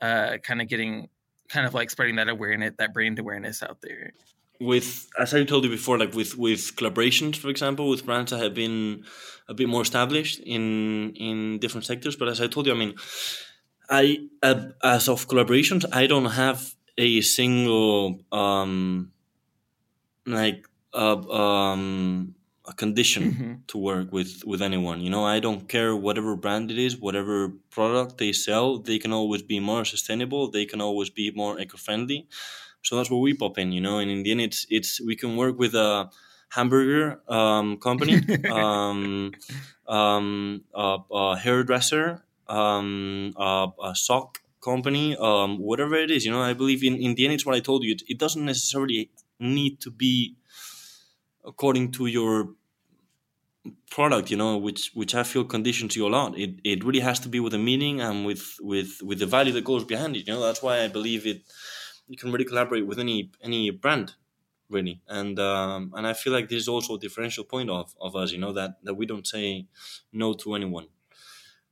uh 0.02 0.38
kind 0.44 0.62
of 0.62 0.68
getting 0.68 1.08
kind 1.50 1.66
of 1.66 1.74
like 1.74 1.90
spreading 1.90 2.16
that 2.16 2.30
awareness 2.30 2.74
that 2.78 2.94
brand 2.94 3.18
awareness 3.20 3.64
out 3.64 3.78
there 3.82 4.14
with 4.60 5.08
as 5.20 5.34
I 5.34 5.44
told 5.44 5.64
you 5.64 5.70
before, 5.70 5.98
like 5.98 6.14
with 6.14 6.38
with 6.38 6.76
collaborations, 6.76 7.36
for 7.36 7.50
example, 7.50 7.90
with 7.90 8.06
brands 8.06 8.32
that 8.32 8.40
have 8.40 8.54
been 8.54 9.04
a 9.48 9.54
bit 9.54 9.70
more 9.70 9.82
established 9.82 10.40
in 10.40 11.14
in 11.16 11.60
different 11.60 11.86
sectors. 11.86 12.16
But 12.16 12.28
as 12.28 12.42
I 12.42 12.48
told 12.48 12.68
you, 12.68 12.74
I 12.74 12.78
mean, 12.78 12.96
I 13.90 14.28
uh, 14.44 14.70
as 14.84 15.08
of 15.08 15.28
collaborations, 15.28 15.86
I 15.92 16.08
don't 16.08 16.32
have 16.32 16.74
a 16.98 17.22
single 17.22 18.20
um 18.32 19.12
like 20.26 20.68
uh, 20.94 21.18
um 21.32 22.36
a 22.66 22.74
condition 22.74 23.24
Mm-hmm. 23.24 23.54
to 23.68 23.78
work 23.78 24.12
with 24.12 24.44
with 24.46 24.62
anyone. 24.62 25.00
You 25.02 25.10
know, 25.10 25.24
I 25.26 25.40
don't 25.40 25.68
care 25.70 25.96
whatever 25.96 26.36
brand 26.36 26.70
it 26.72 26.78
is, 26.78 26.98
whatever 26.98 27.50
product 27.70 28.18
they 28.18 28.34
sell. 28.34 28.80
They 28.80 29.00
can 29.00 29.14
always 29.14 29.42
be 29.42 29.60
more 29.60 29.86
sustainable. 29.86 30.52
They 30.52 30.66
can 30.66 30.82
always 30.82 31.10
be 31.10 31.32
more 31.32 31.60
eco 31.60 31.78
friendly. 31.78 32.28
So 32.84 32.96
that's 32.98 33.10
where 33.10 33.20
we 33.20 33.34
pop 33.34 33.58
in. 33.58 33.72
You 33.72 33.82
know, 33.82 34.00
and 34.00 34.12
in 34.12 34.24
the 34.24 34.32
end, 34.32 34.42
it's 34.42 34.66
it's 34.70 35.00
we 35.02 35.16
can 35.16 35.38
work 35.38 35.58
with 35.58 35.76
a 35.76 36.10
hamburger 36.50 37.22
um, 37.30 37.78
company, 37.78 38.28
um, 38.50 39.32
um, 39.88 40.64
a, 40.74 40.98
a 41.12 41.38
hairdresser, 41.38 42.24
um, 42.48 43.34
a, 43.38 43.68
a 43.84 43.96
sock 43.96 44.40
company, 44.72 45.06
um, 45.30 45.58
whatever 45.70 45.96
it 46.06 46.12
is. 46.16 46.26
You 46.26 46.32
know, 46.36 46.44
I 46.52 46.54
believe 46.62 46.82
in 46.90 46.96
in 47.06 47.16
the 47.16 47.24
end, 47.26 47.34
it's 47.36 47.46
what 47.48 47.56
I 47.60 47.64
told 47.70 47.82
you. 47.86 47.92
It, 47.98 48.02
it 48.14 48.18
doesn't 48.24 48.46
necessarily 48.54 49.02
need 49.40 49.74
to 49.86 49.92
be 50.04 50.14
according 51.46 51.92
to 51.94 52.06
your 52.08 52.56
product 53.90 54.30
you 54.32 54.38
know 54.38 54.58
which 54.58 54.92
which 54.94 55.14
i 55.16 55.24
feel 55.24 55.44
conditions 55.44 55.96
you 55.96 56.06
a 56.08 56.10
lot 56.10 56.38
it 56.38 56.52
it 56.64 56.84
really 56.84 57.00
has 57.00 57.20
to 57.20 57.30
be 57.30 57.40
with 57.40 57.52
the 57.52 57.58
meaning 57.58 58.00
and 58.02 58.26
with 58.26 58.58
with 58.62 59.02
with 59.04 59.20
the 59.20 59.26
value 59.26 59.52
that 59.54 59.64
goes 59.64 59.84
behind 59.84 60.16
it 60.16 60.28
you 60.28 60.34
know 60.34 60.42
that's 60.42 60.62
why 60.62 60.84
i 60.84 60.88
believe 60.88 61.26
it 61.26 61.42
you 62.08 62.18
can 62.18 62.32
really 62.32 62.46
collaborate 62.46 62.86
with 62.86 63.00
any 63.00 63.32
any 63.42 63.70
brand 63.72 64.16
really 64.70 65.02
and 65.08 65.40
um 65.40 65.94
and 65.96 66.06
i 66.08 66.14
feel 66.14 66.34
like 66.34 66.50
this 66.50 66.62
is 66.64 66.68
also 66.68 66.96
a 66.96 67.00
differential 67.00 67.44
point 67.44 67.70
of 67.70 67.96
of 68.02 68.16
us 68.16 68.32
you 68.32 68.38
know 68.38 68.54
that 68.54 68.78
that 68.84 68.94
we 68.96 69.06
don't 69.06 69.28
say 69.28 69.68
no 70.12 70.34
to 70.34 70.54
anyone 70.54 70.88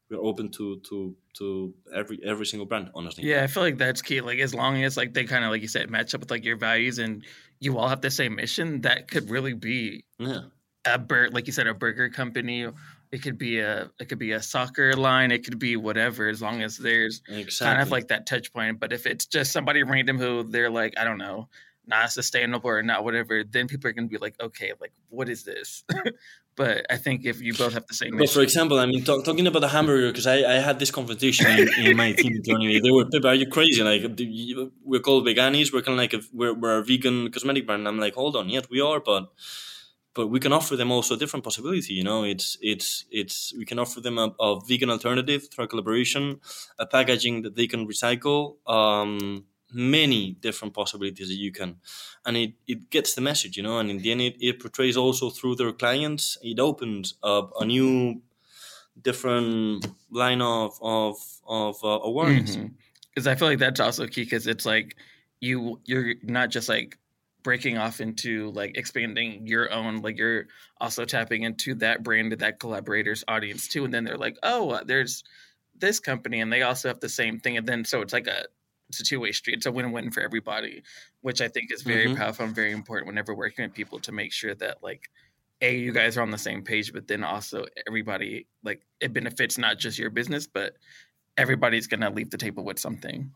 we're 0.10 0.22
open 0.22 0.50
to 0.52 0.80
to 0.88 1.16
to 1.34 1.74
every 1.94 2.20
every 2.24 2.46
single 2.46 2.66
brand 2.66 2.90
honestly 2.94 3.24
Yeah, 3.24 3.44
I 3.44 3.48
feel 3.48 3.64
like 3.64 3.78
that's 3.78 4.02
key. 4.02 4.22
Like 4.22 4.40
as 4.40 4.54
long 4.54 4.84
as 4.84 4.98
like 4.98 5.14
they 5.14 5.26
kind 5.26 5.44
of 5.44 5.52
like 5.52 5.62
you 5.62 5.68
said 5.68 5.90
match 5.90 6.14
up 6.14 6.22
with 6.22 6.32
like 6.32 6.46
your 6.46 6.58
values 6.58 7.00
and 7.00 7.24
you 7.60 7.78
all 7.78 7.88
have 7.88 8.02
the 8.02 8.12
same 8.12 8.36
mission, 8.36 8.82
that 8.82 9.10
could 9.10 9.30
really 9.30 9.54
be 9.54 10.04
yeah 10.18 10.42
a 10.86 11.00
bur 11.00 11.30
like 11.30 11.48
you 11.48 11.54
said 11.54 11.68
a 11.68 11.74
burger 11.74 12.10
company. 12.10 12.68
It 13.12 13.22
could 13.22 13.38
be 13.38 13.60
a 13.60 13.90
it 14.00 14.10
could 14.10 14.20
be 14.20 14.34
a 14.34 14.42
soccer 14.42 14.94
line. 14.94 15.32
It 15.32 15.44
could 15.44 15.58
be 15.58 15.76
whatever. 15.78 16.28
As 16.28 16.42
long 16.42 16.62
as 16.62 16.78
there's 16.78 17.22
exactly 17.28 17.66
kind 17.66 17.82
of 17.82 17.92
like 17.92 18.10
that 18.10 18.26
touch 18.26 18.52
point. 18.54 18.80
But 18.80 18.94
if 18.94 19.06
it's 19.06 19.26
just 19.26 19.52
somebody 19.52 19.84
random 19.84 20.18
who 20.20 20.44
they're 20.44 20.70
like 20.70 20.94
I 20.98 21.04
don't 21.04 21.18
know 21.18 21.50
not 21.88 22.12
sustainable 22.12 22.70
or 22.70 22.84
not 22.84 23.04
whatever, 23.04 23.44
then 23.44 23.68
people 23.68 23.90
are 23.90 23.94
gonna 23.94 24.08
be 24.08 24.18
like 24.18 24.36
okay 24.42 24.72
like 24.80 24.94
what 25.10 25.30
is 25.30 25.44
this? 25.44 25.84
but 26.56 26.86
I 26.90 26.98
think 26.98 27.26
if 27.26 27.42
you 27.42 27.54
both 27.54 27.74
have 27.74 27.86
the 27.88 27.94
same 27.94 28.18
But 28.18 28.30
for 28.30 28.42
example, 28.42 28.80
I 28.80 28.86
mean, 28.86 29.04
talk, 29.04 29.26
talking 29.26 29.46
about 29.48 29.60
the 29.60 29.68
hamburger, 29.68 30.08
because 30.08 30.28
I, 30.28 30.38
I 30.56 30.60
had 30.60 30.80
this 30.80 30.92
conversation 30.92 31.48
in, 31.48 31.68
in 31.86 31.98
my 31.98 32.14
team 32.14 32.34
internally. 32.40 32.80
They 32.80 32.92
were, 32.92 33.06
Pepe, 33.06 33.28
are 33.28 33.36
you 33.36 33.48
crazy? 33.48 33.84
Like, 33.84 34.20
you- 34.20 34.72
we're 34.84 35.02
called 35.02 35.26
veganis. 35.26 35.74
We're 35.74 35.82
kind 35.82 36.00
of 36.00 36.04
like, 36.04 36.14
a, 36.14 36.22
we're, 36.34 36.54
we're 36.54 36.78
a 36.80 36.84
vegan 36.84 37.30
cosmetic 37.32 37.66
brand. 37.66 37.82
And 37.82 37.88
I'm 37.90 38.00
like, 38.00 38.16
hold 38.16 38.36
on, 38.38 38.48
yes, 38.50 38.70
we 38.70 38.80
are, 38.82 39.00
but 39.00 39.32
but 40.14 40.28
we 40.28 40.40
can 40.40 40.54
offer 40.54 40.78
them 40.78 40.92
also 40.92 41.16
a 41.16 41.18
different 41.18 41.44
possibility. 41.44 41.94
You 41.94 42.04
know, 42.06 42.24
it's 42.24 42.58
it's 42.62 43.04
it's 43.12 43.54
we 43.58 43.66
can 43.66 43.80
offer 43.80 44.00
them 44.00 44.18
a, 44.18 44.34
a 44.40 44.62
vegan 44.66 44.90
alternative 44.90 45.50
through 45.52 45.66
a 45.66 45.68
collaboration, 45.68 46.40
a 46.80 46.86
packaging 46.86 47.42
that 47.42 47.56
they 47.58 47.68
can 47.68 47.86
recycle. 47.86 48.56
Um, 48.66 49.44
many 49.76 50.32
different 50.40 50.74
possibilities 50.74 51.28
that 51.28 51.36
you 51.36 51.52
can. 51.52 51.76
And 52.26 52.38
it, 52.38 52.54
it 52.66 52.90
gets 52.90 53.14
the 53.14 53.22
message 53.22 53.58
you 53.58 53.64
know 53.64 53.78
and 53.78 53.90
in 53.92 53.98
the 53.98 54.12
end 54.12 54.22
it, 54.22 54.36
it 54.40 54.60
portrays 54.60 54.96
also 54.96 55.30
through 55.30 55.56
their 55.56 55.74
clients. 55.74 56.38
It 56.42 56.60
opens 56.60 57.16
up 57.22 57.52
a 57.60 57.66
new 57.66 58.22
different 59.02 59.86
line 60.10 60.42
of 60.42 60.78
of 60.82 61.18
of 61.48 61.84
uh, 61.84 62.00
awareness. 62.04 62.58
Because 63.14 63.28
I 63.28 63.36
feel 63.36 63.48
like 63.48 63.60
that's 63.60 63.80
also 63.80 64.08
key 64.08 64.24
because 64.24 64.48
it's 64.48 64.66
like 64.66 64.96
you 65.42 65.80
you're 65.86 66.16
not 66.24 66.50
just 66.50 66.70
like 66.70 66.98
breaking 67.44 67.78
off 67.78 68.02
into 68.02 68.50
like 68.52 68.76
expanding 68.78 69.46
your 69.46 69.72
own 69.72 70.02
like 70.02 70.18
you're 70.18 70.48
also 70.82 71.06
tapping 71.06 71.44
into 71.44 71.76
that 71.76 72.02
brand 72.02 72.32
that 72.32 72.60
collaborators 72.60 73.24
audience 73.28 73.68
too. 73.68 73.86
And 73.86 73.94
then 73.94 74.06
they're 74.06 74.18
like 74.18 74.38
oh 74.44 74.72
uh, 74.72 74.84
there's 74.84 75.24
this 75.78 76.00
company 76.00 76.40
and 76.40 76.52
they 76.52 76.62
also 76.62 76.88
have 76.88 77.02
the 77.02 77.10
same 77.10 77.40
thing. 77.40 77.58
And 77.58 77.68
then 77.68 77.84
so 77.86 78.02
it's 78.02 78.14
like 78.14 78.28
a 78.28 78.46
it's 78.90 79.00
a 79.00 79.04
two-way 79.04 79.32
street 79.32 79.58
it's 79.58 79.66
a 79.66 79.72
win-win 79.72 80.12
for 80.12 80.22
everybody 80.22 80.84
which 81.22 81.42
i 81.42 81.48
think 81.48 81.72
is 81.72 81.82
very 81.82 82.08
Mhm. 82.08 82.18
powerful 82.18 82.46
and 82.46 82.56
very 82.56 82.72
important 82.72 83.08
whenever 83.08 83.34
working 83.34 83.66
with 83.66 83.74
people 83.74 84.00
to 84.00 84.12
make 84.12 84.32
sure 84.32 84.56
that 84.56 84.84
like 84.84 85.10
a 85.62 85.76
you 85.76 85.92
guys 85.92 86.18
are 86.18 86.22
on 86.22 86.32
the 86.32 86.38
same 86.38 86.64
page 86.64 86.94
but 86.94 87.08
then 87.08 87.24
also 87.24 87.66
everybody 87.88 88.48
like 88.64 88.82
it 89.00 89.14
benefits 89.14 89.58
not 89.58 89.78
just 89.80 89.98
your 89.98 90.10
business 90.10 90.48
but 90.48 90.76
everybody's 91.38 91.88
gonna 91.88 92.10
leave 92.10 92.30
the 92.30 92.38
table 92.38 92.64
with 92.64 92.80
something 92.80 93.32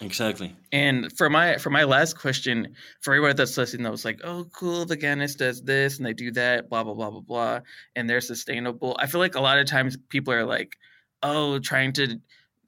exactly 0.00 0.54
and 0.72 1.12
for 1.16 1.28
my 1.30 1.56
for 1.58 1.70
my 1.70 1.84
last 1.84 2.18
question, 2.18 2.74
for 3.00 3.14
everybody 3.14 3.34
that's 3.36 3.56
listening, 3.56 3.82
that 3.84 3.90
was 3.90 4.04
like, 4.04 4.20
"Oh, 4.24 4.44
cool, 4.52 4.86
Veganis 4.86 5.36
does 5.36 5.62
this 5.62 5.98
and 5.98 6.06
they 6.06 6.14
do 6.14 6.30
that, 6.32 6.68
blah 6.70 6.82
blah 6.82 6.94
blah 6.94 7.10
blah 7.10 7.20
blah," 7.20 7.60
and 7.94 8.08
they're 8.08 8.20
sustainable. 8.22 8.96
I 8.98 9.06
feel 9.06 9.20
like 9.20 9.34
a 9.34 9.40
lot 9.40 9.58
of 9.58 9.66
times 9.66 9.96
people 10.08 10.32
are 10.32 10.44
like, 10.46 10.76
"Oh, 11.22 11.58
trying 11.58 11.92
to 11.94 12.18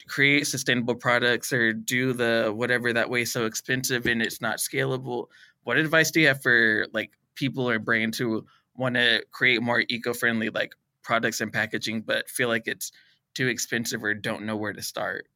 create 0.09 0.47
sustainable 0.47 0.95
products 0.95 1.53
or 1.53 1.73
do 1.73 2.13
the 2.13 2.53
whatever 2.55 2.93
that 2.93 3.11
way 3.11 3.25
so 3.25 3.47
expensive 3.47 4.07
and 4.07 4.23
it's 4.23 4.41
not 4.41 4.59
scalable." 4.59 5.27
What 5.63 5.79
advice 5.79 6.11
do 6.11 6.21
you 6.21 6.29
have 6.29 6.43
for 6.43 6.87
like 6.93 7.13
people 7.35 7.69
or 7.69 7.79
brands 7.79 8.19
who 8.19 8.47
want 8.77 8.97
to 8.97 9.25
create 9.31 9.63
more 9.63 9.85
eco-friendly 9.89 10.51
like 10.51 10.75
products 11.03 11.41
and 11.41 11.53
packaging, 11.53 12.03
but 12.03 12.29
feel 12.29 12.49
like 12.49 12.67
it's 12.67 12.93
too 13.35 13.49
expensive 13.49 14.03
or 14.05 14.15
don't 14.15 14.45
know 14.45 14.57
where 14.57 14.73
to 14.73 14.83
start? 14.83 15.27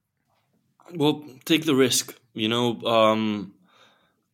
well 0.95 1.25
take 1.45 1.65
the 1.65 1.75
risk 1.75 2.19
you 2.35 2.49
know 2.49 2.81
um 2.83 3.53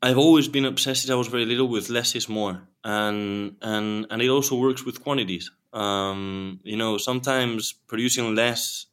i've 0.03 0.19
always 0.19 0.49
been 0.49 0.65
obsessed 0.65 1.03
since 1.03 1.11
i 1.11 1.15
was 1.15 1.29
very 1.29 1.45
little 1.45 1.69
with 1.69 1.91
less 1.91 2.15
is 2.15 2.29
more 2.29 2.63
and 2.85 3.57
and 3.63 4.07
and 4.11 4.23
it 4.23 4.29
also 4.29 4.57
works 4.57 4.85
with 4.85 5.03
quantities 5.03 5.51
um 5.73 6.61
you 6.63 6.77
know 6.77 6.97
sometimes 6.99 7.73
producing 7.89 8.35
less 8.35 8.87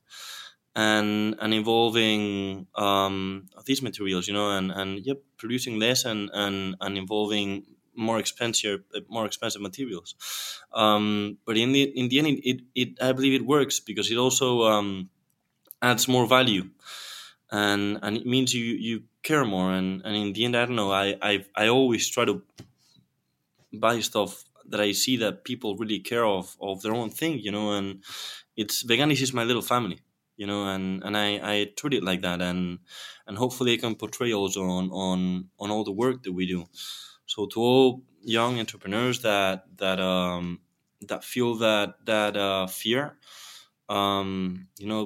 and 0.76 1.36
and 1.42 1.54
involving 1.54 2.66
um 2.76 3.48
these 3.66 3.82
materials 3.82 4.28
you 4.28 4.34
know 4.34 4.50
and 4.52 4.72
and 4.72 5.06
yep 5.06 5.22
producing 5.38 5.80
less 5.80 6.06
and 6.06 6.30
and 6.34 6.76
and 6.80 6.98
involving 6.98 7.66
more 7.96 8.20
expensive 8.20 8.82
more 9.10 9.26
expensive 9.26 9.62
materials. 9.62 10.16
Um 10.74 11.38
but 11.46 11.58
in 11.58 11.74
the 11.74 11.84
in 11.84 12.08
the 12.10 12.20
end 12.20 12.28
it, 12.44 12.62
it, 12.74 12.90
i 13.02 13.12
believe 13.12 13.34
it 13.34 13.46
works 13.46 13.80
because 13.80 14.10
it 14.12 14.18
also 14.18 14.64
um 14.64 15.10
adds 15.82 16.08
more 16.08 16.28
value. 16.28 16.70
And 17.52 18.00
and 18.02 18.18
it 18.18 18.26
means 18.26 18.54
you 18.54 18.66
you 18.66 19.04
care 19.24 19.46
more. 19.46 19.72
And 19.74 20.02
and 20.06 20.16
in 20.16 20.34
the 20.34 20.46
end 20.46 20.56
i 20.58 20.66
don't 20.66 20.76
know 20.78 20.92
i 20.92 21.18
i 21.22 21.46
i 21.56 21.68
always 21.68 22.08
try 22.10 22.26
to 22.26 22.44
buy 23.74 24.00
stuff 24.00 24.44
that 24.66 24.80
i 24.82 24.92
see 24.92 25.18
that 25.18 25.44
people 25.44 25.76
really 25.78 26.00
care 26.00 26.26
of 26.26 26.56
of 26.62 26.82
their 26.82 26.94
own 26.94 27.10
thing 27.10 27.40
you 27.40 27.52
know 27.52 27.72
and 27.78 28.04
it's 28.56 28.84
veganis 28.84 29.22
is 29.22 29.34
my 29.34 29.44
little 29.44 29.62
family 29.62 30.00
you 30.42 30.48
know 30.48 30.62
and 30.74 31.04
and 31.06 31.16
i 31.26 31.28
i 31.54 31.56
treat 31.78 31.94
it 31.94 32.04
like 32.10 32.22
that 32.28 32.42
and 32.42 32.80
and 33.28 33.38
hopefully 33.38 33.74
i 33.74 33.78
can 33.78 33.94
portray 34.04 34.34
also 34.34 34.62
on 34.78 34.86
on 35.08 35.20
on 35.60 35.70
all 35.74 35.84
the 35.84 35.98
work 36.04 36.24
that 36.24 36.34
we 36.40 36.46
do. 36.48 36.66
So 37.28 37.46
to 37.54 37.60
all 37.60 38.04
young 38.38 38.60
entrepreneurs 38.60 39.22
that 39.22 39.58
that 39.78 40.00
um 40.00 40.46
that 41.10 41.24
feel 41.24 41.52
that 41.66 41.90
that 42.06 42.34
uh 42.36 42.66
fear 42.68 43.04
um 43.98 44.68
you 44.80 44.88
know 44.88 45.04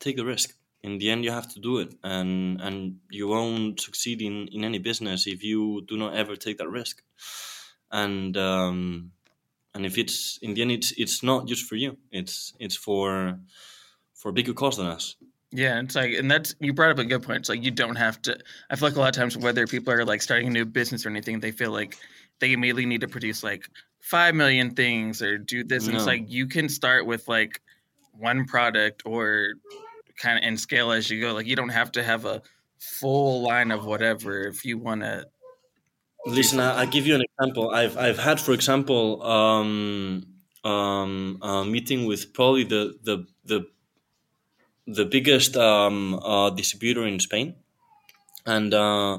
take 0.00 0.16
the 0.16 0.26
risk. 0.34 0.48
In 0.82 0.98
the 0.98 1.10
end 1.10 1.24
you 1.24 1.32
have 1.32 1.48
to 1.54 1.60
do 1.60 1.78
it 1.82 1.90
and 2.02 2.60
and 2.66 2.76
you 3.10 3.26
won't 3.28 3.80
succeed 3.80 4.18
in 4.28 4.48
in 4.56 4.64
any 4.64 4.78
business 4.78 5.26
if 5.26 5.42
you 5.50 5.82
do 5.90 5.96
not 5.96 6.14
ever 6.22 6.34
take 6.36 6.58
that 6.58 6.70
risk. 6.80 7.02
And 7.90 8.36
um 8.36 9.12
and 9.74 9.86
if 9.86 9.94
it's 10.02 10.38
in 10.42 10.54
the 10.54 10.62
end 10.62 10.72
it's 10.72 10.90
it's 11.02 11.22
not 11.22 11.46
just 11.50 11.64
for 11.68 11.76
you. 11.76 11.98
It's 12.10 12.54
it's 12.64 12.76
for 12.86 13.38
for 14.26 14.30
a 14.30 14.32
bigger 14.32 14.52
cause 14.52 14.76
than 14.76 14.88
us 14.88 15.14
Yeah, 15.52 15.78
it's 15.78 15.94
like, 15.94 16.14
and 16.14 16.28
that's 16.28 16.56
you 16.58 16.72
brought 16.72 16.90
up 16.90 16.98
a 16.98 17.04
good 17.04 17.22
point. 17.22 17.38
It's 17.38 17.48
like 17.48 17.62
you 17.62 17.70
don't 17.70 17.94
have 17.94 18.20
to. 18.22 18.36
I 18.68 18.74
feel 18.74 18.88
like 18.88 18.96
a 18.96 18.98
lot 18.98 19.10
of 19.10 19.14
times, 19.14 19.38
whether 19.38 19.68
people 19.68 19.92
are 19.92 20.04
like 20.04 20.20
starting 20.20 20.48
a 20.48 20.50
new 20.50 20.64
business 20.64 21.06
or 21.06 21.10
anything, 21.10 21.38
they 21.38 21.52
feel 21.52 21.70
like 21.70 21.96
they 22.40 22.52
immediately 22.52 22.86
need 22.86 23.02
to 23.02 23.08
produce 23.08 23.44
like 23.44 23.62
five 24.00 24.34
million 24.34 24.74
things 24.74 25.22
or 25.22 25.38
do 25.38 25.62
this, 25.62 25.86
and 25.86 25.96
it's 25.96 26.06
like 26.06 26.24
you 26.26 26.48
can 26.48 26.68
start 26.68 27.06
with 27.06 27.28
like 27.28 27.62
one 28.18 28.46
product 28.46 29.04
or 29.06 29.54
kind 30.16 30.38
of 30.38 30.42
and 30.44 30.58
scale 30.58 30.90
as 30.90 31.08
you 31.08 31.20
go. 31.20 31.32
Like 31.32 31.46
you 31.46 31.54
don't 31.54 31.68
have 31.68 31.92
to 31.92 32.02
have 32.02 32.24
a 32.24 32.42
full 32.80 33.42
line 33.42 33.70
of 33.70 33.86
whatever 33.86 34.40
if 34.48 34.64
you 34.64 34.76
want 34.76 35.02
to. 35.02 35.24
Listen, 36.26 36.58
I, 36.58 36.80
I 36.80 36.86
give 36.86 37.06
you 37.06 37.14
an 37.14 37.22
example. 37.22 37.70
I've 37.70 37.96
I've 37.96 38.18
had, 38.18 38.40
for 38.40 38.54
example, 38.54 39.22
um, 39.22 40.26
um, 40.64 41.38
a 41.42 41.64
meeting 41.64 42.06
with 42.06 42.34
probably 42.34 42.64
the 42.64 42.98
the 43.04 43.24
the 43.44 43.66
the 44.86 45.04
biggest 45.04 45.56
um, 45.56 46.14
uh, 46.22 46.50
distributor 46.50 47.06
in 47.06 47.20
Spain, 47.20 47.54
and 48.46 48.72
uh, 48.74 49.18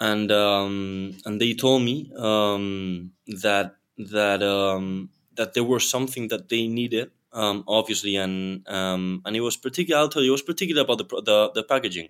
and 0.00 0.30
um, 0.32 1.16
and 1.24 1.40
they 1.40 1.54
told 1.54 1.82
me 1.82 2.10
um, 2.16 3.12
that 3.26 3.76
that 3.98 4.42
um, 4.42 5.10
that 5.36 5.54
there 5.54 5.64
was 5.64 5.88
something 5.88 6.28
that 6.28 6.48
they 6.48 6.66
needed, 6.68 7.10
um, 7.32 7.64
obviously, 7.66 8.16
and 8.16 8.66
um, 8.68 9.22
and 9.24 9.36
it 9.36 9.40
was 9.40 9.56
particular. 9.56 10.00
I'll 10.00 10.08
tell 10.08 10.22
you, 10.22 10.30
it 10.30 10.32
was 10.32 10.42
particular 10.42 10.82
about 10.82 10.98
the 10.98 11.04
the, 11.22 11.50
the 11.54 11.62
packaging. 11.64 12.08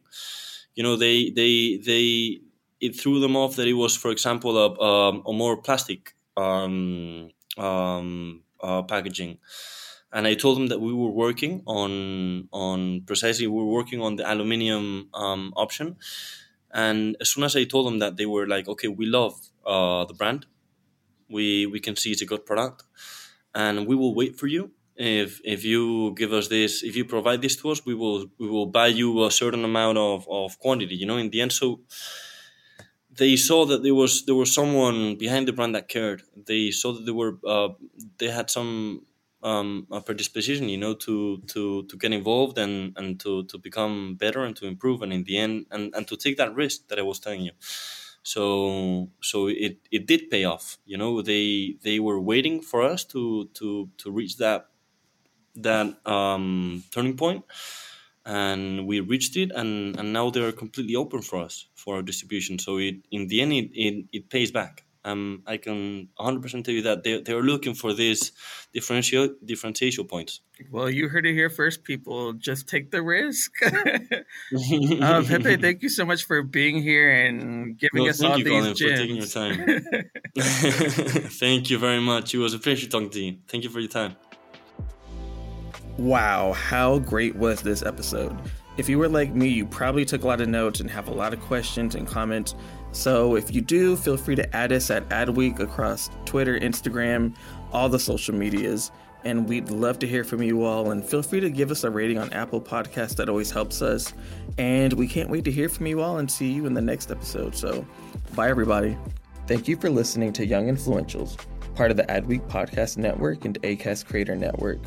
You 0.75 0.83
know, 0.83 0.97
they 0.97 1.31
they 1.31 1.79
they 1.85 2.41
it 2.81 2.99
threw 3.01 3.21
them 3.21 3.37
off 3.37 3.57
that 3.57 3.67
it 3.67 3.73
was, 3.75 3.97
for 3.97 4.11
example, 4.11 4.57
a, 4.57 4.71
a, 4.75 5.21
a 5.31 5.33
more 5.33 5.57
plastic 5.57 6.15
uh, 8.61 8.83
packaging. 8.83 9.39
And 10.13 10.27
I 10.27 10.35
told 10.35 10.57
them 10.57 10.69
that 10.69 10.81
we 10.81 10.93
were 10.93 11.11
working 11.11 11.63
on 11.67 12.49
on 12.53 13.03
precisely 13.03 13.47
we 13.47 13.63
were 13.63 13.73
working 13.81 14.01
on 14.01 14.17
the 14.17 14.25
aluminium 14.31 15.09
um, 15.15 15.53
option. 15.57 15.97
And 16.73 17.17
as 17.21 17.31
soon 17.31 17.45
as 17.45 17.57
I 17.57 17.65
told 17.65 17.87
them 17.87 17.99
that, 18.01 18.17
they 18.17 18.27
were 18.27 18.47
like, 18.47 18.69
"Okay, 18.69 18.89
we 18.89 19.07
love 19.07 19.35
uh, 19.67 20.05
the 20.07 20.15
brand. 20.15 20.47
We 21.29 21.67
we 21.67 21.81
can 21.81 21.97
see 21.97 22.13
it's 22.13 22.23
a 22.23 22.27
good 22.27 22.47
product, 22.47 22.85
and 23.55 23.87
we 23.87 23.97
will 23.97 24.15
wait 24.15 24.37
for 24.39 24.47
you. 24.47 24.73
If 24.97 25.41
if 25.45 25.65
you 25.65 26.15
give 26.17 26.33
us 26.33 26.49
this, 26.49 26.83
if 26.83 26.97
you 26.97 27.05
provide 27.05 27.43
this 27.43 27.57
to 27.57 27.71
us, 27.71 27.85
we 27.87 27.95
will 27.95 28.27
we 28.39 28.49
will 28.49 28.67
buy 28.67 28.89
you 28.89 29.25
a 29.25 29.31
certain 29.31 29.65
amount 29.65 29.99
of, 29.99 30.27
of 30.31 30.59
quantity. 30.59 30.97
You 30.97 31.07
know, 31.07 31.19
in 31.19 31.31
the 31.31 31.41
end, 31.43 31.53
so." 31.53 31.81
they 33.11 33.37
saw 33.37 33.65
that 33.67 33.83
there 33.83 33.95
was 33.95 34.25
there 34.27 34.35
was 34.35 34.53
someone 34.53 35.17
behind 35.17 35.49
the 35.49 35.53
brand 35.53 35.75
that 35.75 35.89
cared. 35.89 36.23
They 36.37 36.71
saw 36.71 36.93
that 36.93 37.05
they 37.07 37.13
were 37.13 37.39
uh, 37.47 37.71
they 38.19 38.29
had 38.29 38.51
some 38.51 39.07
um, 39.43 39.87
a 39.91 40.01
predisposition, 40.01 40.69
you 40.69 40.79
know, 40.79 40.95
to 40.95 41.39
to 41.49 41.85
to 41.85 41.97
get 41.97 42.13
involved 42.13 42.59
and 42.59 42.97
and 42.97 43.21
to 43.21 43.45
to 43.45 43.59
become 43.59 44.17
better 44.17 44.45
and 44.45 44.57
to 44.57 44.67
improve, 44.67 45.03
and 45.03 45.13
in 45.13 45.25
the 45.25 45.39
end, 45.39 45.67
and 45.71 45.95
and 45.95 46.07
to 46.09 46.17
take 46.17 46.37
that 46.39 46.55
risk 46.55 46.89
that 46.89 46.99
I 46.99 47.03
was 47.03 47.21
telling 47.21 47.43
you. 47.43 47.53
So 48.23 49.11
so 49.23 49.49
it 49.49 49.79
it 49.91 50.07
did 50.07 50.31
pay 50.31 50.45
off. 50.45 50.79
You 50.85 50.97
know, 50.99 51.23
they 51.23 51.77
they 51.83 52.01
were 52.01 52.21
waiting 52.21 52.61
for 52.63 52.83
us 52.83 53.05
to 53.07 53.47
to 53.55 53.91
to 53.99 54.11
reach 54.11 54.37
that 54.39 54.69
that 55.57 56.07
um, 56.07 56.85
turning 56.93 57.17
point 57.17 57.45
and 58.25 58.87
we 58.87 59.01
reached 59.01 59.37
it 59.37 59.51
and, 59.53 59.99
and 59.99 60.13
now 60.13 60.31
they're 60.31 60.53
completely 60.53 60.95
open 60.97 61.23
for 61.23 61.39
us 61.41 61.69
for 61.75 61.97
our 61.97 62.03
distribution 62.03 62.59
so 62.59 62.79
it 62.79 62.97
in 63.11 63.29
the 63.29 63.41
end 63.41 63.53
it, 63.53 63.71
it, 63.75 64.07
it 64.13 64.31
pays 64.31 64.51
back 64.51 64.85
um, 65.05 65.43
I 65.47 65.57
can 65.57 66.09
100% 66.19 66.65
tell 66.65 66.75
you 66.75 66.83
that 66.83 67.03
they, 67.03 67.21
they're 67.21 67.43
looking 67.43 67.75
for 67.75 67.93
these 67.93 68.33
differential 68.73 69.35
differentiation 69.45 70.05
points. 70.07 70.41
Well, 70.71 70.91
you 70.91 71.09
heard 71.09 71.25
it 71.25 71.35
here 71.35 71.51
first, 71.51 71.85
people. 71.85 72.33
Just 72.33 72.69
take 72.69 72.91
the 72.91 73.03
risk. 73.03 73.53
uh, 73.63 73.71
Pepe, 75.23 75.57
thank 75.57 75.83
you 75.83 75.89
so 75.89 76.05
much 76.05 76.25
for 76.25 76.43
being 76.43 76.83
here 76.83 77.11
and 77.11 77.79
giving 77.79 78.05
no, 78.05 78.11
us 78.11 78.23
all 78.23 78.39
you, 78.39 78.45
these 78.45 78.53
Colin, 78.53 78.75
gems. 78.75 78.91
for 78.91 78.97
taking 78.97 79.17
your 79.17 79.27
time. 79.27 80.11
thank 81.39 81.71
you 81.71 81.79
very 81.79 82.01
much. 82.01 82.35
It 82.35 82.39
was 82.39 82.55
a 82.55 82.59
pleasure 82.59 82.89
talking 82.89 83.11
to 83.11 83.21
you. 83.21 83.39
Thank 83.47 83.65
you 83.65 83.71
for 83.71 83.81
your 83.81 83.89
time. 83.89 84.17
Wow, 85.97 86.53
how 86.53 86.99
great 86.99 87.35
was 87.37 87.63
this 87.63 87.83
episode? 87.83 88.37
If 88.79 88.89
you 88.89 88.99
were 88.99 89.09
like 89.09 89.35
me, 89.35 89.49
you 89.49 89.67
probably 89.67 90.05
took 90.05 90.23
a 90.23 90.27
lot 90.27 90.41
of 90.41 90.49
notes 90.49 90.79
and 90.79 90.89
have 90.89 91.09
a 91.09 91.13
lot 91.13 91.33
of 91.33 91.41
questions 91.41 91.97
and 91.97 92.07
comments. 92.07 92.55
So 92.99 93.37
if 93.37 93.55
you 93.55 93.61
do, 93.61 93.95
feel 93.95 94.17
free 94.17 94.35
to 94.35 94.57
add 94.57 94.73
us 94.73 94.91
at 94.91 95.09
Adweek 95.11 95.61
across 95.61 96.11
Twitter, 96.25 96.59
Instagram, 96.59 97.33
all 97.73 97.89
the 97.89 98.01
social 98.01 98.35
medias. 98.35 98.91
And 99.25 99.49
we'd 99.49 99.71
love 99.71 100.01
to 100.01 100.09
hear 100.09 100.25
from 100.25 100.43
you 100.43 100.65
all. 100.65 100.91
And 100.91 101.05
feel 101.05 101.23
free 101.23 101.39
to 101.39 101.49
give 101.49 101.71
us 101.71 101.85
a 101.85 101.91
rating 101.91 102.19
on 102.19 102.33
Apple 102.33 102.61
Podcasts. 102.61 103.15
That 103.15 103.29
always 103.29 103.53
helps 103.53 103.83
us. 103.83 104.13
And 104.59 104.93
we 104.95 105.07
can't 105.07 105.31
wait 105.31 105.45
to 105.45 105.53
hear 105.53 105.69
from 105.69 105.87
you 105.87 106.01
all 106.01 106.19
and 106.19 106.29
see 106.29 106.51
you 106.51 106.67
in 106.67 106.75
the 106.75 106.81
next 106.81 107.13
episode. 107.13 107.55
So 107.55 107.87
bye, 108.35 108.49
everybody. 108.49 108.99
Thank 109.47 109.69
you 109.69 109.77
for 109.77 109.91
listening 109.91 110.33
to 110.33 110.45
Young 110.45 110.67
Influentials, 110.67 111.39
part 111.77 111.93
of 111.93 111.97
the 111.97 112.05
Adweek 112.05 112.49
Podcast 112.49 112.97
Network 112.97 113.45
and 113.45 113.63
ACAST 113.63 114.07
Creator 114.07 114.35
Network. 114.35 114.81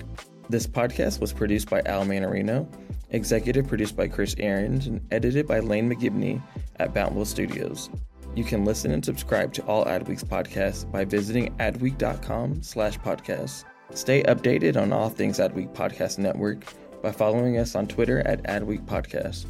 This 0.49 0.67
podcast 0.67 1.21
was 1.21 1.31
produced 1.31 1.69
by 1.69 1.81
Al 1.85 2.03
Manarino, 2.03 2.67
executive 3.11 3.67
produced 3.67 3.95
by 3.95 4.09
Chris 4.09 4.35
Aarons, 4.37 4.87
and 4.87 4.99
edited 5.11 5.47
by 5.47 5.61
Lane 5.61 5.89
McGibney 5.89 6.41
at 6.81 6.93
Bountiful 6.93 7.25
Studios. 7.25 7.89
You 8.35 8.43
can 8.43 8.65
listen 8.65 8.91
and 8.91 9.03
subscribe 9.03 9.53
to 9.53 9.65
all 9.65 9.85
Adweek's 9.85 10.23
podcasts 10.23 10.89
by 10.89 11.05
visiting 11.05 11.55
adweek.com 11.57 12.63
slash 12.63 12.97
podcasts. 12.99 13.65
Stay 13.93 14.23
updated 14.23 14.81
on 14.81 14.93
all 14.93 15.09
things 15.09 15.39
Adweek 15.39 15.73
Podcast 15.73 16.17
Network 16.17 16.63
by 17.01 17.11
following 17.11 17.57
us 17.57 17.75
on 17.75 17.87
Twitter 17.87 18.19
at 18.27 18.43
Adweek 18.43 18.85
Podcast. 18.85 19.45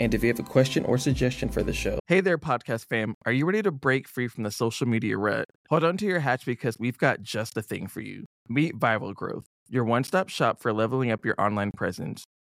And 0.00 0.14
if 0.14 0.22
you 0.22 0.28
have 0.28 0.38
a 0.38 0.42
question 0.42 0.84
or 0.86 0.96
suggestion 0.96 1.48
for 1.48 1.62
the 1.62 1.74
show, 1.74 1.98
hey 2.06 2.20
there, 2.20 2.38
podcast 2.38 2.86
fam, 2.86 3.14
are 3.26 3.32
you 3.32 3.44
ready 3.44 3.62
to 3.62 3.70
break 3.70 4.08
free 4.08 4.28
from 4.28 4.44
the 4.44 4.50
social 4.50 4.86
media 4.86 5.18
rut? 5.18 5.46
Hold 5.68 5.84
on 5.84 5.96
to 5.98 6.06
your 6.06 6.20
hatch 6.20 6.46
because 6.46 6.78
we've 6.78 6.98
got 6.98 7.22
just 7.22 7.54
the 7.54 7.62
thing 7.62 7.86
for 7.86 8.00
you. 8.00 8.24
Meet 8.48 8.78
Viral 8.78 9.14
Growth 9.14 9.46
your 9.70 9.84
one 9.84 10.04
stop 10.04 10.28
shop 10.28 10.60
for 10.60 10.72
leveling 10.72 11.10
up 11.10 11.24
your 11.24 11.40
online 11.40 11.70
presence. 11.70 12.24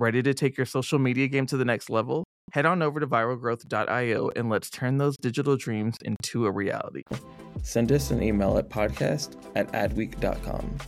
Ready 0.00 0.22
to 0.22 0.32
take 0.32 0.56
your 0.56 0.64
social 0.64 0.98
media 0.98 1.28
game 1.28 1.44
to 1.44 1.58
the 1.58 1.64
next 1.66 1.90
level? 1.90 2.24
Head 2.52 2.64
on 2.64 2.80
over 2.80 3.00
to 3.00 3.06
viralgrowth.io 3.06 4.30
and 4.34 4.48
let's 4.48 4.70
turn 4.70 4.96
those 4.96 5.14
digital 5.18 5.58
dreams 5.58 5.94
into 6.06 6.46
a 6.46 6.50
reality. 6.50 7.02
Send 7.62 7.92
us 7.92 8.10
an 8.10 8.22
email 8.22 8.56
at 8.56 8.70
podcast 8.70 9.36
at 9.56 9.70
adweek.com. 9.72 10.78